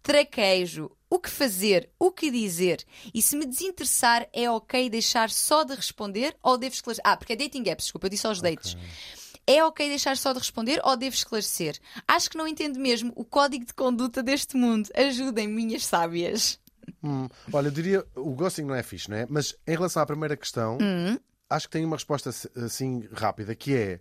[0.03, 0.91] traquejo.
[1.11, 1.91] O que fazer?
[1.99, 2.85] O que dizer?
[3.13, 7.03] E se me desinteressar, é ok deixar só de responder ou devo esclarecer?
[7.07, 8.77] Ah, porque é dating apps, desculpa, eu disse aos dates.
[9.47, 11.79] É ok deixar só de responder ou devo esclarecer?
[12.09, 14.89] Acho que não entendo mesmo o código de conduta deste mundo.
[14.95, 16.59] Ajudem, minhas sábias.
[17.03, 19.27] Hum, olha, eu diria, o ghosting não é fixe, não é?
[19.29, 21.19] Mas em relação à primeira questão, Hum.
[21.51, 24.01] acho que tem uma resposta assim rápida, que é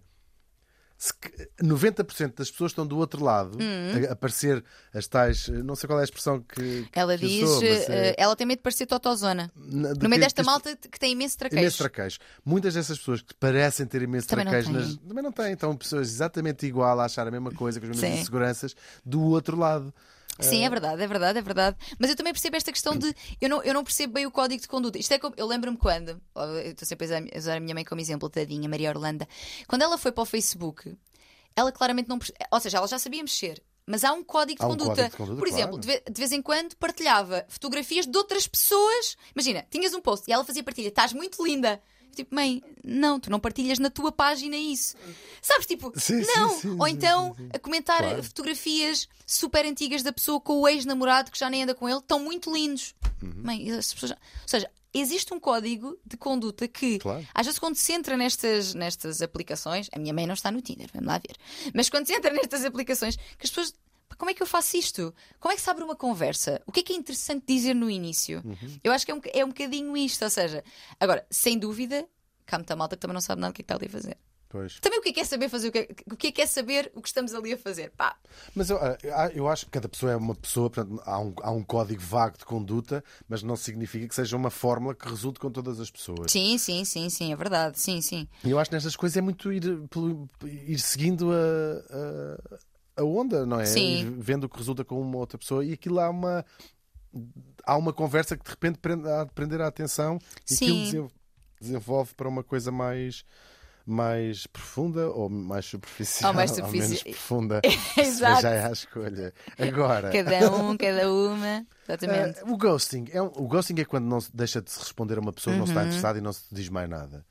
[1.62, 4.08] 90% das pessoas estão do outro lado Hum.
[4.10, 4.64] a aparecer
[4.94, 8.10] as tais, não sei qual é a expressão que, Ela que diz, usou, mas é-
[8.10, 9.52] eh, ela tem medo de parecer totozona.
[9.56, 11.62] na- No meio desta malta que tem imenso traquejo.
[11.62, 12.20] Imenso traquejo.
[12.46, 14.82] Muitas dessas pessoas que parecem ter imenso Também não traquejo têm.
[14.82, 15.54] nas- também não têm.
[15.54, 18.22] Estão pessoas exatamente igual a achar a mesma coisa, com as mesmas Sim.
[18.22, 18.76] inseguranças,
[19.06, 19.94] do outro lado.
[20.40, 21.78] Sim, é verdade, é verdade, é verdade.
[22.00, 23.14] Mas eu também percebo esta questão de.
[23.40, 24.98] Eu não, eu não percebo bem o código de conduta.
[24.98, 25.34] Isto é como.
[25.38, 26.20] Eu lembro-me quando.
[26.36, 29.28] Eu estou sempre a usar- a minha mãe como exemplo, tadinha, Maria Orlando.
[29.68, 30.96] Quando ela foi para o Facebook,
[31.56, 32.18] ela claramente não.
[32.52, 33.62] Ou seja, ela já sabia mexer.
[33.86, 34.90] Mas há um código de Há um conduta.
[34.96, 36.02] código de conduta, Por exemplo, claro.
[36.10, 39.16] de vez em quando partilhava fotografias de outras pessoas.
[39.36, 40.88] Imagina, tinhas um post e ela fazia partilha.
[40.88, 41.82] Estás muito linda.
[42.16, 44.96] Tipo, mãe, não, tu não partilhas na tua página isso.
[45.42, 46.50] Sabes, tipo, Sim, não.
[46.60, 47.50] sim, Ou sim, então sim, sim.
[47.54, 48.24] a comentar Claro.
[48.24, 52.20] fotografias super antigas da pessoa com o ex-namorado que já nem anda com ele, estão
[52.20, 52.94] muito lindos.
[53.22, 53.34] Uhum.
[53.44, 57.26] Mãe, as pessoas Ou seja, existe um código de conduta que, Claro.
[57.34, 60.90] às vezes, quando se entra nestas, nestas aplicações, a minha mãe não está no Tinder,
[60.94, 61.36] vamos lá ver,
[61.74, 63.74] mas quando se entra nestas aplicações, que as pessoas.
[64.14, 65.14] "Pá, Como é que eu faço isto?
[65.40, 66.62] Como é que se abre uma conversa?
[66.66, 68.42] O que é que é interessante dizer no início?
[68.46, 68.80] Uhum.
[68.84, 70.24] Eu acho que é um, é um bocadinho isto.
[70.24, 70.64] Ou seja,
[71.00, 72.08] agora, sem dúvida,
[72.46, 73.90] cá muita malta que também não sabe nada do que é que está ali a
[73.90, 74.18] fazer.
[74.54, 74.80] Pois.
[74.80, 76.42] Também o que é que é saber fazer o que é, o que é, que
[76.44, 77.92] é saber o que estamos ali a fazer?
[77.98, 78.16] Pá,
[78.54, 81.50] Mas eu, ah, eu acho que cada pessoa é uma pessoa, portanto, há um, há
[81.50, 85.50] um código vago de conduta, mas não significa que seja uma fórmula que resulte com
[85.50, 86.32] todas as pessoas.
[86.32, 87.80] sim, sim, sim, sim, é verdade.
[87.80, 88.28] Sim, sim.
[88.44, 89.64] E eu acho que nestas coisas é muito ir,
[90.46, 92.60] ir seguindo a, a,
[92.96, 93.66] a onda, não é?
[93.66, 94.16] Sim.
[94.20, 96.46] Vendo o que resulta com uma outra pessoa e aquilo há uma.
[97.66, 100.18] Há uma conversa que de repente prende, há de prender a atenção
[100.50, 100.66] e Sim.
[100.66, 101.12] aquilo desen-
[101.62, 103.24] desenvolve para uma coisa mais,
[103.86, 106.32] mais profunda ou mais superficial.
[106.32, 107.62] Ou mais menos superfici- profunda.
[107.98, 108.42] Exato.
[108.42, 109.34] Já é à escolha.
[109.60, 110.10] Agora.
[110.12, 111.66] Cada um, cada uma.
[111.88, 112.40] Exatamente.
[112.40, 115.18] Eh, o ghosting é, um- o ghosting é quando não se deixa de se responder
[115.20, 115.78] a uma pessoa, não se Uhum.
[115.78, 117.24] está interessado e não se diz mais nada.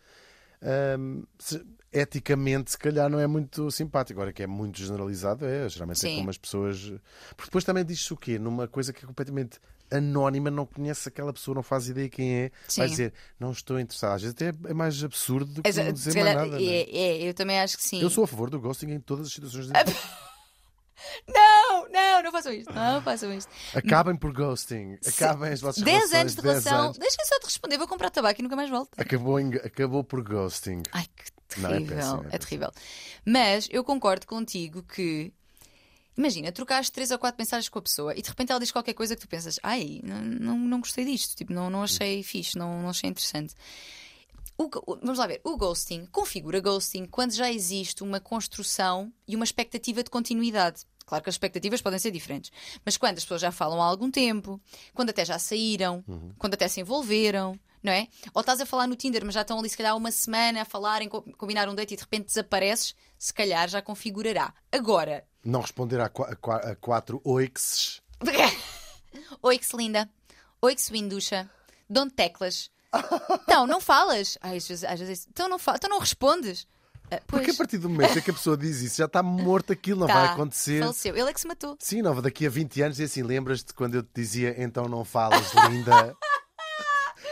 [0.63, 4.18] Ahm, se- eticamente, se calhar, não é muito simpático.
[4.20, 5.68] Agora que é muito generalizado, é.
[5.68, 6.16] Geralmente é Sim.
[6.18, 6.78] como as pessoas.
[7.36, 8.38] Porque depois também diz-se o quê?
[8.38, 9.59] Numa coisa que é completamente
[9.90, 12.90] anónima, não conhece aquela pessoa, não faz ideia quem é, vai Sim.
[12.93, 14.14] dizer não estou interessado.
[14.14, 16.62] Às vezes até é mais absurdo do que Exa- não dizer se calhar- mais nada.
[16.62, 16.66] é?
[16.66, 18.01] é, é, eu também acho que sim.
[18.01, 19.66] Eu sou a favor do ghosting em todas as situações.
[19.66, 19.72] De...
[21.26, 22.72] Não, não, não façam isto.
[22.72, 23.51] Não façam isto.
[23.74, 24.97] Acabem por ghosting.
[25.05, 26.20] Acabem as vossas 10 relações.
[26.20, 26.84] anos de 10 relação.
[26.84, 26.99] anos.
[26.99, 28.90] Deixem só de responder, vou comprar tabaco e nunca mais volto.
[28.97, 30.82] Acabou, em- acabou por ghosting.
[30.93, 31.24] Ai, que
[31.61, 31.96] Não, é terrível.
[31.96, 32.38] péssimo, é é péssimo.
[32.48, 32.72] terrível.
[33.24, 35.32] Mas eu concordo contigo que.
[36.16, 38.92] Imagina, trocaste três ou quatro mensagens com a pessoa e de repente ela diz qualquer
[38.92, 42.59] coisa que tu pensas, ai, não, não, não gostei disto, tipo, não, não achei fixe,
[42.59, 43.55] não, não achei interessante.
[44.59, 49.34] O o- vamos lá ver, o ghosting configura ghosting quando já existe uma construção e
[49.34, 50.82] uma expectativa de continuidade.
[51.05, 52.50] Claro que as expectativas podem ser diferentes,
[52.84, 54.61] mas quando as pessoas já falam há algum tempo,
[54.94, 56.05] quando até já saíram,
[56.38, 58.07] quando até se envolveram, não é?
[58.32, 60.64] Ou estás a falar no Tinder, mas já estão ali se calhar uma semana a
[60.64, 64.55] falarem, co- combinar um date e de repente desapareces, se calhar já configurará.
[64.70, 68.00] Agora, Não responder a, qua- a qua- a quatro oixes.
[69.42, 70.09] Oi, que se linda.
[70.61, 71.50] Oi, que se winducha.
[71.88, 72.70] Dão teclas.
[73.42, 74.38] Então, não falas.
[74.40, 75.74] Ai, às vezes, às vezes, então, não fa...
[75.76, 76.66] então não respondes.
[77.27, 79.73] Pois, Porque a partir do momento em que a pessoa diz isso, já está morto
[79.73, 80.81] aquilo, não tá, vai acontecer.
[80.81, 81.17] Faleceu.
[81.17, 81.77] Ele é que se matou.
[81.79, 85.05] Sim, não, daqui a 20 anos e assim, lembras-te quando eu te dizia então não
[85.05, 86.15] falas, linda?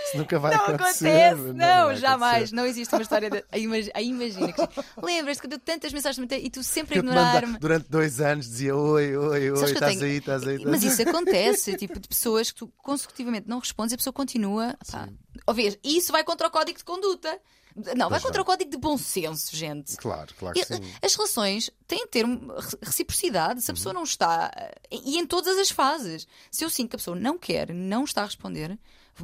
[0.07, 1.09] Isso nunca vai Não acontecer.
[1.09, 2.35] acontece, não, vai jamais.
[2.37, 2.55] acontecer.
[2.57, 3.45] Não existe uma história de.
[3.51, 4.61] Aí imagi- aí imagina que
[5.03, 7.59] lembras-te que eu dei tantas mensagens e tu sempre a ignorar-me.
[7.59, 10.57] durante dois anos dizia oi, oi, oi, estás tenho- aí, estás aí.
[10.57, 14.13] Estás Mas isso acontece, tipo, de pessoas que tu consecutivamente não respondes e a pessoa
[14.13, 14.77] continua.
[14.91, 15.09] Pá.
[15.47, 17.39] Ou vês, isso vai contra o código de conduta.
[17.97, 19.97] Não, vai contra o código de bom senso, gente.
[19.97, 20.81] Claro, claro que sim.
[21.03, 22.27] As relações têm de ter
[22.83, 23.63] reciprocidade.
[23.63, 24.51] Se a pessoa não está.
[24.91, 26.27] E em todas as fases.
[26.51, 28.79] Se eu sinto que a pessoa não quer, não está a responder,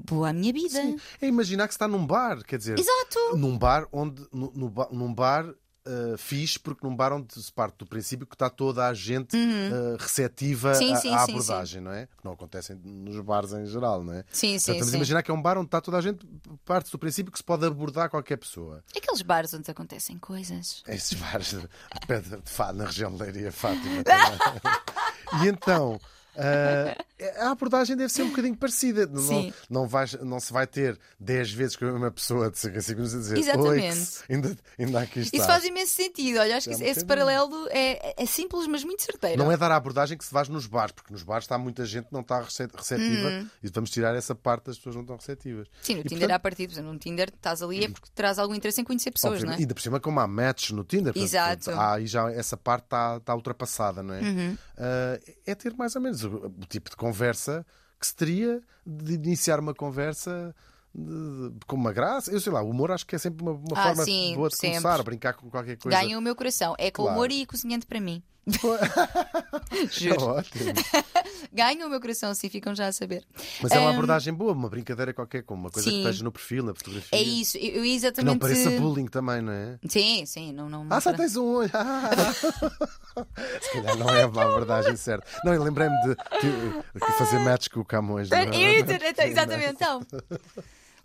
[0.05, 0.81] boa a minha vida.
[1.21, 3.37] É imaginar que está num bar, quer dizer, Exato.
[3.37, 5.53] num bar onde no, no num bar
[5.87, 9.37] uh, fixe, porque num bar onde se parte do princípio que está toda a gente
[9.37, 10.75] uh, receptiva Uhum.
[10.75, 12.07] Sim, à, sim, à sim, abordagem, não é?
[12.07, 14.25] Que não acontecem nos bares em geral, não é?
[14.31, 16.27] Sim, sim, Portanto, vamos imaginar que é um bar onde está toda a gente,
[16.65, 18.83] parte do princípio que se pode abordar qualquer pessoa.
[18.97, 20.83] Aqueles bares onde acontecem coisas.
[20.87, 24.03] Esses bares de, de, de na região de Leiria, Fátima.
[25.43, 26.01] e então.
[26.37, 29.07] Ah, a abordagem deve ser um bocadinho parecida.
[29.07, 32.81] Não, não, vais, não se vai ter 10 vezes com uma pessoa de 5 a
[32.81, 34.11] 5 minutos a dizer Exatamente.
[34.29, 35.37] Ainda, ainda aqui está.
[35.37, 36.39] Isso faz imenso sentido.
[36.41, 39.43] Olha, acho que É esse, paralelo é, é simples, mas muito certeiro.
[39.43, 41.85] Não é dar a abordagem que se faz nos bares, porque nos bares está muita
[41.85, 45.17] gente que não está rece- receptiva e vamos tirar essa parte das pessoas não estão
[45.17, 45.67] receptivas.
[45.83, 46.69] Sim, no E, Tinder portanto, há partido.
[46.71, 49.53] Por exemplo, no Tinder estás ali é porque terás algum interesse em conhecer pessoas, não
[49.53, 49.57] é?
[49.57, 51.71] Ainda por cima, como há matches no Tinder, portanto, Exato.
[51.71, 54.21] há aí já essa parte está, está ultrapassada, não é?
[54.21, 54.59] Uhum.
[54.77, 57.65] Ah, é ter mais ou menos o, tipo de conversa
[57.99, 60.55] que se teria de iniciar uma conversa
[60.95, 62.31] de- de- com uma graça.
[62.31, 64.49] Eu sei lá, o humor acho que é sempre uma, uma Ah, forma sim, boa
[64.49, 64.81] de sempre.
[64.83, 65.99] começar, brincar com qualquer coisa.
[65.99, 66.75] Ganha o meu coração.
[66.79, 67.17] É com Claro.
[67.17, 68.23] humor e cozinhando para mim.
[69.73, 70.23] É Juro.
[70.23, 70.73] ótimo.
[71.53, 73.25] Ganha o meu coração, assim ficam já a saber.
[73.61, 75.97] Mas é uma Ahm, abordagem boa, uma brincadeira qualquer, como uma coisa Sim.
[75.97, 77.19] que esteja no perfil, na fotografia.
[77.19, 78.39] É isso, eu, eu Que não exatamente.
[78.39, 79.79] pareça bullying também, não é?
[79.89, 80.69] Sim, sim, não.
[80.69, 81.71] não Ah, só tens um olho.
[81.75, 82.11] Ah.
[83.61, 85.27] Se calhar não é uma abordagem certa.
[85.45, 88.31] Não, eu lembrei-me de, de- de fazer match com o Camões.
[88.31, 88.43] não é?
[88.79, 90.01] Então, exatamente, então.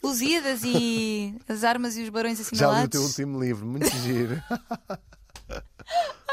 [0.03, 4.41] Lusíadas e as armas e os barões Já li o teu último livro, muito giro.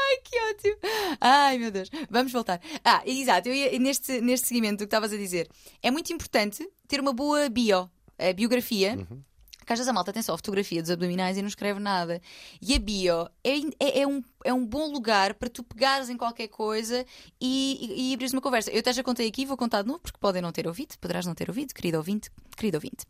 [0.09, 0.77] Ai, que ótimo!
[1.21, 1.89] Ai, meu Deus.
[2.09, 2.59] Vamos voltar.
[2.83, 5.47] Ah, exato, eu ia, neste, neste seguimento do que estavas a dizer,
[5.83, 8.95] é muito importante ter uma boa bio, a biografia.
[8.95, 9.21] Uhum.
[9.59, 12.19] Porque às vezes a malta tem só a fotografia dos abdominais e não escreve nada.
[12.59, 16.17] E a bio é, é, é um, é um bom lugar para tu pegares em
[16.17, 17.05] qualquer coisa
[17.39, 18.71] e, e, e abrires uma conversa.
[18.71, 21.27] Eu até já contei aqui, vou contar de novo, porque podem não ter ouvido, poderás
[21.27, 23.05] não ter ouvido, querido ouvinte, querido ouvinte.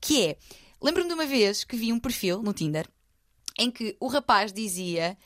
[0.00, 0.36] Que é,
[0.80, 2.88] lembro-me de uma vez que vi um perfil no Tinder
[3.58, 5.16] em que o rapaz dizia: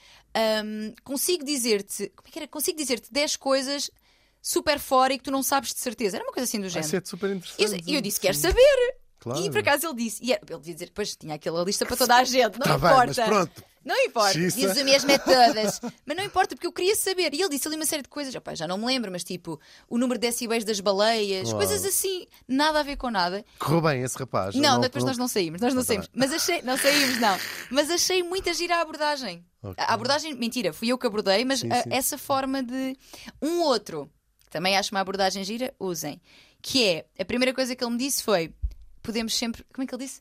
[0.64, 2.48] hum, Consigo dizer-te, como é que era?
[2.48, 3.90] Consigo dizer-te 10 coisas
[4.40, 6.16] super fora e que tu não sabes de certeza.
[6.16, 6.88] Era uma coisa assim do género.
[6.90, 7.88] ser super E interessante.
[7.88, 8.20] eu, eu disse.
[8.20, 8.96] Quero saber.
[9.20, 9.40] Claro.
[9.44, 11.96] E por acaso ele disse, e era- ele devia dizer, depois tinha aquela lista para
[11.96, 13.06] toda a gente, não Tá bem, importa.
[13.06, 13.64] mas pronto.
[13.84, 14.60] Não importa, Xista.
[14.60, 15.80] diz o mesmo todas.
[16.04, 17.32] mas não importa, porque eu queria saber.
[17.34, 19.60] E ele disse ali uma série de coisas, opá, já não me lembro, mas tipo,
[19.88, 21.56] o número de decibéis das baleias, Uau.
[21.56, 23.44] coisas assim, nada a ver com nada.
[23.58, 24.54] Correu bem esse rapaz.
[24.54, 26.10] Não, depois nós não saímos, nós não Ah, tá saímos.
[26.14, 27.38] Mas achei, não saímos, não.
[27.70, 29.44] Mas achei muita gira a abordagem.
[29.62, 29.74] Ok.
[29.84, 31.88] A abordagem, mentira, fui eu que abordei, mas Sim, a- sim.
[31.92, 32.96] essa forma de.
[33.42, 34.10] Um outro,
[34.44, 36.20] que também acho uma abordagem gira, usem.
[36.62, 38.52] Que é, a primeira coisa que ele me disse foi:
[39.02, 39.64] podemos sempre.
[39.72, 40.20] Como é que ele disse?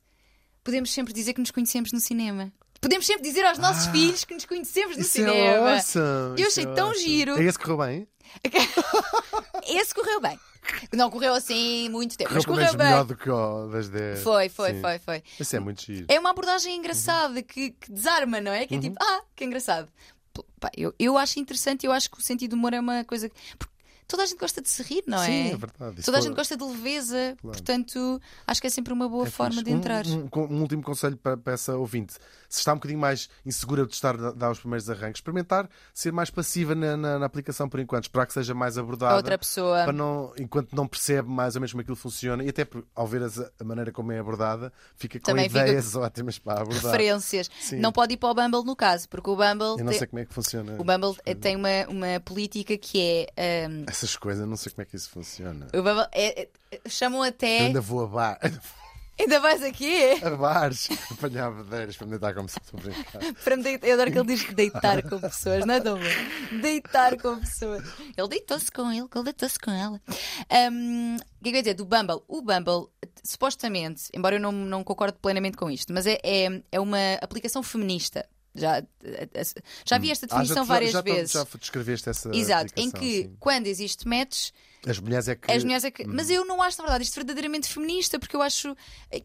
[0.63, 2.51] Podemos sempre dizer que nos conhecemos no cinema.
[2.81, 5.33] Podemos sempre dizer aos nossos Ah, filhos que nos conhecemos no Isso cinema.
[5.35, 6.41] é awesome.
[6.41, 7.05] Eu achei é tão awesome.
[7.05, 7.37] giro.
[7.39, 8.07] É esse correu bem?
[9.67, 10.39] Esse correu bem.
[10.93, 12.87] Não correu assim muito tempo, Correu mas correu bem.
[12.87, 14.21] melhor do que o das 10.
[14.21, 14.81] Foi, foi, Sim.
[14.81, 15.23] foi, foi.
[15.39, 16.05] Isso é muito giro.
[16.09, 18.61] É uma abordagem engraçada que, que desarma, não é?
[18.61, 18.67] Uhum.
[18.67, 19.87] Que é tipo, ah, que engraçado.
[20.59, 23.31] Pá, eu, eu acho interessante, eu acho que o sentido do humor é uma coisa.
[23.57, 23.73] porque
[24.07, 25.25] toda a gente gosta de se rir, não é?
[25.25, 25.95] Sim, é verdade.
[25.99, 29.29] Isso Toda a gente gosta de leveza, portanto, acho que é sempre uma boa É
[29.29, 30.05] forma de entrar.
[30.07, 32.13] Um, um- um último conselho para, para essa ouvinte.
[32.49, 36.13] Se está um bocadinho mais insegura de estar a dar os primeiros arranques, experimentar ser
[36.13, 38.03] mais passiva na, na- na aplicação por enquanto.
[38.05, 39.13] Esperar que seja mais abordada.
[39.13, 39.83] A outra pessoa.
[39.83, 43.05] Para não, enquanto não percebe mais ou menos como aquilo funciona, e até por- ao
[43.05, 43.21] ver
[43.59, 46.83] a maneira como é abordada, fica com Também fica ideias ótimas para abordar.
[46.91, 47.49] Referências.
[47.59, 47.77] Sim.
[47.79, 50.07] Não pode ir para o Bumble no caso, porque o Bumble, Eu não tem, sei
[50.07, 50.75] como é que funciona.
[50.79, 53.65] o Bumble tem uma, uma política que é.
[53.65, 55.67] ahm, Essas coisas, eu não sei como é que isso funciona.
[55.73, 57.59] o Bumble é- é- chamam Eu até.
[57.65, 58.39] ainda vou a, bar,
[59.19, 60.11] Ainda vais aqui?
[60.23, 62.43] a bares apanhar vedeiras para me deitar a
[62.79, 63.33] brincar.
[63.43, 66.59] Para me deitar, eu adoro que ele diz deitar com pessoas, não é tão bom?
[66.61, 67.83] Deitar com pessoas.
[68.15, 69.99] Ele deitou-se com ele, que ele deitou-se com ela.
[70.51, 71.73] Ahm, O que é que eu ia dizer?
[71.73, 72.21] Do Bumble.
[72.27, 72.89] O Bumble,
[73.23, 77.63] supostamente, embora eu não, não concordo plenamente com isto, mas é, é, é uma aplicação
[77.63, 78.23] feminista.
[78.57, 78.83] Já,
[79.85, 81.31] já vi esta Ah, já- definição já, várias já, vezes.
[81.31, 82.35] Já descreveste essa.
[82.35, 83.35] Exato, em que sim.
[83.39, 84.49] quando existe match,
[84.85, 85.51] As mulheres é que.
[85.51, 86.05] as mulheres é que.
[86.05, 88.75] Mas eu não acho, na verdade, isto verdadeiramente feminista, porque eu acho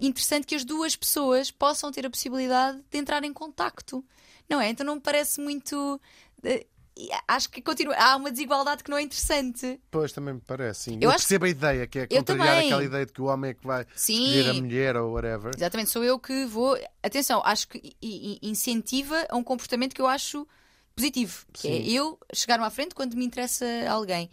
[0.01, 4.05] interessante que as duas pessoas possam ter a possibilidade de entrar em contacto.
[4.49, 4.69] Não é?
[4.69, 6.01] Então não me parece muito.
[7.27, 7.95] Acho que continua.
[7.97, 9.81] Há uma desigualdade que não é interessante.
[9.91, 10.95] Pois também me parece, sim.
[10.97, 13.51] Eu Eu, acho- percebo a ideia, que é contrariar aquela ideia de que o homem
[13.51, 14.23] é que vai Sim.
[14.25, 15.53] escolher a mulher ou whatever.
[15.57, 16.79] Exatamente, sou eu que vou.
[17.03, 17.97] Atenção, acho que
[18.43, 20.47] incentiva a um comportamento que eu acho
[20.95, 21.47] positivo.
[21.53, 21.91] Que é Sim.
[21.93, 24.31] eu chegar-me à frente quando me interessa alguém.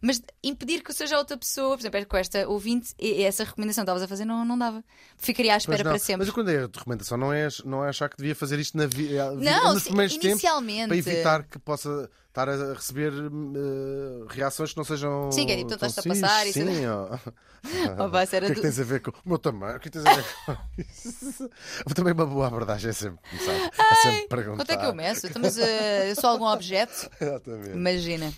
[0.00, 3.44] Mas impedir que eu seja outra pessoa, por exemplo, com esta ouvinte, e- e essa
[3.44, 4.82] recomendação que estavas a fazer não, não dava.
[5.16, 6.24] Ficaria à espera para sempre.
[6.26, 8.86] Mas quando é a recomendação, não é, não é achar que devia fazer isto na
[8.86, 10.88] vi, eh, Não, nos sim, primeiros tempos inicialmente.
[10.88, 15.30] para evitar que possa estar a receber eh, reações que não sejam.
[15.32, 16.86] Sim, que é tipo, tão estás-te a sim, passar e Sim, tudo.
[16.88, 17.18] ó.
[17.62, 19.76] Oh, era o que é que tens a ver com o meu tamanho?
[19.76, 21.50] O que é tens a ver com isso?
[21.94, 24.56] Também uma boa abordagem é sempre começar a sempre perguntar.
[24.64, 25.26] Quanto é que eu meço?
[25.26, 27.10] Então, eh, eu sou algum objeto?
[27.20, 27.72] Exatamente.
[27.76, 28.32] Imagina.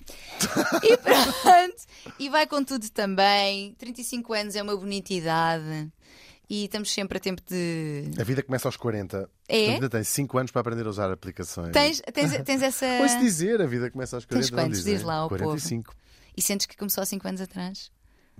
[0.82, 1.76] E pronto.
[2.18, 3.74] E vai com tudo também.
[3.74, 5.90] 35 anos é uma bonita idade.
[6.50, 8.10] E estamos sempre a tempo de.
[8.20, 9.28] A vida começa aos 40.
[9.48, 9.70] É?
[9.74, 11.72] Ainda tens 5 anos para aprender a usar aplicações.
[11.72, 12.86] Tens, tens, tens essa.
[12.98, 14.40] Pois dizer, a vida começa aos 40.
[14.46, 14.78] Tens quantos?
[14.78, 14.94] dizem?
[14.94, 15.94] Diz lá ao 45.
[16.36, 17.90] E sentes que começou há 5 anos atrás?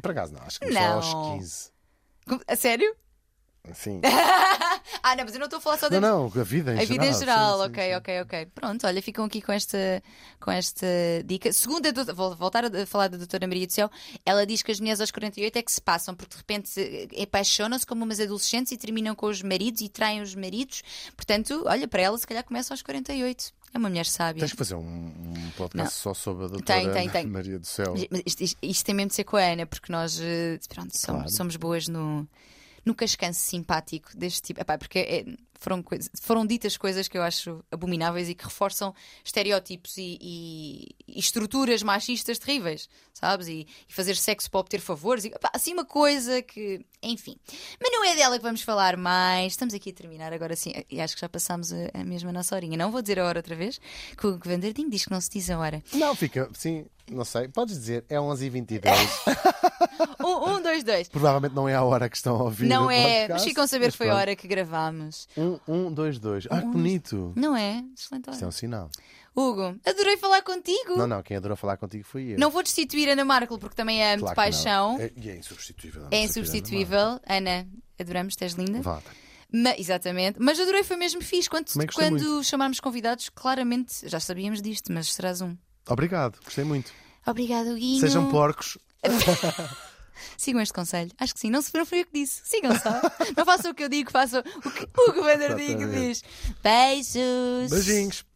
[0.00, 0.96] Por acaso não, acho que começou Não.
[0.98, 1.70] aos 15.
[2.26, 2.94] Com- A sério?
[3.74, 4.00] Sim.
[5.02, 6.78] Ah, não, mas eu não estou a falar só da Não, não, a vida em
[6.78, 6.86] A geral.
[7.04, 7.94] vida em geral, sim, ok, sim.
[7.96, 8.46] ok, ok.
[8.54, 10.02] Pronto, olha, ficam aqui com esta,
[10.40, 10.86] com esta
[11.24, 11.52] dica.
[11.52, 13.90] Segundo a doutora, vou voltar a falar da doutora Maria do Céu,
[14.24, 17.08] ela diz que as mulheres aos 48 é que se passam, porque de repente se-
[17.22, 20.82] apaixonam-se como umas adolescentes e terminam com os maridos e traem os maridos.
[21.16, 23.52] Portanto, olha, para ela se calhar começa aos 48.
[23.74, 24.40] É uma mulher sábia.
[24.40, 27.26] Tens que fazer um, um podcast só sobre a doutora Tem, tem, tem.
[27.26, 27.94] Maria do Céu.
[28.10, 30.94] Mas Isto, isto- isto tem mesmo de ser com a Ana, porque nós eh, pronto,
[30.96, 31.30] somos, Claro.
[31.30, 32.28] somos boas no,
[32.84, 34.60] no cascanço simpático deste tipo.
[34.60, 35.24] Epá, porque é-
[35.62, 38.94] foram, coisas- foram ditas coisas que eu acho abomináveis e que reforçam
[39.24, 43.46] estereótipos e, e- e estruturas machistas terríveis, sabes?
[43.48, 46.84] E, e fazer sexo para obter favores, e, epá, assim uma coisa que.
[47.02, 47.36] Enfim.
[47.80, 49.52] Mas não é dela que vamos falar mais.
[49.52, 52.54] Estamos aqui a terminar agora sim, e acho que já passámos a, a mesma nossa
[52.54, 52.76] horinha.
[52.76, 53.80] Não vou dizer a hora outra vez,
[54.16, 55.82] que o Vandardinho diz que não se diz a hora.
[55.94, 57.48] Não, fica, sim, não sei.
[57.48, 58.82] Podes dizer, é 11h22.
[60.24, 61.08] Um, um dois, dois.
[61.08, 62.66] Provavelmente não é a hora que estão a ouvir.
[62.66, 65.28] Não é, podcast, mas ficam a saber que foi a hora que gravámos.
[65.36, 66.46] Um, um, dois, dois.
[66.50, 67.32] Ah, que bonito.
[67.36, 67.84] Não é?
[67.96, 68.46] Excelente Isto é hora.
[68.46, 68.90] um sinal.
[69.34, 70.94] Hugo, adorei falar contigo.
[70.96, 72.38] Não, não, quem adorou falar contigo foi eu.
[72.38, 74.92] Não vou destituir Ana Marco porque também é de Claro que paixão.
[74.98, 75.00] não.
[75.00, 76.04] É, e é insubstituível.
[76.04, 77.18] a É insubstituível.
[77.26, 77.66] Ana,
[77.98, 78.72] adoramos, estás linda.
[78.72, 79.10] querida Ana Marta.
[79.10, 79.22] Vá.
[79.70, 80.38] Ma- exatamente.
[80.40, 81.48] Mas adorei, foi mesmo fixe.
[81.48, 85.56] Quando, Também gostei quando chamarmos convidados, claramente já sabíamos disto, mas serás um.
[85.88, 86.90] Obrigado, gostei muito.
[87.26, 88.00] Obrigado, Guinho.
[88.00, 88.76] Sejam porcos.
[90.36, 91.10] Sigam este conselho.
[91.18, 91.50] Acho que sim.
[91.50, 92.40] Não se não fui eu que disse.
[92.44, 93.00] Sigam só.
[93.36, 96.00] não façam o que eu digo, façam o que o o Exatamente.
[96.08, 96.24] diz.
[96.62, 97.70] Beijos.
[97.70, 98.31] Beijinhos.